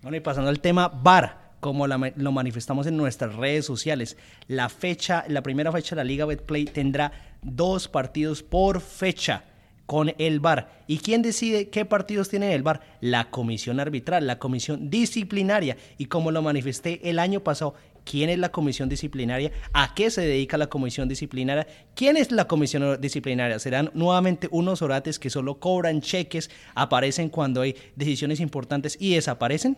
Bueno, 0.02 0.18
y 0.18 0.20
pasando 0.20 0.50
al 0.50 0.60
tema 0.60 0.88
VAR, 0.88 1.54
como 1.60 1.86
lo 1.86 2.32
manifestamos 2.32 2.86
en 2.86 2.98
nuestras 2.98 3.34
redes 3.36 3.64
sociales, 3.64 4.18
la 4.46 4.68
fecha, 4.68 5.24
la 5.28 5.42
primera 5.42 5.72
fecha 5.72 5.94
de 5.94 6.00
la 6.00 6.04
Liga 6.04 6.26
Betplay 6.26 6.66
tendrá 6.66 7.38
dos 7.40 7.88
partidos 7.88 8.42
por 8.42 8.82
fecha 8.82 9.44
con 9.86 10.14
el 10.18 10.40
VAR. 10.40 10.82
¿Y 10.86 10.98
quién 10.98 11.22
decide 11.22 11.68
qué 11.68 11.84
partidos 11.84 12.28
tiene 12.28 12.54
el 12.54 12.62
VAR? 12.62 12.80
La 13.00 13.30
comisión 13.30 13.80
arbitral, 13.80 14.26
la 14.26 14.38
comisión 14.38 14.90
disciplinaria. 14.90 15.76
Y 15.98 16.06
como 16.06 16.30
lo 16.30 16.42
manifesté 16.42 17.08
el 17.08 17.18
año 17.18 17.40
pasado, 17.40 17.74
¿quién 18.04 18.30
es 18.30 18.38
la 18.38 18.50
comisión 18.50 18.88
disciplinaria? 18.88 19.52
¿A 19.72 19.94
qué 19.94 20.10
se 20.10 20.22
dedica 20.22 20.58
la 20.58 20.68
comisión 20.68 21.08
disciplinaria? 21.08 21.66
¿Quién 21.94 22.16
es 22.16 22.32
la 22.32 22.46
comisión 22.46 23.00
disciplinaria? 23.00 23.58
¿Serán 23.58 23.90
nuevamente 23.94 24.48
unos 24.50 24.82
orates 24.82 25.18
que 25.18 25.30
solo 25.30 25.58
cobran 25.58 26.00
cheques, 26.00 26.50
aparecen 26.74 27.28
cuando 27.28 27.60
hay 27.60 27.76
decisiones 27.96 28.40
importantes 28.40 28.96
y 29.00 29.14
desaparecen? 29.14 29.76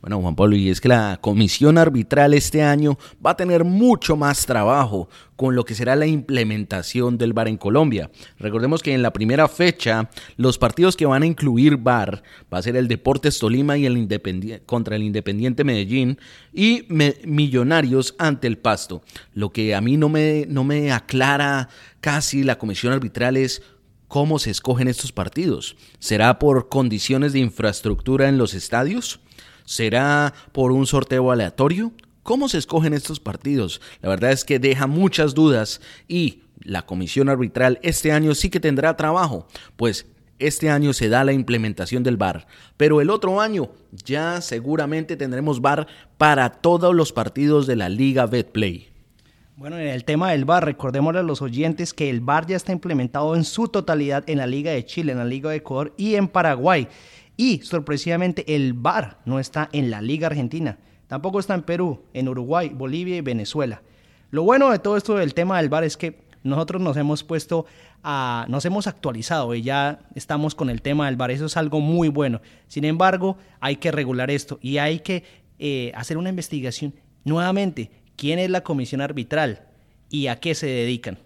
Bueno, 0.00 0.20
Juan 0.22 0.34
Pablo, 0.34 0.56
y 0.56 0.70
es 0.70 0.80
que 0.80 0.88
la 0.88 1.18
comisión 1.20 1.76
arbitral 1.76 2.32
este 2.32 2.62
año 2.62 2.98
va 3.24 3.32
a 3.32 3.36
tener 3.36 3.64
mucho 3.64 4.16
más 4.16 4.46
trabajo 4.46 5.10
con 5.36 5.54
lo 5.54 5.64
que 5.66 5.74
será 5.74 5.94
la 5.94 6.06
implementación 6.06 7.18
del 7.18 7.34
VAR 7.34 7.48
en 7.48 7.58
Colombia. 7.58 8.10
Recordemos 8.38 8.82
que 8.82 8.94
en 8.94 9.02
la 9.02 9.12
primera 9.12 9.46
fecha, 9.46 10.08
los 10.36 10.56
partidos 10.56 10.96
que 10.96 11.04
van 11.04 11.22
a 11.22 11.26
incluir 11.26 11.76
VAR 11.76 12.22
va 12.52 12.58
a 12.58 12.62
ser 12.62 12.76
el 12.76 12.88
Deportes 12.88 13.38
Tolima 13.38 13.76
y 13.76 13.84
el 13.84 14.08
contra 14.64 14.96
el 14.96 15.02
Independiente 15.02 15.64
Medellín 15.64 16.18
y 16.52 16.86
Millonarios 16.88 18.14
ante 18.18 18.46
el 18.46 18.56
Pasto. 18.56 19.02
Lo 19.34 19.52
que 19.52 19.74
a 19.74 19.82
mí 19.82 19.98
no 19.98 20.08
me, 20.08 20.46
no 20.48 20.64
me 20.64 20.92
aclara 20.92 21.68
casi 22.00 22.42
la 22.42 22.56
comisión 22.56 22.94
arbitral 22.94 23.36
es 23.36 23.62
cómo 24.08 24.38
se 24.38 24.50
escogen 24.50 24.88
estos 24.88 25.12
partidos. 25.12 25.76
¿Será 25.98 26.38
por 26.38 26.68
condiciones 26.68 27.32
de 27.34 27.38
infraestructura 27.40 28.28
en 28.28 28.38
los 28.38 28.54
estadios? 28.54 29.20
¿Será 29.70 30.34
por 30.50 30.72
un 30.72 30.84
sorteo 30.84 31.30
aleatorio? 31.30 31.92
¿Cómo 32.24 32.48
se 32.48 32.58
escogen 32.58 32.92
estos 32.92 33.20
partidos? 33.20 33.80
La 34.02 34.08
verdad 34.08 34.32
es 34.32 34.44
que 34.44 34.58
deja 34.58 34.88
muchas 34.88 35.32
dudas 35.32 35.80
y 36.08 36.42
la 36.58 36.86
comisión 36.86 37.28
arbitral 37.28 37.78
este 37.84 38.10
año 38.10 38.34
sí 38.34 38.50
que 38.50 38.58
tendrá 38.58 38.96
trabajo, 38.96 39.46
pues 39.76 40.06
este 40.40 40.70
año 40.70 40.92
se 40.92 41.08
da 41.08 41.22
la 41.22 41.32
implementación 41.32 42.02
del 42.02 42.16
VAR, 42.16 42.48
pero 42.76 43.00
el 43.00 43.10
otro 43.10 43.40
año 43.40 43.70
ya 44.04 44.40
seguramente 44.40 45.16
tendremos 45.16 45.60
VAR 45.60 45.86
para 46.18 46.50
todos 46.50 46.92
los 46.92 47.12
partidos 47.12 47.68
de 47.68 47.76
la 47.76 47.88
Liga 47.88 48.26
Betplay. 48.26 48.88
Bueno, 49.54 49.78
en 49.78 49.86
el 49.86 50.04
tema 50.04 50.32
del 50.32 50.46
VAR, 50.46 50.64
recordémosle 50.64 51.20
a 51.20 51.22
los 51.22 51.42
oyentes 51.42 51.94
que 51.94 52.10
el 52.10 52.22
VAR 52.22 52.44
ya 52.44 52.56
está 52.56 52.72
implementado 52.72 53.36
en 53.36 53.44
su 53.44 53.68
totalidad 53.68 54.24
en 54.26 54.38
la 54.38 54.48
Liga 54.48 54.72
de 54.72 54.84
Chile, 54.84 55.12
en 55.12 55.18
la 55.18 55.24
Liga 55.24 55.50
de 55.50 55.58
Ecuador 55.58 55.94
y 55.96 56.16
en 56.16 56.26
Paraguay. 56.26 56.88
Y 57.40 57.62
sorpresivamente 57.62 58.54
el 58.54 58.74
VAR 58.74 59.16
no 59.24 59.40
está 59.40 59.70
en 59.72 59.90
la 59.90 60.02
Liga 60.02 60.26
Argentina, 60.26 60.76
tampoco 61.06 61.40
está 61.40 61.54
en 61.54 61.62
Perú, 61.62 62.02
en 62.12 62.28
Uruguay, 62.28 62.68
Bolivia 62.68 63.16
y 63.16 63.22
Venezuela. 63.22 63.80
Lo 64.30 64.42
bueno 64.42 64.70
de 64.70 64.78
todo 64.78 64.98
esto 64.98 65.14
del 65.14 65.32
tema 65.32 65.56
del 65.56 65.70
VAR 65.70 65.84
es 65.84 65.96
que 65.96 66.20
nosotros 66.42 66.82
nos 66.82 66.98
hemos 66.98 67.24
puesto 67.24 67.64
a, 68.02 68.44
nos 68.50 68.66
hemos 68.66 68.86
actualizado 68.86 69.54
y 69.54 69.62
ya 69.62 70.00
estamos 70.14 70.54
con 70.54 70.68
el 70.68 70.82
tema 70.82 71.06
del 71.06 71.16
VAR, 71.16 71.30
eso 71.30 71.46
es 71.46 71.56
algo 71.56 71.80
muy 71.80 72.10
bueno. 72.10 72.42
Sin 72.68 72.84
embargo, 72.84 73.38
hay 73.58 73.76
que 73.76 73.90
regular 73.90 74.30
esto 74.30 74.58
y 74.60 74.76
hay 74.76 74.98
que 74.98 75.24
eh, 75.58 75.92
hacer 75.94 76.18
una 76.18 76.28
investigación 76.28 76.92
nuevamente. 77.24 77.90
¿Quién 78.16 78.38
es 78.38 78.50
la 78.50 78.64
comisión 78.64 79.00
arbitral 79.00 79.66
y 80.10 80.26
a 80.26 80.36
qué 80.36 80.54
se 80.54 80.66
dedican? 80.66 81.16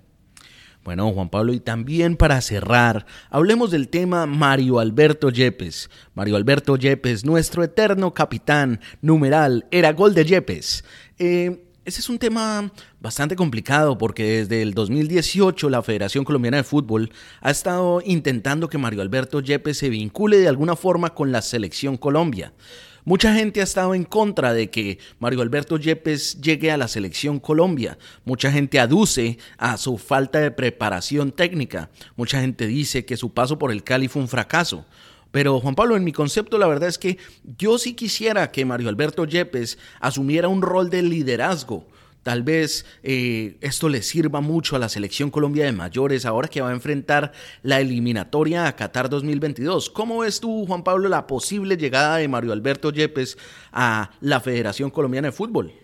Bueno, 0.85 1.11
Juan 1.15 1.31
Pablo, 1.31 1.55
y 1.55 1.61
también 1.61 2.15
para 2.15 2.43
cerrar, 2.43 3.07
hablemos 3.31 3.71
del 3.71 3.89
tema 3.89 4.27
Mario 4.27 4.81
Alberto 4.81 5.31
Yepes. 5.31 5.89
Mario 6.15 6.37
Alberto 6.37 6.77
Yepes, 6.77 7.25
nuestro 7.25 7.65
eterno 7.65 8.13
capitán, 8.13 8.81
numeral, 9.01 9.67
era 9.71 9.95
gol 9.95 10.13
de 10.15 10.27
Yepes. 10.27 10.85
Eh, 11.19 11.65
ese 11.87 12.01
es 12.01 12.09
un 12.11 12.19
tema 12.19 12.71
bastante 13.01 13.35
complicado 13.35 13.97
porque 13.97 14.25
desde 14.25 14.61
el 14.61 14.75
2018 14.75 15.71
la 15.71 15.83
Federación 15.83 16.23
Colombiana 16.23 16.59
de 16.59 16.65
Fútbol 16.65 17.11
ha 17.41 17.51
estado 17.51 18.03
intentando 18.05 18.69
que 18.69 18.77
Mario 18.77 19.01
Alberto 19.01 19.41
Yepes 19.41 19.79
se 19.79 19.89
vincule 19.89 20.37
de 20.37 20.49
alguna 20.49 20.77
forma 20.77 21.15
con 21.15 21.33
la 21.33 21.41
selección 21.41 21.97
Colombia. 21.97 22.53
Mucha 23.07 23.35
gente 23.35 23.61
ha 23.61 23.65
estado 23.65 23.95
en 23.95 24.05
contra 24.05 24.55
de 24.55 24.71
que 24.71 24.99
Mario 25.19 25.43
Alberto 25.43 25.77
Yepes 25.77 26.41
llegue 26.41 26.71
a 26.71 26.79
la 26.79 26.89
selección 26.89 27.39
Colombia. 27.39 27.99
Mucha 28.25 28.51
gente 28.51 28.81
aduce 28.81 29.37
a 29.59 29.77
su 29.77 29.99
falta 29.99 30.41
de 30.41 30.51
preparación 30.51 31.31
técnica. 31.31 31.91
Mucha 32.17 32.41
gente 32.41 32.67
dice 32.67 33.05
que 33.05 33.19
su 33.19 33.35
paso 33.35 33.59
por 33.59 33.73
el 33.73 33.85
Cali 33.85 34.09
fue 34.09 34.23
un 34.23 34.29
fracaso. 34.29 34.87
Pero 35.33 35.61
Juan 35.61 35.75
Pablo, 35.75 35.97
en 35.97 36.05
mi 36.05 36.13
concepto, 36.13 36.57
la 36.57 36.67
verdad 36.67 36.89
es 36.89 36.97
que 36.97 37.19
yo 37.59 37.77
sí 37.77 37.93
quisiera 37.93 38.51
que 38.51 38.65
Mario 38.65 38.89
Alberto 38.89 39.27
Yepes 39.27 39.77
asumiera 40.01 40.49
un 40.49 40.63
rol 40.63 40.89
de 40.89 41.03
liderazgo 41.03 41.87
Tal 42.25 42.43
vez 42.43 42.87
eh, 43.03 43.59
esto 43.61 43.91
le 43.91 44.01
sirva 44.01 44.41
mucho 44.41 44.77
a 44.77 44.79
la 44.79 44.89
selección 44.89 45.31
Colombia 45.31 45.67
de 45.67 45.73
mayores 45.73 46.25
ahora 46.25 46.49
que 46.49 46.63
va 46.63 46.71
a 46.71 46.73
enfrentar 46.73 47.33
la 47.63 47.81
eliminatoria 47.81 48.67
a 48.67 48.75
Qatar 48.75 49.11
2022. 49.11 49.91
¿Cómo 49.91 50.21
ves 50.21 50.41
tú, 50.41 50.65
Juan 50.67 50.83
Pablo, 50.83 51.11
la 51.11 51.27
posible 51.27 51.77
llegada 51.77 52.17
de 52.17 52.27
Mario 52.27 52.53
Alberto 52.53 52.91
Yepes 52.91 53.37
a 53.73 54.11
la 54.23 54.41
Federación 54.41 54.91
Colombiana 54.91 55.29
de 55.29 55.33
Fútbol? 55.33 55.75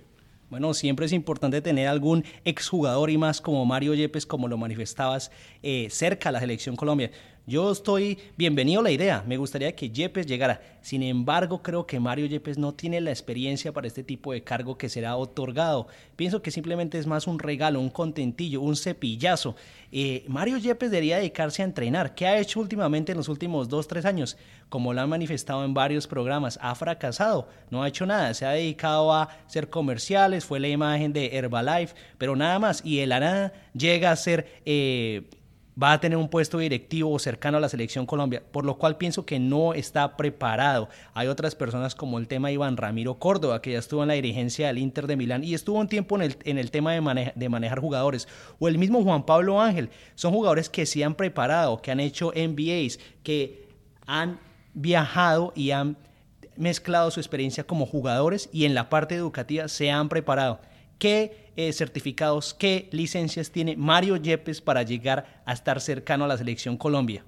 Bueno, 0.49 0.73
siempre 0.73 1.05
es 1.05 1.13
importante 1.13 1.61
tener 1.61 1.87
algún 1.87 2.25
exjugador 2.45 3.11
y 3.11 3.19
más 3.19 3.43
como 3.43 3.65
Mario 3.67 3.93
Yepes, 3.93 4.25
como 4.25 4.49
lo 4.49 4.57
manifestabas, 4.57 5.31
eh, 5.63 5.89
cerca 5.91 6.31
a 6.31 6.33
la 6.33 6.41
selección 6.41 6.75
Colombia. 6.75 7.13
Yo 7.51 7.73
estoy 7.73 8.17
bienvenido 8.37 8.79
a 8.79 8.85
la 8.85 8.93
idea, 8.93 9.25
me 9.27 9.37
gustaría 9.37 9.75
que 9.75 9.91
Yepes 9.91 10.25
llegara. 10.25 10.61
Sin 10.83 11.03
embargo, 11.03 11.65
creo 11.65 11.85
que 11.85 11.99
Mario 11.99 12.27
Yepes 12.27 12.59
no 12.59 12.75
tiene 12.75 13.01
la 13.01 13.11
experiencia 13.11 13.73
para 13.73 13.89
este 13.89 14.05
tipo 14.05 14.33
de 14.33 14.45
cargo 14.45 14.79
que 14.79 14.89
será 14.89 15.17
otorgado. 15.17 15.89
Pienso 16.15 16.43
que 16.43 16.53
simplemente 16.53 16.97
es 16.97 17.09
más 17.09 17.27
un 17.27 17.41
regalo, 17.41 17.81
un 17.81 17.91
contentillo, 17.91 18.61
un 18.61 18.77
cepillazo. 18.77 19.57
Eh, 19.91 20.25
Mario 20.29 20.59
Yepes 20.59 20.93
debería 20.93 21.17
dedicarse 21.17 21.63
a 21.63 21.65
entrenar. 21.65 22.15
¿Qué 22.15 22.29
ha 22.29 22.39
hecho 22.39 22.61
últimamente 22.61 23.11
en 23.11 23.19
los 23.19 23.29
últimos 23.29 23.69
dos, 23.69 23.89
tres 23.89 24.05
años? 24.05 24.37
Como 24.69 24.95
lo 24.95 25.01
han 25.01 25.09
manifestado 25.09 25.65
en 25.65 25.75
varios 25.75 26.07
programas, 26.07 26.57
ha 26.63 26.73
fracasado, 26.77 27.49
no 27.69 27.83
ha 27.83 27.89
hecho 27.89 28.07
nada, 28.07 28.33
se 28.33 28.47
ha 28.47 28.51
dedicado 28.51 29.13
a 29.13 29.29
ser 29.49 29.69
comerciales, 29.71 30.45
fue 30.45 30.61
la 30.61 30.69
imagen 30.69 31.13
de 31.13 31.37
Herbalife, 31.37 31.97
pero 32.17 32.37
nada 32.37 32.61
más. 32.61 32.81
Y 32.85 32.99
de 32.99 33.09
la 33.09 33.19
nada 33.19 33.53
llega 33.75 34.13
a 34.13 34.17
ser... 34.17 34.47
Eh, 34.65 35.29
va 35.81 35.93
a 35.93 36.01
tener 36.01 36.19
un 36.19 36.29
puesto 36.29 36.59
directivo 36.59 37.19
cercano 37.19 37.57
a 37.57 37.61
la 37.61 37.69
selección 37.69 38.07
Colombia, 38.07 38.43
por 38.51 38.65
lo 38.65 38.77
cual 38.77 38.97
pienso 38.97 39.25
que 39.25 39.39
no 39.39 39.75
está 39.75 40.17
preparado. 40.17 40.89
Hay 41.15 41.29
otras 41.29 41.55
personas 41.55 41.95
como 41.95 42.19
el 42.19 42.29
tema 42.29 42.49
de 42.49 42.55
Iván 42.55 42.77
Ramiro 42.77 43.19
Córdoba, 43.19 43.63
que 43.63 43.73
ya 43.73 43.79
estuvo 43.79 44.03
en 44.03 44.09
la 44.09 44.15
dirigencia 44.15 44.67
del 44.67 44.79
Inter 44.79 45.07
de 45.07 45.17
Milán 45.17 45.45
y 45.45 45.55
estuvo 45.55 45.79
un 45.79 45.89
tiempo 45.89 46.17
en 46.17 46.23
el, 46.23 46.37
en 46.45 46.59
el 46.59 46.71
tema 46.71 46.95
de, 46.95 47.49
manejar 47.49 47.81
jugadores, 47.81 48.29
o 48.59 48.69
el 48.69 48.79
mismo 48.79 49.03
Juan 49.03 49.25
Pablo 49.25 49.61
Ángel, 49.61 49.91
son 50.15 50.33
jugadores 50.33 50.69
que 50.69 50.87
se 50.87 51.05
han 51.05 51.15
preparado, 51.15 51.81
que 51.81 51.91
han 51.91 52.01
hecho 52.01 52.33
MBAs, 52.35 52.99
que 53.23 53.69
han 54.07 54.39
viajado 54.75 55.53
y 55.55 55.71
han 55.71 55.97
mezclado 56.57 57.11
su 57.11 57.21
experiencia 57.21 57.65
como 57.65 57.87
jugadores 57.87 58.51
y 58.53 58.67
en 58.67 58.75
la 58.75 58.91
parte 58.91 59.15
educativa 59.15 59.69
se 59.69 59.91
han 59.91 60.09
preparado. 60.09 60.61
¿Qué 61.01 61.51
eh, 61.57 61.73
certificados, 61.73 62.53
qué 62.53 62.91
licencias 62.93 63.51
tiene 63.51 63.75
Mario 63.75 64.19
Yepes 64.19 64.61
para 64.61 64.83
llegar 64.83 65.43
a 65.47 65.55
estar 65.55 65.81
cercano 65.81 66.27
a 66.27 66.29
la 66.29 66.37
selección 66.37 66.77
Colombia? 66.77 67.25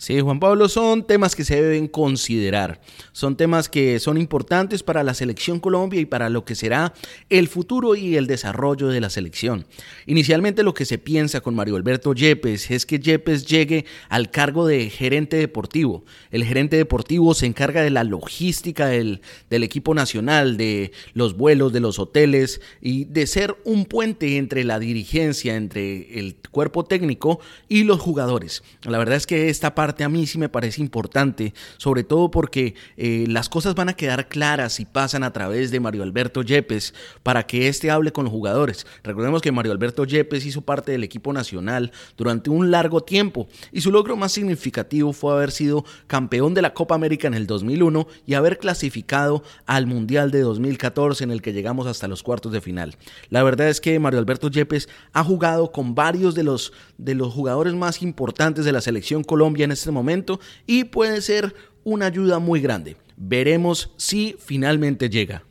Sí, 0.00 0.18
Juan 0.18 0.40
Pablo, 0.40 0.70
son 0.70 1.06
temas 1.06 1.36
que 1.36 1.44
se 1.44 1.60
deben 1.60 1.86
considerar. 1.86 2.80
Son 3.12 3.36
temas 3.36 3.68
que 3.68 4.00
son 4.00 4.16
importantes 4.16 4.82
para 4.82 5.02
la 5.02 5.12
selección 5.12 5.60
Colombia 5.60 6.00
y 6.00 6.06
para 6.06 6.30
lo 6.30 6.46
que 6.46 6.54
será 6.54 6.94
el 7.28 7.48
futuro 7.48 7.94
y 7.94 8.16
el 8.16 8.26
desarrollo 8.26 8.88
de 8.88 9.02
la 9.02 9.10
selección. 9.10 9.66
Inicialmente 10.06 10.62
lo 10.62 10.72
que 10.72 10.86
se 10.86 10.96
piensa 10.96 11.42
con 11.42 11.54
Mario 11.54 11.76
Alberto 11.76 12.14
Yepes 12.14 12.70
es 12.70 12.86
que 12.86 12.98
Yepes 12.98 13.44
llegue 13.44 13.84
al 14.08 14.30
cargo 14.30 14.66
de 14.66 14.88
gerente 14.88 15.36
deportivo. 15.36 16.06
El 16.30 16.44
gerente 16.44 16.78
deportivo 16.78 17.34
se 17.34 17.44
encarga 17.44 17.82
de 17.82 17.90
la 17.90 18.02
logística 18.02 18.86
del, 18.86 19.20
del 19.50 19.64
equipo 19.64 19.92
nacional, 19.92 20.56
de 20.56 20.92
los 21.12 21.36
vuelos, 21.36 21.74
de 21.74 21.80
los 21.80 21.98
hoteles 21.98 22.62
y 22.80 23.04
de 23.04 23.26
ser 23.26 23.54
un 23.66 23.84
puente 23.84 24.38
entre 24.38 24.64
la 24.64 24.78
dirigencia, 24.78 25.56
entre 25.56 26.18
el 26.18 26.36
cuerpo 26.50 26.86
técnico 26.86 27.38
y 27.68 27.84
los 27.84 28.00
jugadores. 28.00 28.62
La 28.84 28.96
verdad 28.96 29.16
es 29.16 29.26
que 29.26 29.50
esta 29.50 29.74
parte 29.74 29.89
a 29.98 30.08
mí 30.08 30.26
sí 30.26 30.38
me 30.38 30.48
parece 30.48 30.80
importante, 30.80 31.54
sobre 31.76 32.04
todo 32.04 32.30
porque 32.30 32.74
eh, 32.96 33.26
las 33.28 33.48
cosas 33.48 33.74
van 33.74 33.88
a 33.88 33.94
quedar 33.94 34.28
claras 34.28 34.74
si 34.74 34.84
pasan 34.84 35.22
a 35.22 35.32
través 35.32 35.70
de 35.70 35.80
Mario 35.80 36.02
Alberto 36.02 36.42
Yepes 36.42 36.94
para 37.22 37.44
que 37.46 37.68
éste 37.68 37.90
hable 37.90 38.12
con 38.12 38.24
los 38.24 38.32
jugadores. 38.32 38.86
Recordemos 39.02 39.42
que 39.42 39.52
Mario 39.52 39.72
Alberto 39.72 40.04
Yepes 40.04 40.46
hizo 40.46 40.62
parte 40.62 40.92
del 40.92 41.04
equipo 41.04 41.32
nacional 41.32 41.92
durante 42.16 42.50
un 42.50 42.70
largo 42.70 43.02
tiempo 43.02 43.48
y 43.72 43.80
su 43.80 43.90
logro 43.90 44.16
más 44.16 44.32
significativo 44.32 45.12
fue 45.12 45.32
haber 45.32 45.50
sido 45.50 45.84
campeón 46.06 46.54
de 46.54 46.62
la 46.62 46.74
Copa 46.74 46.94
América 46.94 47.28
en 47.28 47.34
el 47.34 47.46
2001 47.46 48.06
y 48.26 48.34
haber 48.34 48.58
clasificado 48.58 49.42
al 49.66 49.86
Mundial 49.86 50.30
de 50.30 50.40
2014 50.40 51.24
en 51.24 51.30
el 51.30 51.42
que 51.42 51.52
llegamos 51.52 51.86
hasta 51.86 52.08
los 52.08 52.22
cuartos 52.22 52.52
de 52.52 52.60
final. 52.60 52.96
La 53.28 53.42
verdad 53.42 53.68
es 53.68 53.80
que 53.80 53.98
Mario 53.98 54.20
Alberto 54.20 54.48
Yepes 54.48 54.88
ha 55.12 55.24
jugado 55.24 55.72
con 55.72 55.94
varios 55.94 56.34
de 56.34 56.44
los, 56.44 56.72
de 56.98 57.14
los 57.14 57.32
jugadores 57.32 57.74
más 57.74 58.02
importantes 58.02 58.64
de 58.64 58.72
la 58.72 58.80
selección 58.80 59.24
Colombia 59.24 59.64
en 59.64 59.72
este 59.80 59.90
momento 59.90 60.40
y 60.66 60.84
puede 60.84 61.20
ser 61.20 61.54
una 61.84 62.06
ayuda 62.06 62.38
muy 62.38 62.60
grande. 62.60 62.96
Veremos 63.16 63.90
si 63.96 64.36
finalmente 64.38 65.10
llega. 65.10 65.42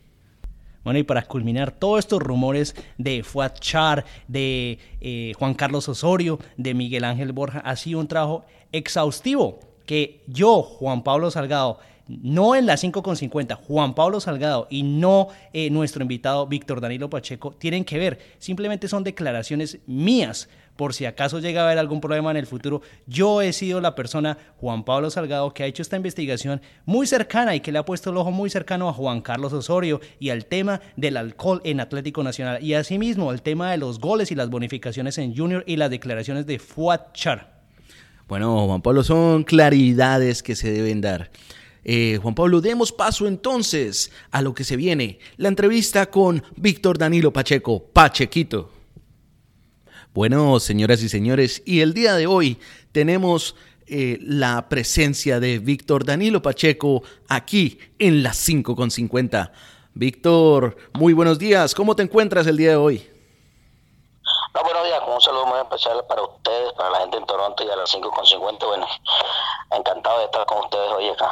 Bueno, 0.83 0.99
y 0.99 1.03
para 1.03 1.23
culminar 1.23 1.71
todos 1.71 1.99
estos 1.99 2.21
rumores 2.21 2.75
de 2.97 3.21
Fuad 3.23 3.53
Char, 3.59 4.05
de 4.27 4.79
eh, 5.01 5.33
Juan 5.37 5.53
Carlos 5.53 5.89
Osorio, 5.89 6.39
de 6.57 6.73
Miguel 6.73 7.03
Ángel 7.03 7.33
Borja, 7.33 7.59
ha 7.59 7.75
sido 7.75 7.99
un 7.99 8.07
trabajo 8.07 8.45
exhaustivo 8.71 9.59
que 9.85 10.23
yo, 10.27 10.61
Juan 10.61 11.03
Pablo 11.03 11.31
Salgado, 11.31 11.79
no 12.07 12.55
en 12.55 12.65
la 12.65 12.73
5.50, 12.73 13.55
Juan 13.55 13.93
Pablo 13.93 14.19
Salgado 14.19 14.67
y 14.69 14.83
no 14.83 15.27
eh, 15.53 15.69
nuestro 15.69 16.01
invitado 16.01 16.47
Víctor 16.47 16.81
Danilo 16.81 17.09
Pacheco 17.09 17.51
tienen 17.51 17.85
que 17.85 17.99
ver. 17.99 18.19
Simplemente 18.39 18.87
son 18.87 19.03
declaraciones 19.03 19.79
mías 19.85 20.49
por 20.79 20.93
si 20.93 21.05
acaso 21.05 21.39
llega 21.39 21.59
a 21.59 21.65
haber 21.65 21.77
algún 21.77 21.99
problema 21.99 22.31
en 22.31 22.37
el 22.37 22.47
futuro. 22.47 22.81
Yo 23.05 23.41
he 23.41 23.51
sido 23.51 23.81
la 23.81 23.95
persona, 23.95 24.37
Juan 24.61 24.85
Pablo 24.85 25.09
Salgado, 25.09 25.53
que 25.53 25.63
ha 25.63 25.65
hecho 25.65 25.81
esta 25.81 25.97
investigación 25.97 26.61
muy 26.85 27.05
cercana 27.05 27.53
y 27.53 27.59
que 27.59 27.73
le 27.73 27.79
ha 27.79 27.83
puesto 27.83 28.11
el 28.11 28.15
ojo 28.15 28.31
muy 28.31 28.49
cercano 28.49 28.87
a 28.87 28.93
Juan 28.93 29.19
Carlos 29.19 29.51
Osorio 29.51 29.99
y 30.21 30.29
al 30.29 30.45
tema 30.45 30.79
del 30.95 31.17
alcohol 31.17 31.59
en 31.65 31.81
Atlético 31.81 32.23
Nacional 32.23 32.63
y 32.63 32.75
asimismo 32.75 33.33
el 33.33 33.41
tema 33.41 33.71
de 33.71 33.77
los 33.77 33.99
goles 33.99 34.31
y 34.31 34.35
las 34.35 34.49
bonificaciones 34.49 35.17
en 35.17 35.35
Junior 35.35 35.65
y 35.67 35.75
las 35.75 35.89
declaraciones 35.89 36.45
de 36.45 36.59
Fuad 36.59 37.11
Char. 37.13 37.59
Bueno, 38.29 38.65
Juan 38.65 38.81
Pablo, 38.81 39.03
son 39.03 39.43
claridades 39.43 40.41
que 40.41 40.55
se 40.55 40.71
deben 40.71 41.01
dar. 41.01 41.29
Eh, 41.83 42.19
Juan 42.21 42.35
Pablo, 42.35 42.61
demos 42.61 42.93
paso 42.93 43.27
entonces 43.27 44.13
a 44.31 44.41
lo 44.41 44.53
que 44.53 44.63
se 44.63 44.77
viene, 44.77 45.19
la 45.35 45.49
entrevista 45.49 46.05
con 46.05 46.41
Víctor 46.55 46.97
Danilo 46.97 47.33
Pacheco, 47.33 47.83
Pachequito. 47.83 48.78
Bueno, 50.13 50.59
señoras 50.59 51.03
y 51.03 51.09
señores, 51.09 51.61
y 51.65 51.81
el 51.81 51.93
día 51.93 52.15
de 52.15 52.25
hoy 52.25 52.59
tenemos 52.91 53.55
eh, 53.85 54.17
la 54.21 54.67
presencia 54.67 55.39
de 55.39 55.59
Víctor 55.59 56.03
Danilo 56.03 56.41
Pacheco 56.41 57.03
aquí 57.27 57.79
en 57.99 58.23
las 58.23 58.47
5.50. 58.49 59.51
Víctor, 59.93 60.77
muy 60.93 61.13
buenos 61.13 61.37
días. 61.37 61.75
¿Cómo 61.75 61.95
te 61.95 62.01
encuentras 62.01 62.47
el 62.47 62.57
día 62.57 62.71
de 62.71 62.75
hoy? 62.77 63.07
buenos 64.63 64.83
días, 64.83 64.99
con 65.01 65.13
un 65.13 65.21
saludo 65.21 65.45
muy 65.45 65.59
especial 65.59 66.03
para 66.07 66.23
ustedes, 66.23 66.73
para 66.73 66.89
la 66.89 66.99
gente 67.01 67.17
en 67.17 67.25
Toronto 67.27 67.63
y 67.63 67.69
a 67.69 67.75
las 67.75 67.93
5.50. 67.93 68.65
Bueno, 68.65 68.87
encantado 69.71 70.19
de 70.19 70.25
estar 70.25 70.45
con 70.47 70.57
ustedes 70.65 70.91
hoy 70.91 71.09
acá. 71.09 71.31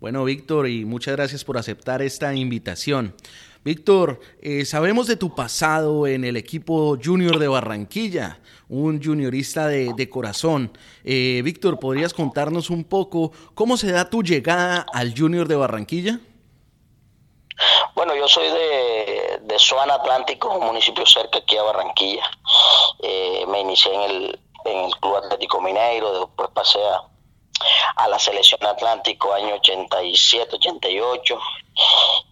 Bueno, 0.00 0.24
Víctor, 0.24 0.66
y 0.66 0.84
muchas 0.84 1.14
gracias 1.14 1.44
por 1.44 1.56
aceptar 1.56 2.02
esta 2.02 2.34
invitación. 2.34 3.14
Víctor, 3.62 4.20
eh, 4.40 4.64
sabemos 4.64 5.06
de 5.06 5.16
tu 5.16 5.34
pasado 5.34 6.06
en 6.06 6.24
el 6.24 6.38
equipo 6.38 6.96
junior 7.02 7.38
de 7.38 7.46
Barranquilla, 7.46 8.40
un 8.70 9.02
juniorista 9.02 9.66
de, 9.66 10.08
corazón. 10.08 10.72
Eh, 11.04 11.42
Víctor, 11.44 11.78
¿podrías 11.78 12.14
contarnos 12.14 12.70
un 12.70 12.84
poco 12.84 13.32
cómo 13.54 13.76
se 13.76 13.92
da 13.92 14.08
tu 14.08 14.22
llegada 14.22 14.86
al 14.94 15.12
junior 15.14 15.46
de 15.46 15.56
Barranquilla? 15.56 16.20
Bueno, 17.94 18.16
yo 18.16 18.26
soy 18.28 18.48
de, 18.48 19.40
de 19.42 19.56
Atlántico, 19.92 20.56
un 20.56 20.64
municipio 20.64 21.04
cerca 21.04 21.40
aquí 21.40 21.58
a 21.58 21.62
Barranquilla. 21.62 22.24
Eh, 23.02 23.44
me 23.46 23.60
inicié 23.60 23.94
en 23.94 24.10
el, 24.10 24.40
en 24.64 24.78
el 24.86 24.96
Club 24.96 25.16
Atlético 25.16 25.60
Mineiro, 25.60 26.20
después 26.20 26.48
pasé 26.54 26.78
a, 26.78 27.09
a 27.96 28.08
la 28.08 28.18
selección 28.18 28.64
Atlántico 28.64 29.32
año 29.32 29.54
87, 29.56 30.56
88 30.56 31.38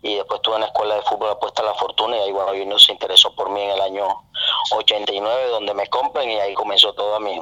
y 0.02 0.14
después 0.16 0.38
estuve 0.38 0.54
en 0.56 0.60
la 0.62 0.66
escuela 0.66 0.94
de 0.96 1.02
fútbol 1.02 1.30
apuesta 1.30 1.62
a 1.62 1.66
la 1.66 1.74
fortuna 1.74 2.16
y 2.16 2.20
ahí 2.20 2.32
Junior 2.32 2.80
se 2.80 2.92
interesó 2.92 3.34
por 3.34 3.50
mí 3.50 3.60
en 3.60 3.70
el 3.70 3.80
año 3.80 4.06
89 4.72 5.48
donde 5.50 5.74
me 5.74 5.86
compran 5.88 6.28
y 6.30 6.38
ahí 6.38 6.54
comenzó 6.54 6.92
toda 6.92 7.20
mi, 7.20 7.38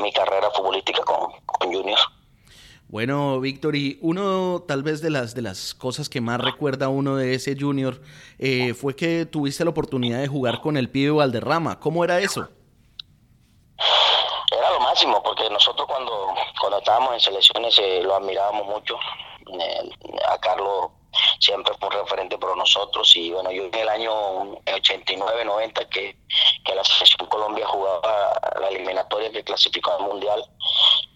mi 0.00 0.12
carrera 0.12 0.50
futbolística 0.50 1.02
con, 1.02 1.32
con 1.46 1.72
Junior. 1.72 1.98
Bueno, 2.88 3.38
Víctor, 3.38 3.76
y 3.76 3.98
uno 4.00 4.64
tal 4.66 4.82
vez 4.82 5.02
de 5.02 5.10
las, 5.10 5.34
de 5.34 5.42
las 5.42 5.74
cosas 5.74 6.08
que 6.08 6.22
más 6.22 6.40
recuerda 6.40 6.88
uno 6.88 7.16
de 7.16 7.34
ese 7.34 7.54
junior 7.54 8.00
eh, 8.38 8.72
fue 8.72 8.96
que 8.96 9.26
tuviste 9.26 9.62
la 9.62 9.70
oportunidad 9.70 10.20
de 10.20 10.26
jugar 10.26 10.62
con 10.62 10.78
el 10.78 10.88
pibe 10.88 11.10
Valderrama. 11.10 11.80
¿Cómo 11.80 12.02
era 12.02 12.18
eso? 12.18 12.48
Porque 15.22 15.48
nosotros 15.50 15.86
cuando, 15.86 16.34
cuando 16.60 16.78
estábamos 16.78 17.14
en 17.14 17.20
selecciones 17.20 17.78
eh, 17.78 18.00
lo 18.02 18.16
admirábamos 18.16 18.66
mucho. 18.66 18.98
A 20.28 20.38
Carlos 20.38 20.90
siempre 21.38 21.72
fue 21.78 21.88
un 21.88 21.94
referente 21.94 22.36
por 22.36 22.56
nosotros 22.56 23.14
y 23.16 23.30
bueno, 23.30 23.50
yo 23.50 23.64
en 23.64 23.74
el 23.74 23.88
año 23.88 24.12
89-90 24.66 25.88
que, 25.88 26.16
que 26.64 26.74
la 26.74 26.84
selección 26.84 27.28
Colombia 27.28 27.66
jugaba 27.66 28.32
la 28.60 28.68
eliminatoria 28.68 29.30
que 29.30 29.44
clasificó 29.44 29.92
al 29.92 30.02
Mundial, 30.02 30.44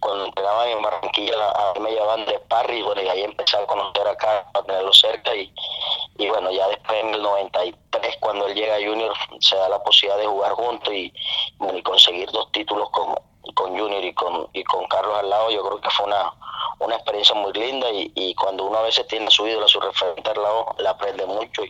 cuando 0.01 0.27
entrenaban 0.27 0.69
en 0.69 0.83
Barranquilla 0.83 1.35
a 1.51 1.79
me 1.81 1.91
llevaban 1.91 2.25
de 2.25 2.39
Parry 2.41 2.83
bueno, 2.83 3.03
y 3.03 3.09
ahí 3.09 3.23
empecé 3.23 3.57
a 3.57 3.67
conocer 3.67 4.07
acá, 4.07 4.49
a 4.55 4.63
tenerlo 4.63 4.93
cerca 4.93 5.35
y, 5.35 5.53
y 6.19 6.29
bueno, 6.29 6.51
ya 6.53 6.69
después 6.69 7.03
en 7.03 7.15
el 7.15 7.23
93 7.23 8.17
cuando 8.21 8.47
él 8.47 8.55
llega 8.55 8.77
a 8.77 8.79
Junior 8.79 9.13
se 9.41 9.57
da 9.57 9.69
la 9.69 9.83
posibilidad 9.83 10.19
de 10.19 10.27
jugar 10.27 10.53
juntos 10.53 10.95
y, 10.95 11.13
y 11.75 11.83
conseguir 11.83 12.31
dos 12.31 12.51
títulos 12.53 12.89
con, 13.55 13.79
Junior 13.79 14.05
y 14.05 14.15
con, 14.15 14.47
y 14.53 14.63
con 14.65 14.87
Carlos 14.87 15.17
al 15.19 15.31
lado, 15.31 15.51
yo 15.51 15.63
creo 15.63 15.81
que 15.81 15.91
fue 15.91 16.07
una, 16.07 16.33
una 16.81 16.95
experiencia 16.97 17.35
muy 17.35 17.53
linda 17.53 17.87
y, 17.93 18.35
cuando 18.35 18.67
uno 18.67 18.79
a 18.79 18.83
veces 18.83 19.07
tiene 19.07 19.27
a 19.27 19.31
su 19.31 19.47
ídolo, 19.47 19.67
a 19.67 19.69
su 19.69 19.81
referente 19.81 20.31
al 20.31 20.43
lado, 20.43 20.75
le 20.79 20.89
aprende 20.89 21.27
mucho 21.27 21.63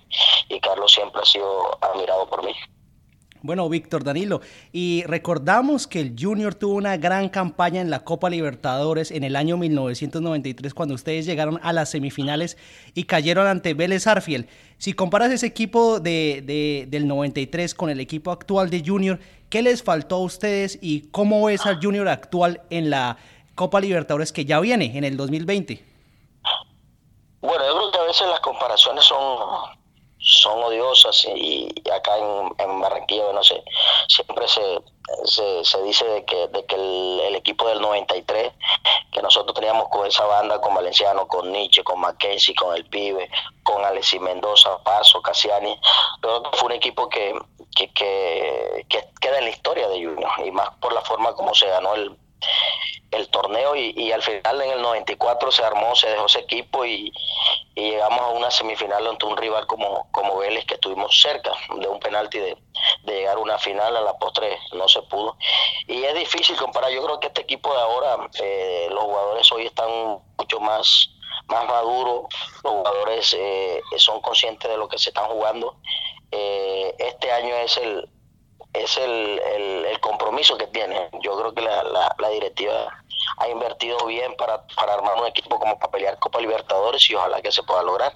y 0.49 0.61
Carlos 0.61 0.93
siempre 0.93 1.20
ha 1.20 1.25
sido 1.25 1.79
admirado 1.83 2.29
por 2.29 2.45
mí. 2.45 2.55
Bueno, 3.45 3.68
Víctor 3.68 4.05
Danilo, 4.05 4.41
y 4.70 5.03
recordamos 5.09 5.89
que 5.89 5.99
el 5.99 6.14
Junior 6.16 6.55
tuvo 6.55 6.75
una 6.75 6.97
gran 6.97 7.29
campaña 7.29 7.81
en 7.81 7.91
la 7.91 8.05
Copa 8.05 8.31
Libertadores 8.31 9.11
en 9.11 9.25
el 9.25 9.35
año 9.35 9.57
1993 9.57 10.73
cuando 10.73 10.95
ustedes 10.95 11.27
llegaron 11.27 11.59
a 11.64 11.73
las 11.73 11.91
semifinales 11.91 12.57
y 12.95 13.03
cayeron 13.03 13.49
ante 13.49 13.75
Vélez 13.75 14.07
Arfiel. 14.07 14.49
Si 14.79 14.93
comparas 14.93 15.33
ese 15.33 15.47
equipo 15.47 15.99
de, 15.99 16.87
del 16.89 17.09
93 17.09 17.75
con 17.75 17.91
el 17.91 17.99
equipo 17.99 18.31
actual 18.31 18.70
de 18.70 18.85
Junior, 18.87 19.18
¿qué 19.53 19.61
les 19.61 19.82
faltó 19.82 20.14
a 20.14 20.20
ustedes 20.20 20.78
y 20.80 21.11
cómo 21.11 21.44
ves 21.44 21.66
al 21.66 21.78
Junior 21.78 22.09
actual 22.09 22.62
en 22.70 22.88
la 22.88 23.18
Copa 23.55 23.82
Libertadores 23.82 24.32
que 24.32 24.46
ya 24.46 24.59
viene 24.61 24.96
en 24.96 25.05
el 25.05 25.18
2020? 25.18 25.84
Bueno, 27.42 27.62
yo 27.66 27.76
creo 27.76 27.90
que 27.92 27.98
a 27.98 28.03
veces 28.05 28.28
las 28.28 28.40
comparaciones 28.40 29.05
son 29.05 29.18
son 30.23 30.62
odiosas 30.62 31.25
y, 31.35 31.68
acá 31.93 32.16
en, 32.16 32.55
en, 32.59 32.81
Barranquilla, 32.81 33.33
no 33.33 33.43
sé, 33.43 33.62
siempre 34.09 34.47
se, 34.47 34.62
se, 35.25 35.83
dice 35.83 36.05
de 36.05 36.25
que, 36.25 36.49
de 36.49 36.64
que 36.64 36.77
el, 36.77 37.35
equipo 37.35 37.66
del 37.66 37.81
93, 37.81 38.53
que 39.11 39.23
nosotros 39.23 39.55
teníamos 39.55 39.89
con 39.89 40.07
esa 40.07 40.25
banda, 40.25 40.61
con 40.61 40.75
Valenciano, 40.75 41.27
con 41.27 41.51
Nietzsche, 41.51 41.83
con 41.83 42.01
Mackenzie, 42.01 42.55
con 42.55 42.77
El 42.77 42.85
Pibe, 42.87 43.29
con 43.64 43.85
Alexis 43.85 44.20
Mendoza, 44.20 44.79
Paso, 44.85 45.20
que 45.20 45.33
fue 46.53 46.66
un 46.66 46.73
equipo 46.73 47.09
que, 47.09 47.35
que, 47.75 47.93
que, 47.93 48.87
que 48.89 49.05
queda 49.20 49.39
en 49.39 49.45
la 49.45 49.51
historia 49.51 49.89
de 49.89 50.05
Junior 50.05 50.31
y 50.45 50.53
más 50.53 50.70
por 50.81 50.93
la 50.93 51.01
forma 51.03 51.35
como 51.35 51.53
se 51.55 51.66
ganó 51.66 51.95
el, 51.95 52.16
el 53.12 53.28
torneo 53.28 53.76
y, 53.76 54.11
al 54.11 54.22
final 54.22 54.62
en 54.62 54.70
el 54.70 54.82
94 54.82 55.53
se 55.53 55.62
armó, 55.62 55.95
se 55.95 56.09
dejó 56.09 56.26
ese 56.26 56.40
equipo 56.40 56.84
y, 56.84 57.12
llegamos 57.74 58.20
a 58.20 58.28
una 58.28 58.51
semifinal 58.51 59.07
ante 59.07 59.24
un 59.24 59.36
rival 59.36 59.66
como, 59.66 60.07
como 60.12 60.36
Vélez 60.38 60.66
que 60.66 60.74
estuvimos 60.74 61.18
cerca 61.20 61.53
de 61.78 61.88
un 61.88 61.99
penalti 62.01 62.38
de, 62.38 62.57
llegar 63.05 63.36
a 63.36 63.40
una 63.40 63.59
final, 63.59 63.97
a 63.97 64.01
la 64.01 64.18
postre 64.18 64.59
no 64.72 64.88
se 64.88 65.03
pudo. 65.03 65.36
Y 65.86 66.05
es 66.05 66.14
difícil 66.14 66.57
comparar, 66.57 66.90
yo 66.90 67.05
creo 67.05 67.20
que 67.20 67.28
este 67.28 67.43
equipo 67.43 67.72
de 67.74 67.80
ahora, 67.80 68.28
eh, 68.40 68.88
los 68.90 69.05
jugadores 69.05 69.53
hoy 69.53 69.66
están 69.66 70.20
mucho 70.38 70.61
más 70.61 71.09
más 71.49 71.66
maduros, 71.66 72.26
los 72.62 72.72
jugadores 72.72 73.34
eh, 73.38 73.82
son 73.97 74.20
conscientes 74.20 74.70
de 74.70 74.76
lo 74.76 74.88
que 74.88 74.99
se 74.99 75.11
están 75.11 75.26
jugando. 75.26 75.76
Eh, 76.30 76.95
este 76.99 77.30
año 77.30 77.55
es 77.57 77.76
el, 77.76 78.09
es 78.73 78.97
el, 78.97 79.41
el, 79.87 80.01
compromiso 80.01 80.57
que 80.57 80.66
tiene. 80.66 81.09
Yo 81.23 81.39
creo 81.39 81.55
que 81.55 81.62
la, 81.62 81.85
la, 82.18 82.29
directiva 82.31 82.89
ha 83.39 83.49
invertido 83.49 84.05
bien 84.07 84.35
para, 84.37 84.66
para, 84.75 84.95
armar 84.95 85.14
un 85.20 85.27
equipo 85.27 85.59
como 85.59 85.79
para 85.79 85.93
pelear 85.93 86.18
Copa 86.18 86.41
Libertadores 86.41 87.09
y 87.09 87.14
ojalá 87.14 87.41
que 87.41 87.53
se 87.53 87.62
pueda 87.62 87.83
lograr. 87.83 88.12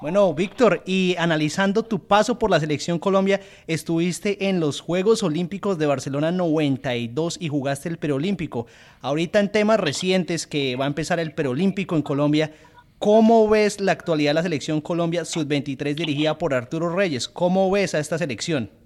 Bueno, 0.00 0.32
Víctor, 0.32 0.82
y 0.86 1.14
analizando 1.18 1.82
tu 1.82 2.06
paso 2.06 2.38
por 2.38 2.50
la 2.50 2.58
selección 2.58 2.98
Colombia, 2.98 3.42
estuviste 3.66 4.48
en 4.48 4.58
los 4.58 4.80
Juegos 4.80 5.22
Olímpicos 5.22 5.76
de 5.76 5.84
Barcelona 5.84 6.32
92 6.32 7.36
y 7.38 7.48
jugaste 7.48 7.90
el 7.90 7.98
Perolímpico. 7.98 8.66
Ahorita 9.02 9.40
en 9.40 9.52
temas 9.52 9.78
recientes 9.78 10.46
que 10.46 10.74
va 10.76 10.86
a 10.86 10.88
empezar 10.88 11.20
el 11.20 11.34
Perolímpico 11.34 11.96
en 11.96 12.02
Colombia, 12.02 12.54
¿cómo 12.98 13.46
ves 13.46 13.78
la 13.78 13.92
actualidad 13.92 14.30
de 14.30 14.34
la 14.34 14.42
selección 14.42 14.80
Colombia 14.80 15.26
sub-23 15.26 15.94
dirigida 15.94 16.38
por 16.38 16.54
Arturo 16.54 16.88
Reyes? 16.96 17.28
¿Cómo 17.28 17.70
ves 17.70 17.94
a 17.94 17.98
esta 17.98 18.16
selección? 18.16 18.79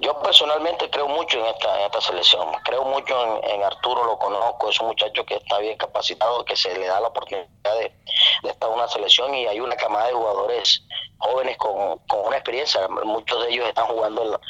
Yo 0.00 0.18
personalmente 0.22 0.88
creo 0.88 1.08
mucho 1.08 1.38
en 1.38 1.44
esta, 1.44 1.78
en 1.78 1.84
esta 1.84 2.00
selección, 2.00 2.48
creo 2.64 2.84
mucho 2.84 3.42
en, 3.44 3.62
Arturo, 3.62 4.02
lo 4.04 4.18
conozco, 4.18 4.70
es 4.70 4.80
un 4.80 4.86
muchacho 4.88 5.26
que 5.26 5.34
está 5.34 5.58
bien 5.58 5.76
capacitado, 5.76 6.42
que 6.46 6.56
se 6.56 6.74
le 6.78 6.86
da 6.86 7.00
la 7.00 7.08
oportunidad 7.08 7.48
de, 7.78 7.92
estar 8.48 8.70
en 8.70 8.76
una 8.76 8.88
selección 8.88 9.34
y 9.34 9.46
hay 9.46 9.60
una 9.60 9.76
camada 9.76 10.06
de 10.06 10.14
jugadores 10.14 10.82
jóvenes 11.18 11.58
con, 11.58 12.00
una 12.24 12.36
experiencia, 12.36 12.88
muchos 12.88 13.42
de 13.42 13.52
ellos 13.52 13.68
están 13.68 13.88
jugando 13.88 14.40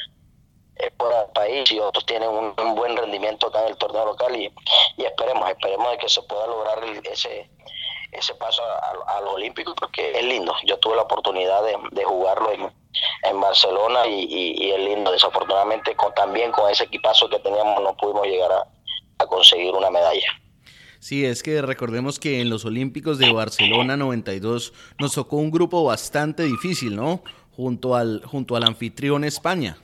en, 0.77 0.95
por 0.95 1.13
el 1.13 1.29
país 1.33 1.69
y 1.69 1.79
otros 1.79 2.05
tienen 2.05 2.29
un, 2.29 2.55
buen 2.75 2.95
rendimiento 2.95 3.47
acá 3.47 3.63
en 3.63 3.71
el 3.71 3.77
torneo 3.77 4.05
local 4.05 4.33
y, 4.33 4.53
esperemos, 4.97 5.49
esperemos 5.49 5.91
de 5.91 5.97
que 5.97 6.07
se 6.07 6.21
pueda 6.23 6.47
lograr 6.47 6.81
ese 7.03 7.51
ese 8.11 8.35
paso 8.35 8.61
a, 8.63 9.21
los 9.21 9.33
Olímpicos 9.33 9.73
porque 9.79 10.11
es 10.11 10.23
lindo. 10.23 10.53
Yo 10.65 10.77
tuve 10.79 10.95
la 10.95 11.03
oportunidad 11.03 11.61
de, 11.91 12.03
jugarlo 12.03 12.51
en, 12.51 12.71
en 13.23 13.41
Barcelona 13.41 14.05
y, 14.07 14.71
es 14.71 14.79
lindo. 14.79 15.11
Desafortunadamente 15.11 15.95
con, 15.95 16.13
también 16.13 16.51
con 16.51 16.69
ese 16.69 16.85
equipazo 16.85 17.29
que 17.29 17.39
teníamos 17.39 17.81
no 17.81 17.95
pudimos 17.95 18.27
llegar 18.27 18.51
a, 18.51 19.25
conseguir 19.27 19.73
una 19.73 19.91
medalla. 19.91 20.27
Sí, 20.99 21.25
es 21.25 21.43
que 21.43 21.61
recordemos 21.61 22.19
que 22.19 22.41
en 22.41 22.49
los 22.49 22.65
Olímpicos 22.65 23.19
de 23.19 23.31
Barcelona 23.31 23.95
92 23.95 24.73
nos 24.99 25.13
tocó 25.13 25.37
un 25.37 25.51
grupo 25.51 25.83
bastante 25.83 26.43
difícil, 26.43 26.95
¿no? 26.95 27.23
Junto 27.55 27.95
al, 27.95 28.23
junto 28.25 28.55
al 28.55 28.63
anfitrión 28.63 29.23
España. 29.23 29.77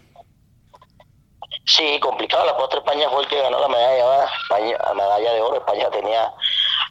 Sí, 1.67 1.99
complicado. 1.99 2.45
La 2.45 2.55
postre 2.55 2.79
España 2.79 3.09
fue 3.09 3.23
el 3.23 3.27
que 3.27 3.41
ganó 3.41 3.59
la 3.59 3.67
medalla, 3.67 4.25
la 4.49 4.93
medalla 4.93 5.33
de 5.33 5.41
oro. 5.41 5.57
España 5.57 5.89
tenía 5.91 6.33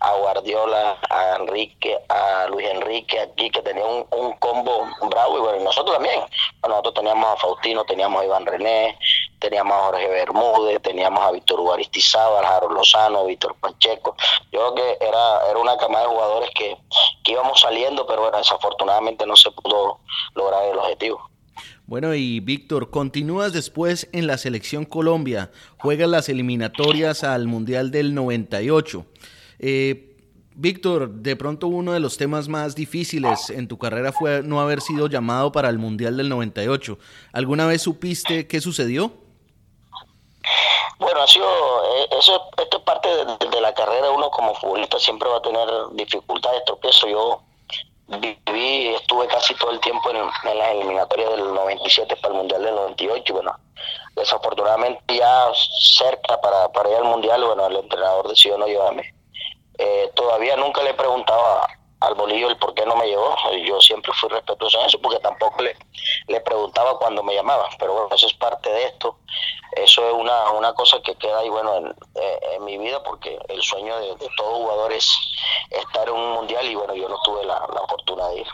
a 0.00 0.12
Guardiola, 0.12 0.98
a 1.08 1.36
Enrique, 1.36 1.98
a 2.08 2.46
Luis 2.48 2.66
Enrique 2.68 3.20
aquí, 3.20 3.50
que 3.50 3.62
tenía 3.62 3.84
un, 3.84 4.32
combo 4.38 4.86
bravo 5.08 5.38
y 5.38 5.40
bueno, 5.40 5.64
nosotros 5.64 5.96
también. 5.96 6.20
nosotros 6.62 6.94
teníamos 6.94 7.26
a 7.26 7.36
Faustino, 7.36 7.84
teníamos 7.84 8.22
a 8.22 8.24
Iván 8.24 8.46
René, 8.46 8.98
teníamos 9.38 9.74
a 9.74 9.84
Jorge 9.84 10.08
Bermúdez, 10.08 10.82
teníamos 10.82 11.20
a 11.20 11.32
Víctor 11.32 11.60
a 11.66 12.46
Jaro 12.46 12.70
Lozano, 12.70 13.24
Víctor 13.26 13.56
Pacheco. 13.60 14.16
Yo 14.52 14.74
creo 14.74 14.74
que 14.74 15.04
era, 15.04 15.50
era 15.50 15.58
una 15.58 15.76
camada 15.76 16.04
de 16.04 16.10
jugadores 16.10 16.50
que, 16.54 16.76
que 17.24 17.32
íbamos 17.32 17.60
saliendo, 17.60 18.06
pero 18.06 18.22
bueno, 18.22 18.38
desafortunadamente 18.38 19.26
no 19.26 19.36
se 19.36 19.50
pudo 19.50 20.00
lograr 20.34 20.64
el 20.64 20.78
objetivo. 20.78 21.30
Bueno, 21.86 22.14
y 22.14 22.40
Víctor, 22.40 22.90
continúas 22.90 23.52
después 23.52 24.08
en 24.12 24.26
la 24.26 24.38
selección 24.38 24.84
Colombia, 24.84 25.52
juegas 25.78 26.08
las 26.08 26.28
eliminatorias 26.28 27.22
al 27.22 27.46
Mundial 27.46 27.92
del 27.92 28.12
98. 28.12 29.06
Eh, 29.58 30.16
Víctor, 30.58 31.10
de 31.10 31.36
pronto 31.36 31.66
uno 31.66 31.92
de 31.92 32.00
los 32.00 32.16
temas 32.16 32.48
más 32.48 32.74
difíciles 32.74 33.50
en 33.50 33.68
tu 33.68 33.76
carrera 33.76 34.10
fue 34.10 34.42
no 34.42 34.58
haber 34.58 34.80
sido 34.80 35.06
llamado 35.06 35.52
para 35.52 35.68
el 35.68 35.78
Mundial 35.78 36.16
del 36.16 36.30
98. 36.30 36.98
¿Alguna 37.34 37.66
vez 37.66 37.82
supiste 37.82 38.48
qué 38.48 38.62
sucedió? 38.62 39.12
Bueno, 40.98 41.20
ha 41.20 41.26
sido, 41.26 41.46
eh, 41.46 42.08
eso, 42.18 42.40
esto 42.56 42.78
es 42.78 42.82
parte 42.84 43.06
de, 43.06 43.60
la 43.60 43.74
carrera, 43.74 44.10
uno 44.10 44.30
como 44.30 44.54
futbolista 44.54 44.98
siempre 44.98 45.28
va 45.28 45.36
a 45.36 45.42
tener 45.42 45.68
dificultades, 45.92 46.64
tropiezo. 46.64 47.06
Yo 47.06 47.42
viví, 48.08 48.94
estuve 48.94 49.26
casi 49.26 49.54
todo 49.56 49.72
el 49.72 49.80
tiempo 49.80 50.10
en, 50.10 50.16
en 50.16 50.58
las 50.58 50.70
eliminatorias 50.70 51.32
del 51.32 51.52
97 51.52 52.16
para 52.16 52.32
el 52.32 52.38
Mundial 52.38 52.62
del 52.62 52.74
98 52.76 53.24
y 53.26 53.32
bueno, 53.32 53.54
desafortunadamente 54.14 55.16
ya 55.18 55.48
cerca 55.80 56.40
para, 56.40 56.72
para 56.72 56.88
ir 56.88 56.96
al 56.96 57.04
Mundial, 57.04 57.44
bueno, 57.44 57.66
el 57.66 57.76
entrenador 57.76 58.28
decidió 58.28 58.56
no 58.56 58.66
llevarme 58.66 59.15
eh, 59.78 60.10
todavía 60.14 60.56
nunca 60.56 60.82
le 60.82 60.94
preguntaba 60.94 61.68
al 62.00 62.14
bolillo 62.14 62.48
el 62.48 62.56
por 62.58 62.74
qué 62.74 62.84
no 62.84 62.96
me 62.96 63.06
llevó. 63.06 63.34
Yo 63.64 63.80
siempre 63.80 64.12
fui 64.14 64.28
respetuoso 64.28 64.80
en 64.80 64.86
eso 64.86 65.00
porque 65.00 65.18
tampoco 65.20 65.62
le, 65.62 65.76
le 66.28 66.40
preguntaba 66.40 66.98
cuando 66.98 67.22
me 67.22 67.34
llamaba. 67.34 67.68
Pero 67.78 67.92
bueno, 67.92 68.08
eso 68.14 68.26
es 68.26 68.34
parte 68.34 68.70
de 68.70 68.86
esto. 68.86 69.18
Eso 69.72 70.06
es 70.06 70.14
una, 70.14 70.50
una 70.52 70.72
cosa 70.72 70.98
que 71.02 71.14
queda 71.16 71.40
ahí, 71.40 71.48
bueno, 71.48 71.76
en, 71.76 71.86
eh, 72.14 72.58
mi 72.60 72.78
vida 72.78 73.02
porque 73.02 73.38
el 73.48 73.62
sueño 73.62 73.98
de, 73.98 74.16
todo 74.36 74.56
jugador 74.56 74.92
es 74.92 75.12
estar 75.70 76.08
en 76.08 76.14
un 76.14 76.32
mundial 76.32 76.64
y 76.66 76.74
bueno, 76.74 76.94
yo 76.94 77.08
no 77.08 77.16
tuve 77.24 77.44
la, 77.44 77.58
la 77.74 77.80
oportunidad 77.82 78.30
de 78.30 78.40
ir. 78.40 78.46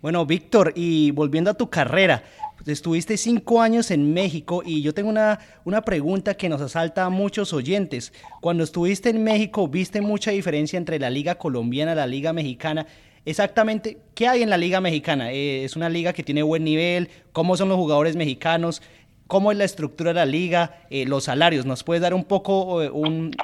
Bueno, 0.00 0.26
Víctor, 0.26 0.72
y 0.74 1.12
volviendo 1.12 1.50
a 1.50 1.54
tu 1.54 1.70
carrera, 1.70 2.24
Estuviste 2.66 3.18
cinco 3.18 3.60
años 3.60 3.90
en 3.90 4.14
México 4.14 4.62
y 4.64 4.80
yo 4.80 4.94
tengo 4.94 5.10
una, 5.10 5.38
una 5.64 5.82
pregunta 5.82 6.34
que 6.34 6.48
nos 6.48 6.62
asalta 6.62 7.04
a 7.04 7.10
muchos 7.10 7.52
oyentes. 7.52 8.12
Cuando 8.40 8.64
estuviste 8.64 9.10
en 9.10 9.22
México, 9.22 9.68
¿viste 9.68 10.00
mucha 10.00 10.30
diferencia 10.30 10.78
entre 10.78 10.98
la 10.98 11.10
liga 11.10 11.34
colombiana 11.34 11.92
y 11.92 11.96
la 11.96 12.06
liga 12.06 12.32
mexicana? 12.32 12.86
Exactamente, 13.26 13.98
¿qué 14.14 14.28
hay 14.28 14.42
en 14.42 14.48
la 14.48 14.56
liga 14.56 14.80
mexicana? 14.80 15.30
Eh, 15.30 15.64
¿Es 15.64 15.76
una 15.76 15.90
liga 15.90 16.14
que 16.14 16.22
tiene 16.22 16.42
buen 16.42 16.64
nivel? 16.64 17.10
¿Cómo 17.32 17.56
son 17.58 17.68
los 17.68 17.76
jugadores 17.76 18.16
mexicanos? 18.16 18.80
¿Cómo 19.26 19.52
es 19.52 19.58
la 19.58 19.64
estructura 19.64 20.10
de 20.10 20.14
la 20.14 20.26
liga? 20.26 20.86
Eh, 20.88 21.04
los 21.04 21.24
salarios, 21.24 21.66
¿nos 21.66 21.84
puedes 21.84 22.00
dar 22.00 22.14
un 22.14 22.24
poco 22.24 22.82
eh, 22.82 22.90
un, 22.90 23.36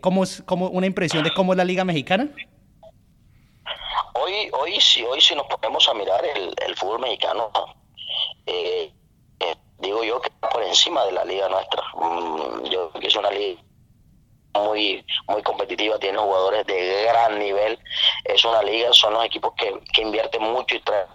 cómo 0.00 0.24
es, 0.24 0.42
cómo, 0.46 0.68
una 0.68 0.86
impresión 0.86 1.22
de 1.22 1.32
cómo 1.32 1.52
es 1.52 1.56
la 1.56 1.64
liga 1.64 1.84
mexicana? 1.84 2.28
Hoy, 4.14 4.32
hoy 4.52 4.80
sí, 4.80 5.04
hoy 5.04 5.20
sí 5.20 5.36
nos 5.36 5.46
ponemos 5.46 5.88
a 5.88 5.94
mirar 5.94 6.22
el 6.24 6.76
fútbol 6.76 7.00
mexicano 7.00 7.50
eh, 8.48 8.92
digo 9.78 10.02
yo 10.04 10.20
que 10.20 10.30
por 10.30 10.62
encima 10.62 11.04
de 11.04 11.12
la 11.12 11.24
liga 11.24 11.48
nuestra. 11.48 11.82
Mm, 11.94 12.64
yo 12.64 12.90
creo 12.90 13.00
que 13.00 13.06
es 13.06 13.16
una 13.16 13.30
liga 13.30 13.60
muy 14.54 15.04
muy 15.28 15.42
competitiva, 15.42 15.98
tiene 15.98 16.18
jugadores 16.18 16.66
de 16.66 17.04
gran 17.04 17.38
nivel. 17.38 17.78
Es 18.24 18.44
una 18.44 18.62
liga, 18.62 18.92
son 18.92 19.14
los 19.14 19.24
equipos 19.24 19.52
que, 19.56 20.02
invierten 20.02 20.42
mucho 20.42 20.76
y 20.76 20.80
traen 20.80 21.06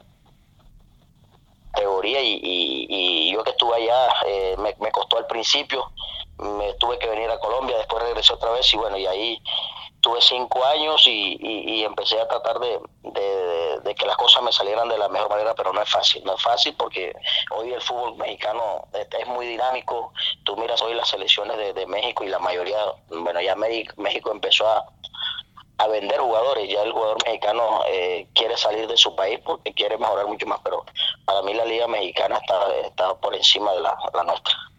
categoría 1.74 2.22
y, 2.22 2.40
y, 2.44 3.34
yo 3.34 3.44
que 3.44 3.50
estuve 3.50 3.76
allá 3.76 4.14
eh, 4.28 4.56
me, 4.60 4.92
costó 4.92 5.18
al 5.18 5.26
principio 5.26 5.92
me 6.38 6.74
tuve 6.76 7.00
que 7.00 7.08
venir 7.08 7.30
a 7.30 7.40
Colombia, 7.40 7.78
después 7.78 8.04
regresé 8.04 8.34
otra 8.34 8.52
vez 8.52 8.72
y 8.74 8.78
bueno, 8.78 8.98
y 8.98 9.08
ahí 9.08 9.42
tuve 10.04 10.22
cinco 10.22 10.64
años 10.66 11.02
y, 11.08 11.84
empecé 11.84 12.20
a 12.20 12.28
tratar 12.28 12.60
de, 12.60 13.96
que 13.96 14.06
las 14.06 14.18
cosas 14.18 14.44
me 14.44 14.52
salieran 14.52 14.90
de 14.90 14.98
la 14.98 15.08
mejor 15.08 15.30
manera, 15.30 15.56
pero 15.56 15.72
no 15.72 15.82
es 15.82 15.90
fácil, 15.90 16.24
no 16.26 16.36
es 16.36 16.42
fácil 16.42 16.76
porque 16.78 17.14
hoy 17.52 17.72
el 17.72 17.82
fútbol 17.82 18.18
mexicano 18.18 18.86
es 18.94 19.28
muy 19.28 19.48
dinámico, 19.48 20.12
tú 20.44 20.58
miras 20.58 20.82
hoy 20.82 20.94
las 20.94 21.10
selecciones 21.10 21.58
de, 21.74 21.86
México 21.88 22.24
y 22.24 22.30
la 22.30 22.40
mayoría, 22.40 22.78
bueno, 23.10 23.40
ya 23.40 23.56
México 23.56 24.32
empezó 24.32 24.68
a, 24.68 24.86
a 25.78 25.88
vender 25.88 26.20
jugadores, 26.20 26.70
ya 26.70 26.82
el 26.82 26.92
jugador 26.92 27.18
mexicano 27.26 27.82
eh, 27.88 28.28
quiere 28.34 28.58
salir 28.58 28.88
de 28.88 28.98
su 28.98 29.16
país 29.16 29.40
porque 29.46 29.74
quiere 29.74 29.98
mejorar 29.98 30.28
mucho 30.28 30.48
más, 30.48 30.60
pero 30.64 30.84
para 31.26 31.42
mí 31.44 31.54
la 31.54 31.66
liga 31.66 31.88
mexicana 31.88 32.38
está, 32.38 32.76
está 32.86 33.16
por 33.16 33.36
encima 33.36 33.72
de 33.74 33.82
la 33.82 34.24
nuestra. 34.26 34.73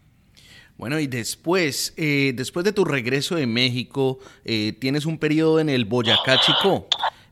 Bueno, 0.77 0.99
y 0.99 1.07
después, 1.07 1.93
eh, 1.95 2.33
después 2.35 2.65
de 2.65 2.73
tu 2.73 2.83
regreso 2.83 3.35
de 3.35 3.47
México, 3.47 4.19
eh, 4.43 4.73
tienes 4.79 5.05
un 5.05 5.17
periodo 5.17 5.61
en 5.61 5.69
el 5.69 5.85
Boyacá 5.85 6.37
Chico. 6.41 6.87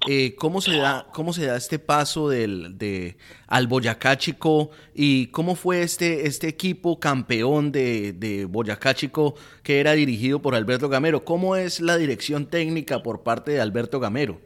Eh, 0.07 0.35
¿cómo, 0.35 0.61
se 0.61 0.77
da, 0.77 1.07
¿Cómo 1.13 1.33
se 1.33 1.45
da 1.45 1.57
este 1.57 1.77
paso 1.79 2.29
del, 2.29 2.77
de, 2.77 3.17
al 3.47 3.67
Boyacá 3.67 4.17
Chico 4.17 4.69
y 4.93 5.27
cómo 5.27 5.55
fue 5.55 5.81
este, 5.81 6.27
este 6.27 6.47
equipo 6.47 6.99
campeón 6.99 7.71
de, 7.71 8.11
de 8.13 8.45
Boyacá 8.45 8.93
Chico 8.93 9.35
que 9.61 9.79
era 9.79 9.93
dirigido 9.93 10.41
por 10.41 10.55
Alberto 10.55 10.87
Gamero? 10.87 11.23
¿Cómo 11.25 11.55
es 11.57 11.81
la 11.81 11.97
dirección 11.97 12.47
técnica 12.47 13.03
por 13.03 13.23
parte 13.23 13.51
de 13.51 13.61
Alberto 13.61 13.99
Gamero? 13.99 14.39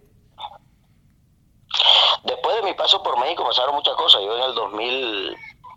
Después 2.23 2.55
de 2.55 2.63
mi 2.63 2.73
paso 2.73 3.01
por 3.01 3.19
México 3.19 3.43
pasaron 3.43 3.75
muchas 3.75 3.95
cosas. 3.95 4.21
Yo 4.23 4.37
en 4.37 4.43
el 4.43 4.55
2000, 4.55 5.35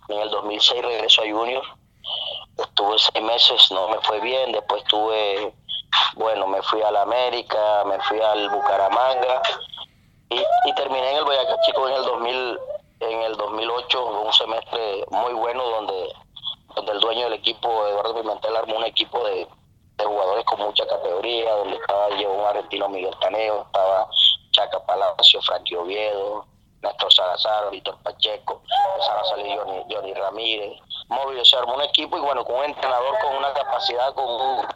en 0.08 0.18
el 0.20 0.30
2006 0.30 0.82
regreso 0.82 1.22
a 1.22 1.30
Junior 1.30 1.79
estuve 2.56 2.98
seis 2.98 3.24
meses, 3.24 3.70
no 3.70 3.88
me 3.88 4.00
fue 4.02 4.20
bien, 4.20 4.52
después 4.52 4.82
tuve, 4.84 5.54
bueno, 6.14 6.46
me 6.46 6.62
fui 6.62 6.82
a 6.82 6.90
la 6.90 7.02
América, 7.02 7.84
me 7.84 7.98
fui 8.00 8.20
al 8.20 8.48
Bucaramanga 8.50 9.42
y, 10.30 10.72
terminé 10.74 11.10
en 11.10 11.16
el 11.18 11.24
Boyacá 11.24 11.56
Chico 11.66 11.88
en 11.88 11.94
el 11.94 12.04
2000, 12.04 12.58
en 13.00 13.22
el 13.22 13.36
2008, 13.36 14.06
un 14.06 14.32
semestre 14.32 15.04
muy 15.10 15.32
bueno 15.32 15.64
donde, 15.68 16.12
donde 16.76 16.92
el 16.92 17.00
dueño 17.00 17.24
del 17.24 17.34
equipo, 17.34 17.86
Eduardo 17.88 18.14
Pimentel, 18.14 18.56
armó 18.56 18.76
un 18.76 18.84
equipo 18.84 19.24
de, 19.24 19.48
jugadores 19.98 20.44
con 20.46 20.60
mucha 20.60 20.86
categoría, 20.86 21.54
donde 21.56 21.76
estaba 21.76 22.08
yo 22.18 22.32
un 22.32 22.46
argentino 22.46 22.88
Miguel 22.88 23.14
Taneo, 23.20 23.62
estaba 23.66 24.08
Chaca 24.50 24.80
Palacio, 24.86 25.42
Frankie 25.42 25.76
Oviedo, 25.76 26.46
Néstor 26.82 27.12
Salazar, 27.12 27.70
Víctor 27.70 27.98
Pacheco, 28.02 28.62
empezaron 28.94 29.78
a 29.78 29.84
Johnny 29.88 30.14
Ramírez, 30.14 30.78
móvil, 31.08 31.44
se 31.44 31.56
armó 31.56 31.74
un 31.74 31.82
equipo 31.82 32.16
y 32.16 32.20
bueno, 32.20 32.44
con 32.44 32.56
un 32.56 32.64
entrenador 32.64 33.18
con 33.20 33.36
una 33.36 33.52
capacidad, 33.52 34.14
con 34.14 34.24
un, 34.24 34.66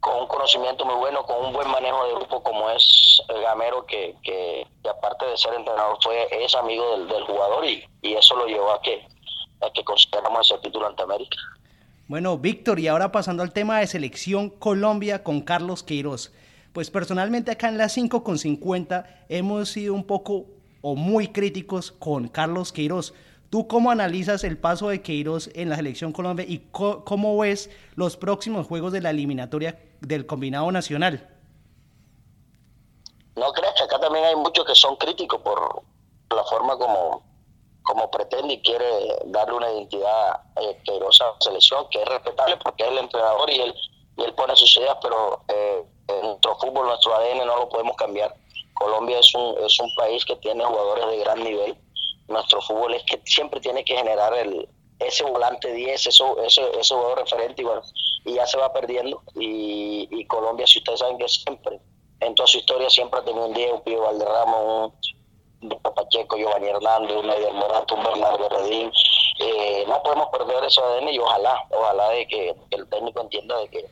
con 0.00 0.16
un 0.20 0.26
conocimiento 0.26 0.84
muy 0.84 0.94
bueno, 0.94 1.24
con 1.24 1.44
un 1.44 1.52
buen 1.52 1.68
manejo 1.70 2.06
de 2.06 2.14
grupo 2.14 2.42
como 2.42 2.70
es 2.70 3.22
el 3.28 3.42
Gamero, 3.42 3.84
que, 3.84 4.14
que, 4.22 4.66
aparte 4.88 5.26
de 5.26 5.36
ser 5.36 5.54
entrenador 5.54 5.98
fue 6.02 6.28
es 6.30 6.54
amigo 6.54 6.96
del, 6.98 7.24
jugador 7.24 7.64
y, 7.64 7.84
y, 8.02 8.14
eso 8.14 8.36
lo 8.36 8.46
llevó 8.46 8.70
a 8.70 8.80
que, 8.80 9.06
a 9.60 9.70
que 9.70 9.84
consideramos 9.84 10.50
ese 10.50 10.60
título 10.60 10.86
ante 10.86 11.02
América. 11.02 11.36
Bueno, 12.08 12.38
Víctor, 12.38 12.78
y 12.78 12.86
ahora 12.86 13.10
pasando 13.10 13.42
al 13.42 13.52
tema 13.52 13.80
de 13.80 13.88
selección 13.88 14.48
Colombia 14.48 15.24
con 15.24 15.40
Carlos 15.40 15.82
Queiroz. 15.82 16.32
Pues 16.76 16.90
personalmente 16.90 17.52
acá 17.52 17.68
en 17.68 17.78
las 17.78 17.92
5 17.92 18.22
con 18.22 18.36
50 18.36 19.24
hemos 19.30 19.70
sido 19.70 19.94
un 19.94 20.04
poco 20.04 20.44
o 20.82 20.94
muy 20.94 21.28
críticos 21.28 21.90
con 21.90 22.28
Carlos 22.28 22.70
Queiroz. 22.70 23.14
¿Tú 23.48 23.66
cómo 23.66 23.90
analizas 23.90 24.44
el 24.44 24.58
paso 24.58 24.90
de 24.90 25.00
Queiroz 25.00 25.48
en 25.54 25.70
la 25.70 25.76
selección 25.76 26.12
Colombia 26.12 26.44
y 26.46 26.68
cómo 26.70 27.38
ves 27.38 27.70
los 27.94 28.18
próximos 28.18 28.66
juegos 28.66 28.92
de 28.92 29.00
la 29.00 29.08
eliminatoria 29.08 29.80
del 30.02 30.26
combinado 30.26 30.70
nacional? 30.70 31.26
No 33.36 33.50
creas 33.54 33.72
que 33.78 33.84
acá 33.84 33.98
también 33.98 34.26
hay 34.26 34.36
muchos 34.36 34.66
que 34.66 34.74
son 34.74 34.96
críticos 34.96 35.40
por 35.40 35.82
la 36.28 36.44
forma 36.44 36.76
como, 36.76 37.22
como 37.84 38.10
pretende 38.10 38.52
y 38.52 38.60
quiere 38.60 38.84
darle 39.28 39.54
una 39.54 39.72
identidad 39.72 40.42
eh, 40.60 40.78
a 40.86 41.24
la 41.24 41.36
selección, 41.40 41.88
que 41.88 42.02
es 42.02 42.08
respetable 42.10 42.58
porque 42.58 42.82
es 42.84 42.90
el 42.90 42.98
entrenador 42.98 43.48
y 43.48 43.60
él, 43.62 43.74
y 44.18 44.24
él 44.24 44.34
pone 44.34 44.54
sus 44.56 44.76
ideas, 44.76 44.98
pero 45.00 45.42
eh, 45.48 45.86
nuestro 46.22 46.56
fútbol, 46.58 46.86
nuestro 46.86 47.14
ADN 47.14 47.46
no 47.46 47.56
lo 47.56 47.68
podemos 47.68 47.96
cambiar. 47.96 48.34
Colombia 48.74 49.18
es 49.18 49.34
un, 49.34 49.56
es 49.64 49.78
un 49.80 49.94
país 49.96 50.24
que 50.24 50.36
tiene 50.36 50.64
jugadores 50.64 51.06
de 51.06 51.18
gran 51.18 51.42
nivel 51.42 51.76
nuestro 52.28 52.60
fútbol 52.60 52.94
es 52.94 53.02
que 53.04 53.20
siempre 53.24 53.60
tiene 53.60 53.84
que 53.84 53.96
generar 53.96 54.34
el, 54.34 54.68
ese 54.98 55.24
volante 55.24 55.72
10, 55.72 56.06
eso, 56.06 56.42
ese, 56.42 56.62
ese 56.78 56.94
jugador 56.94 57.20
referente 57.20 57.62
y 57.62 57.66
y 58.28 58.34
ya 58.34 58.46
se 58.46 58.58
va 58.58 58.72
perdiendo. 58.72 59.22
Y, 59.36 60.08
y, 60.10 60.26
Colombia, 60.26 60.66
si 60.66 60.78
ustedes 60.78 60.98
saben 60.98 61.18
que 61.18 61.28
siempre, 61.28 61.78
en 62.18 62.34
toda 62.34 62.48
su 62.48 62.58
historia, 62.58 62.90
siempre 62.90 63.20
ha 63.20 63.24
tenido 63.24 63.46
un 63.46 63.54
10, 63.54 63.72
un 63.72 63.82
Pío 63.82 64.02
Valderrama, 64.02 64.58
un, 64.58 64.92
Pacheco, 65.94 66.36
Giovanni 66.36 66.68
Hernández, 66.68 67.16
un 67.16 67.30
Edgar 67.30 67.52
Morato, 67.54 67.94
un 67.94 68.02
Bernardo 68.02 68.48
Redín. 68.48 68.90
Eh, 69.38 69.84
no 69.86 70.02
podemos 70.02 70.28
perder 70.28 70.64
ese 70.64 70.80
ADN 70.80 71.08
y 71.08 71.18
ojalá, 71.18 71.64
ojalá 71.70 72.10
de 72.10 72.26
que, 72.26 72.54
el 72.70 72.88
técnico 72.88 73.20
entienda 73.20 73.58
de 73.58 73.68
que 73.68 73.86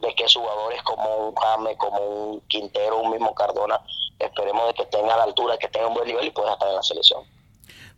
de 0.00 0.14
que 0.14 0.24
jugadores 0.32 0.82
como 0.82 1.28
un 1.28 1.34
Jame, 1.34 1.76
como 1.76 1.98
un 1.98 2.40
Quintero, 2.48 3.00
un 3.00 3.10
mismo 3.10 3.34
Cardona, 3.34 3.80
esperemos 4.18 4.68
de 4.68 4.74
que 4.74 4.86
tenga 4.86 5.16
la 5.16 5.24
altura, 5.24 5.56
que 5.58 5.68
tenga 5.68 5.88
un 5.88 5.94
buen 5.94 6.06
nivel 6.06 6.26
y 6.26 6.30
pueda 6.30 6.52
estar 6.52 6.68
en 6.68 6.76
la 6.76 6.82
selección. 6.82 7.22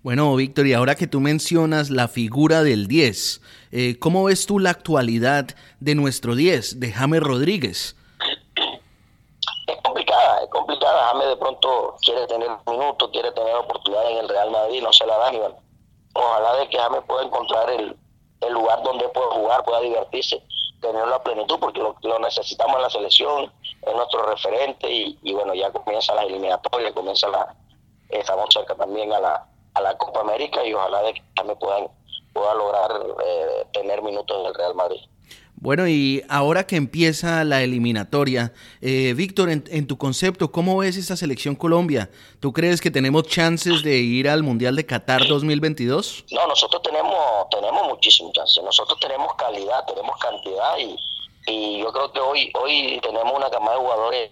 Bueno, 0.03 0.37
Víctor, 0.37 0.69
y 0.69 0.73
ahora 0.73 0.95
que 0.95 1.09
tú 1.09 1.21
mencionas 1.21 1.91
la 1.91 2.07
figura 2.07 2.63
del 2.63 2.87
10, 2.87 3.41
eh, 3.73 3.99
¿cómo 3.99 4.23
ves 4.23 4.47
tú 4.47 4.61
la 4.61 4.71
actualidad 4.71 5.49
de 5.81 5.95
nuestro 5.97 6.37
10, 6.37 6.79
de 6.79 6.93
James 6.93 7.21
Rodríguez? 7.21 7.97
Es 9.67 9.77
complicada, 9.83 10.45
es 10.45 10.51
complicada. 10.51 11.09
James 11.09 11.27
de 11.27 11.37
pronto 11.37 11.97
quiere 12.03 12.25
tener 12.29 12.49
minutos, 12.69 13.11
quiere 13.11 13.33
tener 13.33 13.57
oportunidad 13.57 14.09
en 14.13 14.19
el 14.19 14.29
Real 14.29 14.51
Madrid, 14.53 14.81
no 14.81 14.93
se 14.93 15.07
la 15.07 15.19
da 15.19 15.33
ni 15.33 15.41
Ojalá 16.15 16.55
de 16.61 16.69
que 16.69 16.79
James 16.79 17.03
pueda 17.09 17.25
encontrar 17.25 17.69
el, 17.71 17.97
lugar 18.53 18.83
donde 18.85 19.09
pueda 19.09 19.27
jugar, 19.33 19.65
pueda 19.65 19.81
divertirse, 19.81 20.41
tener 20.81 21.07
la 21.07 21.23
plenitud, 21.23 21.59
porque 21.59 21.81
lo, 21.81 22.19
necesitamos 22.19 22.77
en 22.77 22.83
la 22.83 22.91
selección, 22.91 23.53
es 23.83 23.95
nuestro 23.95 24.23
referente 24.27 24.91
y, 24.91 25.33
bueno, 25.33 25.55
ya 25.55 25.71
comienza 25.71 26.15
la 26.15 26.23
eliminatoria, 26.23 26.93
comienza 26.93 27.29
la, 27.29 27.55
estamos 28.09 28.49
cerca 28.53 28.75
también 28.75 29.13
a 29.13 29.21
la, 29.21 29.47
a 29.75 29.81
la 29.81 29.97
Copa 29.97 30.21
América 30.21 30.65
y 30.65 30.75
ojalá 30.75 31.03
de 31.03 31.15
que 31.15 31.23
también 31.35 31.59
puedan 31.59 31.89
pueda 32.37 32.55
lograr 32.55 32.91
eh, 33.25 33.67
tener 33.73 34.03
minutos 34.03 34.39
en 34.39 34.47
el 34.47 34.55
Real 34.55 34.75
Madrid. 34.75 35.01
Bueno, 35.59 35.89
y 35.89 36.23
ahora 36.29 36.67
que 36.67 36.77
empieza 36.77 37.43
la 37.43 37.63
eliminatoria, 37.63 38.53
eh, 38.83 39.15
Víctor, 39.17 39.49
en, 39.51 39.87
tu 39.87 39.97
concepto, 39.97 40.53
¿cómo 40.53 40.77
ves 40.77 40.97
esta 40.99 41.17
selección 41.17 41.55
Colombia? 41.57 42.11
¿Tú 42.41 42.53
crees 42.53 42.81
que 42.81 42.91
tenemos 42.91 43.23
chances 43.25 43.83
de 43.83 43.97
ir 43.97 44.29
al 44.29 44.43
Mundial 44.43 44.77
de 44.77 44.85
Qatar 44.85 45.27
2022? 45.27 46.27
No, 46.31 46.47
nosotros 46.47 46.83
tenemos, 46.83 47.17
tenemos 47.51 47.89
muchísimos 47.89 48.33
chances. 48.35 48.63
Nosotros 48.63 49.01
tenemos 49.01 49.35
calidad, 49.35 49.85
tenemos 49.87 50.19
cantidad 50.21 50.79
y, 50.79 50.97
y 51.51 51.81
yo 51.81 51.91
creo 51.91 52.13
que 52.13 52.21
hoy, 52.21 52.53
hoy 52.55 53.01
tenemos 53.03 53.33
una 53.35 53.49
camada 53.49 53.77
de 53.77 53.83
jugadores 53.83 54.31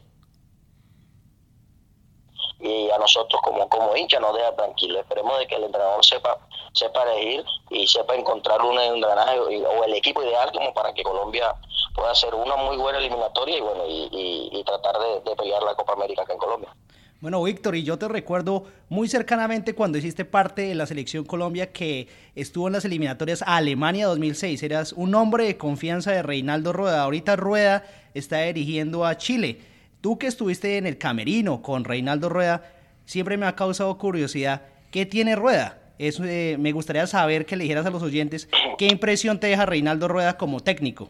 y 2.60 2.90
a 2.90 2.98
nosotros 2.98 3.40
como, 3.42 3.68
como 3.68 3.96
hincha 3.96 4.20
nos 4.20 4.34
deja 4.34 4.54
tranquilo. 4.54 5.00
Esperemos 5.00 5.38
de 5.38 5.46
que 5.46 5.56
el 5.56 5.64
entrenador 5.64 6.04
sepa, 6.04 6.38
sepa 6.72 7.02
elegir 7.04 7.44
y 7.70 7.86
sepa 7.86 8.14
encontrar 8.14 8.62
un 8.62 8.78
engranaje 8.78 9.38
o 9.38 9.84
el 9.84 9.94
equipo 9.94 10.22
ideal 10.22 10.50
como 10.52 10.72
para 10.72 10.92
que 10.92 11.02
Colombia 11.02 11.54
pueda 11.94 12.10
hacer 12.10 12.34
una 12.34 12.56
muy 12.56 12.76
buena 12.76 12.98
eliminatoria 12.98 13.58
y 13.58 13.60
bueno 13.60 13.84
y, 13.86 14.62
tratar 14.64 14.96
de, 14.98 15.36
pelear 15.36 15.62
la 15.62 15.74
Copa 15.74 15.92
América 15.92 16.22
acá 16.22 16.32
en 16.32 16.38
Colombia. 16.38 16.74
Bueno, 17.20 17.42
Víctor, 17.42 17.74
y 17.74 17.84
yo 17.84 17.98
te 17.98 18.08
recuerdo 18.08 18.64
muy 18.88 19.08
cercanamente 19.08 19.74
cuando 19.74 19.96
hiciste 19.96 20.24
parte 20.24 20.62
de 20.62 20.74
la 20.74 20.86
selección 20.86 21.24
Colombia 21.24 21.72
que 21.72 22.08
estuvo 22.34 22.66
en 22.66 22.74
las 22.74 22.84
eliminatorias 22.84 23.42
a 23.42 23.56
Alemania 23.56 24.06
2006. 24.08 24.62
Eras 24.62 24.92
un 24.92 25.14
hombre 25.14 25.44
de 25.44 25.56
confianza 25.56 26.12
de 26.12 26.22
Reinaldo 26.22 26.72
Rueda. 26.72 27.02
Ahorita 27.02 27.36
Rueda 27.36 27.84
está 28.12 28.40
dirigiendo 28.42 29.06
a 29.06 29.16
Chile. 29.16 29.60
Tú 30.04 30.18
que 30.18 30.26
estuviste 30.26 30.76
en 30.76 30.86
el 30.86 30.98
camerino 30.98 31.62
con 31.62 31.82
Reinaldo 31.82 32.28
Rueda, 32.28 32.62
siempre 33.06 33.38
me 33.38 33.46
ha 33.46 33.56
causado 33.56 33.96
curiosidad, 33.96 34.60
¿qué 34.90 35.06
tiene 35.06 35.34
Rueda? 35.34 35.78
Eso, 35.98 36.24
eh, 36.24 36.56
me 36.58 36.72
gustaría 36.72 37.06
saber 37.06 37.46
que 37.46 37.56
le 37.56 37.62
dijeras 37.62 37.86
a 37.86 37.90
los 37.90 38.02
oyentes 38.02 38.46
qué 38.76 38.88
impresión 38.88 39.40
te 39.40 39.46
deja 39.46 39.64
Reinaldo 39.64 40.06
Rueda 40.06 40.36
como 40.36 40.60
técnico. 40.60 41.08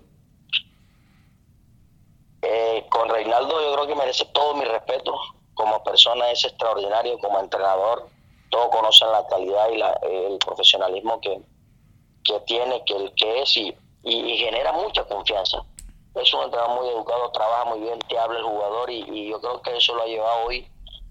Eh, 2.42 2.86
con 2.88 3.08
Reinaldo 3.08 3.60
yo 3.62 3.74
creo 3.74 3.88
que 3.88 3.96
merece 3.96 4.26
todo 4.26 4.54
mi 4.54 4.64
respeto. 4.64 5.12
Como 5.54 5.82
persona 5.82 6.30
es 6.30 6.44
extraordinario, 6.44 7.18
como 7.18 7.40
entrenador, 7.40 8.08
todos 8.48 8.68
conocen 8.68 9.10
la 9.10 9.26
calidad 9.26 9.70
y 9.72 10.34
el 10.34 10.38
profesionalismo 10.38 11.20
que, 11.20 11.40
que 12.22 12.38
tiene, 12.46 12.80
que, 12.84 12.94
el 12.94 13.12
que 13.16 13.42
es 13.42 13.56
y 13.56 14.36
genera 14.36 14.70
mucha 14.70 15.02
confianza 15.08 15.64
es 16.14 16.32
un 16.32 16.42
entrenador 16.42 16.80
muy 16.80 16.88
educado, 16.88 17.30
trabaja 17.32 17.64
muy 17.64 17.80
bien, 17.80 17.98
te 18.00 18.18
habla 18.18 18.38
el 18.38 18.44
jugador 18.44 18.90
y, 18.90 19.28
yo 19.30 19.40
creo 19.40 19.62
que 19.62 19.76
eso 19.76 19.94
lo 19.94 20.02
ha 20.02 20.06
llevado 20.06 20.46
hoy 20.46 20.66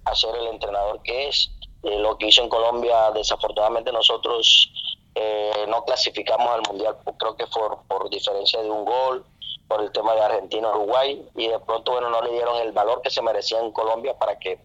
a 0.05 0.15
ser 0.15 0.35
el 0.35 0.47
entrenador 0.47 1.01
que 1.03 1.27
es. 1.27 1.49
Eh, 1.83 1.99
lo 1.99 2.17
que 2.17 2.27
hizo 2.27 2.41
en 2.41 2.49
Colombia, 2.49 3.11
desafortunadamente 3.11 3.91
nosotros 3.91 4.71
eh, 5.15 5.65
no 5.67 5.83
clasificamos 5.83 6.47
al 6.49 6.61
Mundial, 6.67 6.97
creo 7.19 7.35
que 7.35 7.45
fue 7.47 7.63
por 7.87 8.09
diferencia 8.09 8.61
de 8.61 8.71
un 8.71 8.85
gol, 8.85 9.25
por 9.67 9.81
el 9.81 9.91
tema 9.91 10.13
de 10.13 10.21
Argentina-Uruguay, 10.21 11.29
y 11.35 11.47
de 11.47 11.59
pronto, 11.59 11.91
bueno, 11.91 12.09
no 12.09 12.21
le 12.21 12.31
dieron 12.31 12.57
el 12.61 12.71
valor 12.71 13.01
que 13.01 13.09
se 13.09 13.21
merecía 13.21 13.59
en 13.59 13.71
Colombia 13.71 14.17
para 14.17 14.39
que, 14.39 14.59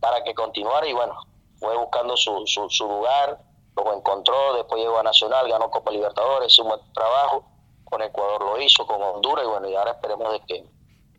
para 0.00 0.24
que 0.24 0.34
continuara, 0.34 0.88
y 0.88 0.92
bueno, 0.92 1.14
fue 1.58 1.76
buscando 1.76 2.16
su, 2.16 2.42
su, 2.46 2.84
lugar, 2.86 3.38
lo 3.76 3.94
encontró, 3.94 4.54
después 4.54 4.82
llegó 4.82 4.98
a 4.98 5.02
Nacional, 5.02 5.48
ganó 5.48 5.70
Copa 5.70 5.90
Libertadores, 5.90 6.52
hizo 6.52 6.62
un 6.62 6.68
buen 6.70 6.92
trabajo, 6.92 7.44
con 7.90 8.00
Ecuador 8.02 8.40
lo 8.42 8.62
hizo, 8.62 8.86
con 8.86 9.02
Honduras, 9.02 9.44
y 9.44 9.48
bueno, 9.48 9.68
y 9.68 9.74
ahora 9.74 9.90
esperemos 9.90 10.32
de 10.32 10.40
que, 10.46 10.64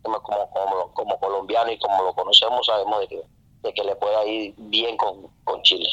como, 0.01 0.21
como, 0.21 0.93
como 0.93 1.19
colombiano 1.19 1.71
y 1.71 1.77
como 1.77 2.01
lo 2.01 2.13
conocemos, 2.13 2.65
sabemos 2.65 3.01
de 3.01 3.07
que, 3.07 3.21
de 3.61 3.73
que 3.73 3.83
le 3.83 3.95
pueda 3.97 4.25
ir 4.25 4.55
bien 4.57 4.97
con, 4.97 5.27
con 5.43 5.61
Chile. 5.61 5.87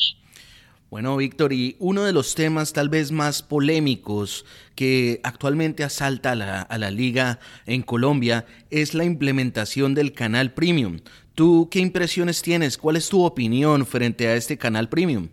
Bueno, 0.89 1.17
Víctor, 1.19 1.53
y 1.53 1.77
uno 1.81 2.05
de 2.05 2.15
los 2.15 2.35
temas 2.35 2.73
tal 2.73 2.89
vez 2.89 3.13
más 3.13 3.43
polémicos 3.43 4.47
que 4.75 5.21
actualmente 5.23 5.85
asalta 5.85 6.33
a 6.33 6.35
la, 6.35 6.63
a 6.63 6.79
la, 6.79 6.91
liga 6.91 7.41
en 7.67 7.83
Colombia 7.83 8.47
es 8.71 8.95
la 8.95 9.05
implementación 9.05 9.95
del 9.95 10.15
canal 10.15 10.55
premium. 10.55 11.01
¿Tú 11.35 11.69
qué 11.71 11.81
impresiones 11.81 12.41
tienes? 12.41 12.79
¿Cuál 12.79 12.97
es 12.97 13.09
tu 13.11 13.23
opinión 13.23 13.85
frente 13.85 14.29
a 14.29 14.37
este 14.37 14.57
canal 14.57 14.89
premium? 14.89 15.29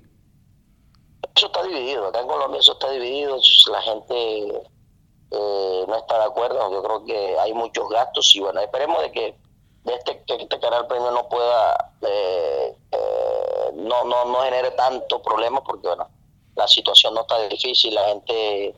Eso 1.36 1.46
está 1.46 1.64
dividido, 1.64 2.08
acá 2.08 2.20
en 2.20 2.28
Colombia 2.28 2.60
eso 2.60 2.74
está 2.74 2.92
dividido, 2.92 3.38
la 3.72 3.82
gente 3.82 4.64
eh, 5.32 5.86
no 5.88 5.96
está 5.96 6.20
de 6.20 6.26
acuerdo, 6.26 6.72
yo 6.72 6.84
creo 6.84 7.06
que 7.06 7.40
hay 7.40 7.54
muchos 7.54 7.90
gastos 7.90 8.36
y 8.36 8.40
bueno, 8.40 8.62
esperemos 8.62 9.02
de 9.02 9.12
que 9.12 9.36
de 9.84 9.94
este, 9.94 10.24
que 10.26 10.36
este 10.36 10.60
canal 10.60 10.88
premium 10.88 11.14
no 11.14 11.30
pueda... 11.30 11.94
Eh, 12.02 12.76
eh, 12.92 13.72
no, 13.76 14.04
no, 14.04 14.26
no 14.26 14.40
genere 14.40 14.72
tanto 14.72 15.22
problema 15.22 15.64
porque 15.64 15.88
bueno, 15.88 16.08
la 16.56 16.68
situación 16.68 17.14
no 17.14 17.22
está 17.22 17.40
difícil, 17.48 17.94
la 17.94 18.06
gente 18.06 18.76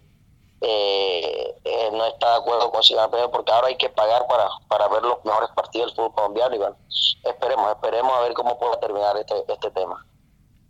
eh, 0.61 1.55
eh, 1.63 1.89
no 1.91 2.05
está 2.05 2.31
de 2.31 2.37
acuerdo 2.37 2.71
con 2.71 2.81
el 2.81 3.09
premio 3.09 3.31
porque 3.31 3.51
ahora 3.51 3.67
hay 3.67 3.77
que 3.77 3.89
pagar 3.89 4.27
para, 4.27 4.49
para 4.67 4.87
ver 4.87 5.03
los 5.03 5.23
mejores 5.23 5.49
partidos 5.55 5.87
del 5.87 5.95
fútbol 5.95 6.13
colombiano 6.13 6.55
y 6.55 6.57
bueno, 6.57 6.75
esperemos, 7.23 7.71
esperemos 7.71 8.13
a 8.13 8.21
ver 8.21 8.33
cómo 8.33 8.57
puede 8.57 8.77
terminar 8.77 9.17
este, 9.17 9.35
este 9.47 9.71
tema. 9.71 10.05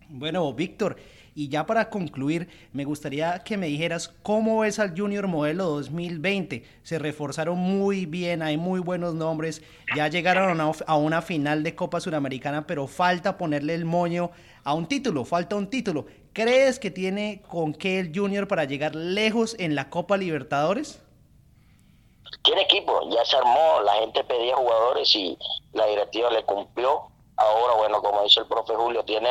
Bueno, 0.10 0.54
Víctor, 0.54 0.98
y 1.38 1.50
ya 1.50 1.68
para 1.68 1.92
concluir, 1.92 2.50
me 2.74 2.84
gustaría 2.84 3.44
que 3.44 3.58
me 3.58 3.68
dijeras 3.68 4.08
cómo 4.24 4.62
ves 4.62 4.80
al 4.80 5.00
Junior 5.00 5.28
Modelo 5.28 5.66
2020. 5.66 6.64
Se 6.82 6.98
reforzaron 6.98 7.60
muy 7.60 8.08
bien, 8.08 8.42
hay 8.42 8.58
muy 8.58 8.80
buenos 8.80 9.14
nombres, 9.14 9.62
ya 9.96 10.08
llegaron 10.08 10.60
a 10.60 10.96
una 10.96 11.22
final 11.22 11.62
de 11.62 11.76
Copa 11.76 12.00
Suramericana, 12.00 12.66
pero 12.66 12.88
falta 12.88 13.38
ponerle 13.38 13.76
el 13.76 13.86
moño 13.86 14.32
a 14.64 14.74
un 14.74 14.88
título, 14.88 15.26
falta 15.26 15.56
un 15.56 15.70
título. 15.70 16.08
¿Crees 16.34 16.80
que 16.80 16.90
tiene 16.90 17.44
con 17.48 17.72
qué 17.72 18.00
el 18.00 18.12
Junior 18.18 18.48
para 18.48 18.64
llegar 18.64 18.96
lejos 18.96 19.56
en 19.60 19.76
la 19.76 19.92
Copa 19.92 20.18
Libertadores? 20.18 21.04
Tiene 22.42 22.64
equipo, 22.64 23.08
ya 23.12 23.24
se 23.24 23.38
armó, 23.38 23.82
la 23.86 23.94
gente 24.00 24.24
pedía 24.24 24.56
jugadores 24.56 25.16
y 25.16 25.38
la 25.74 25.86
directiva 25.86 26.32
le 26.32 26.44
cumplió. 26.46 27.12
Ahora, 27.36 27.76
bueno, 27.76 28.02
como 28.02 28.24
dice 28.24 28.40
el 28.40 28.48
profe 28.48 28.74
Julio, 28.74 29.04
tiene 29.06 29.30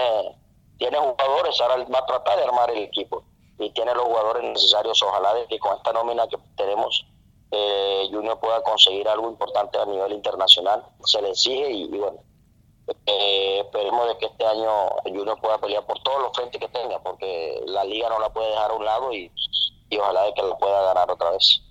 tiene 0.78 0.98
jugadores, 0.98 1.60
ahora 1.60 1.84
va 1.92 1.98
a 1.98 2.06
tratar 2.06 2.38
de 2.38 2.44
armar 2.44 2.70
el 2.70 2.84
equipo 2.84 3.24
y 3.58 3.70
tiene 3.70 3.94
los 3.94 4.04
jugadores 4.04 4.42
necesarios. 4.42 5.02
Ojalá 5.02 5.34
de 5.34 5.46
que 5.46 5.58
con 5.58 5.76
esta 5.76 5.92
nómina 5.92 6.26
que 6.28 6.36
tenemos, 6.56 7.06
eh, 7.50 8.08
Junior 8.10 8.38
pueda 8.38 8.62
conseguir 8.62 9.08
algo 9.08 9.28
importante 9.28 9.78
a 9.78 9.86
nivel 9.86 10.12
internacional. 10.12 10.84
Se 11.04 11.22
le 11.22 11.30
exige 11.30 11.70
y, 11.70 11.88
bueno, 11.88 12.18
eh, 13.06 13.62
esperemos 13.64 14.08
de 14.08 14.18
que 14.18 14.26
este 14.26 14.44
año 14.44 14.90
Junior 15.04 15.40
pueda 15.40 15.58
pelear 15.58 15.86
por 15.86 15.98
todos 16.02 16.22
los 16.22 16.36
frentes 16.36 16.60
que 16.60 16.68
tenga, 16.68 17.00
porque 17.02 17.62
la 17.66 17.84
liga 17.84 18.08
no 18.08 18.18
la 18.18 18.32
puede 18.32 18.50
dejar 18.50 18.70
a 18.70 18.74
un 18.74 18.84
lado 18.84 19.12
y, 19.12 19.30
ojalá 19.98 20.24
de 20.24 20.34
que 20.34 20.42
la 20.42 20.58
pueda 20.58 20.82
ganar 20.82 21.10
otra 21.10 21.30
vez. 21.30 21.62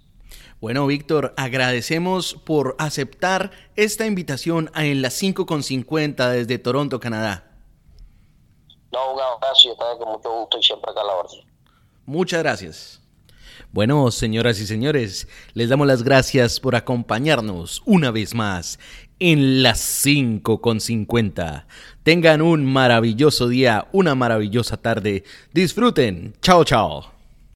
Bueno, 0.62 0.88
Víctor, 0.88 1.34
agradecemos 1.38 2.36
por 2.46 2.76
aceptar 2.80 3.52
esta 3.76 4.08
invitación 4.08 4.72
a 4.74 4.86
en 4.86 5.02
las 5.02 5.22
5.50 5.22 6.30
desde 6.30 6.58
Toronto, 6.58 7.00
Canadá. 7.00 7.55
Muchas 12.06 12.44
gracias. 12.44 13.02
Bueno, 13.72 14.10
señoras 14.12 14.60
y 14.60 14.68
señores, 14.68 15.28
les 15.54 15.70
damos 15.70 15.88
las 15.88 16.04
gracias 16.04 16.60
por 16.60 16.76
acompañarnos 16.76 17.82
una 17.86 18.12
vez 18.12 18.34
más 18.34 18.80
en 19.20 19.64
las 19.64 19.80
5 19.80 20.62
con 20.62 20.80
50. 20.80 21.68
Tengan 22.04 22.42
un 22.42 22.66
maravilloso 22.66 23.48
día, 23.48 23.88
una 23.92 24.16
maravillosa 24.16 24.78
tarde. 24.78 25.24
Disfruten. 25.54 26.36
Chao, 26.42 26.64
chao. 26.64 27.15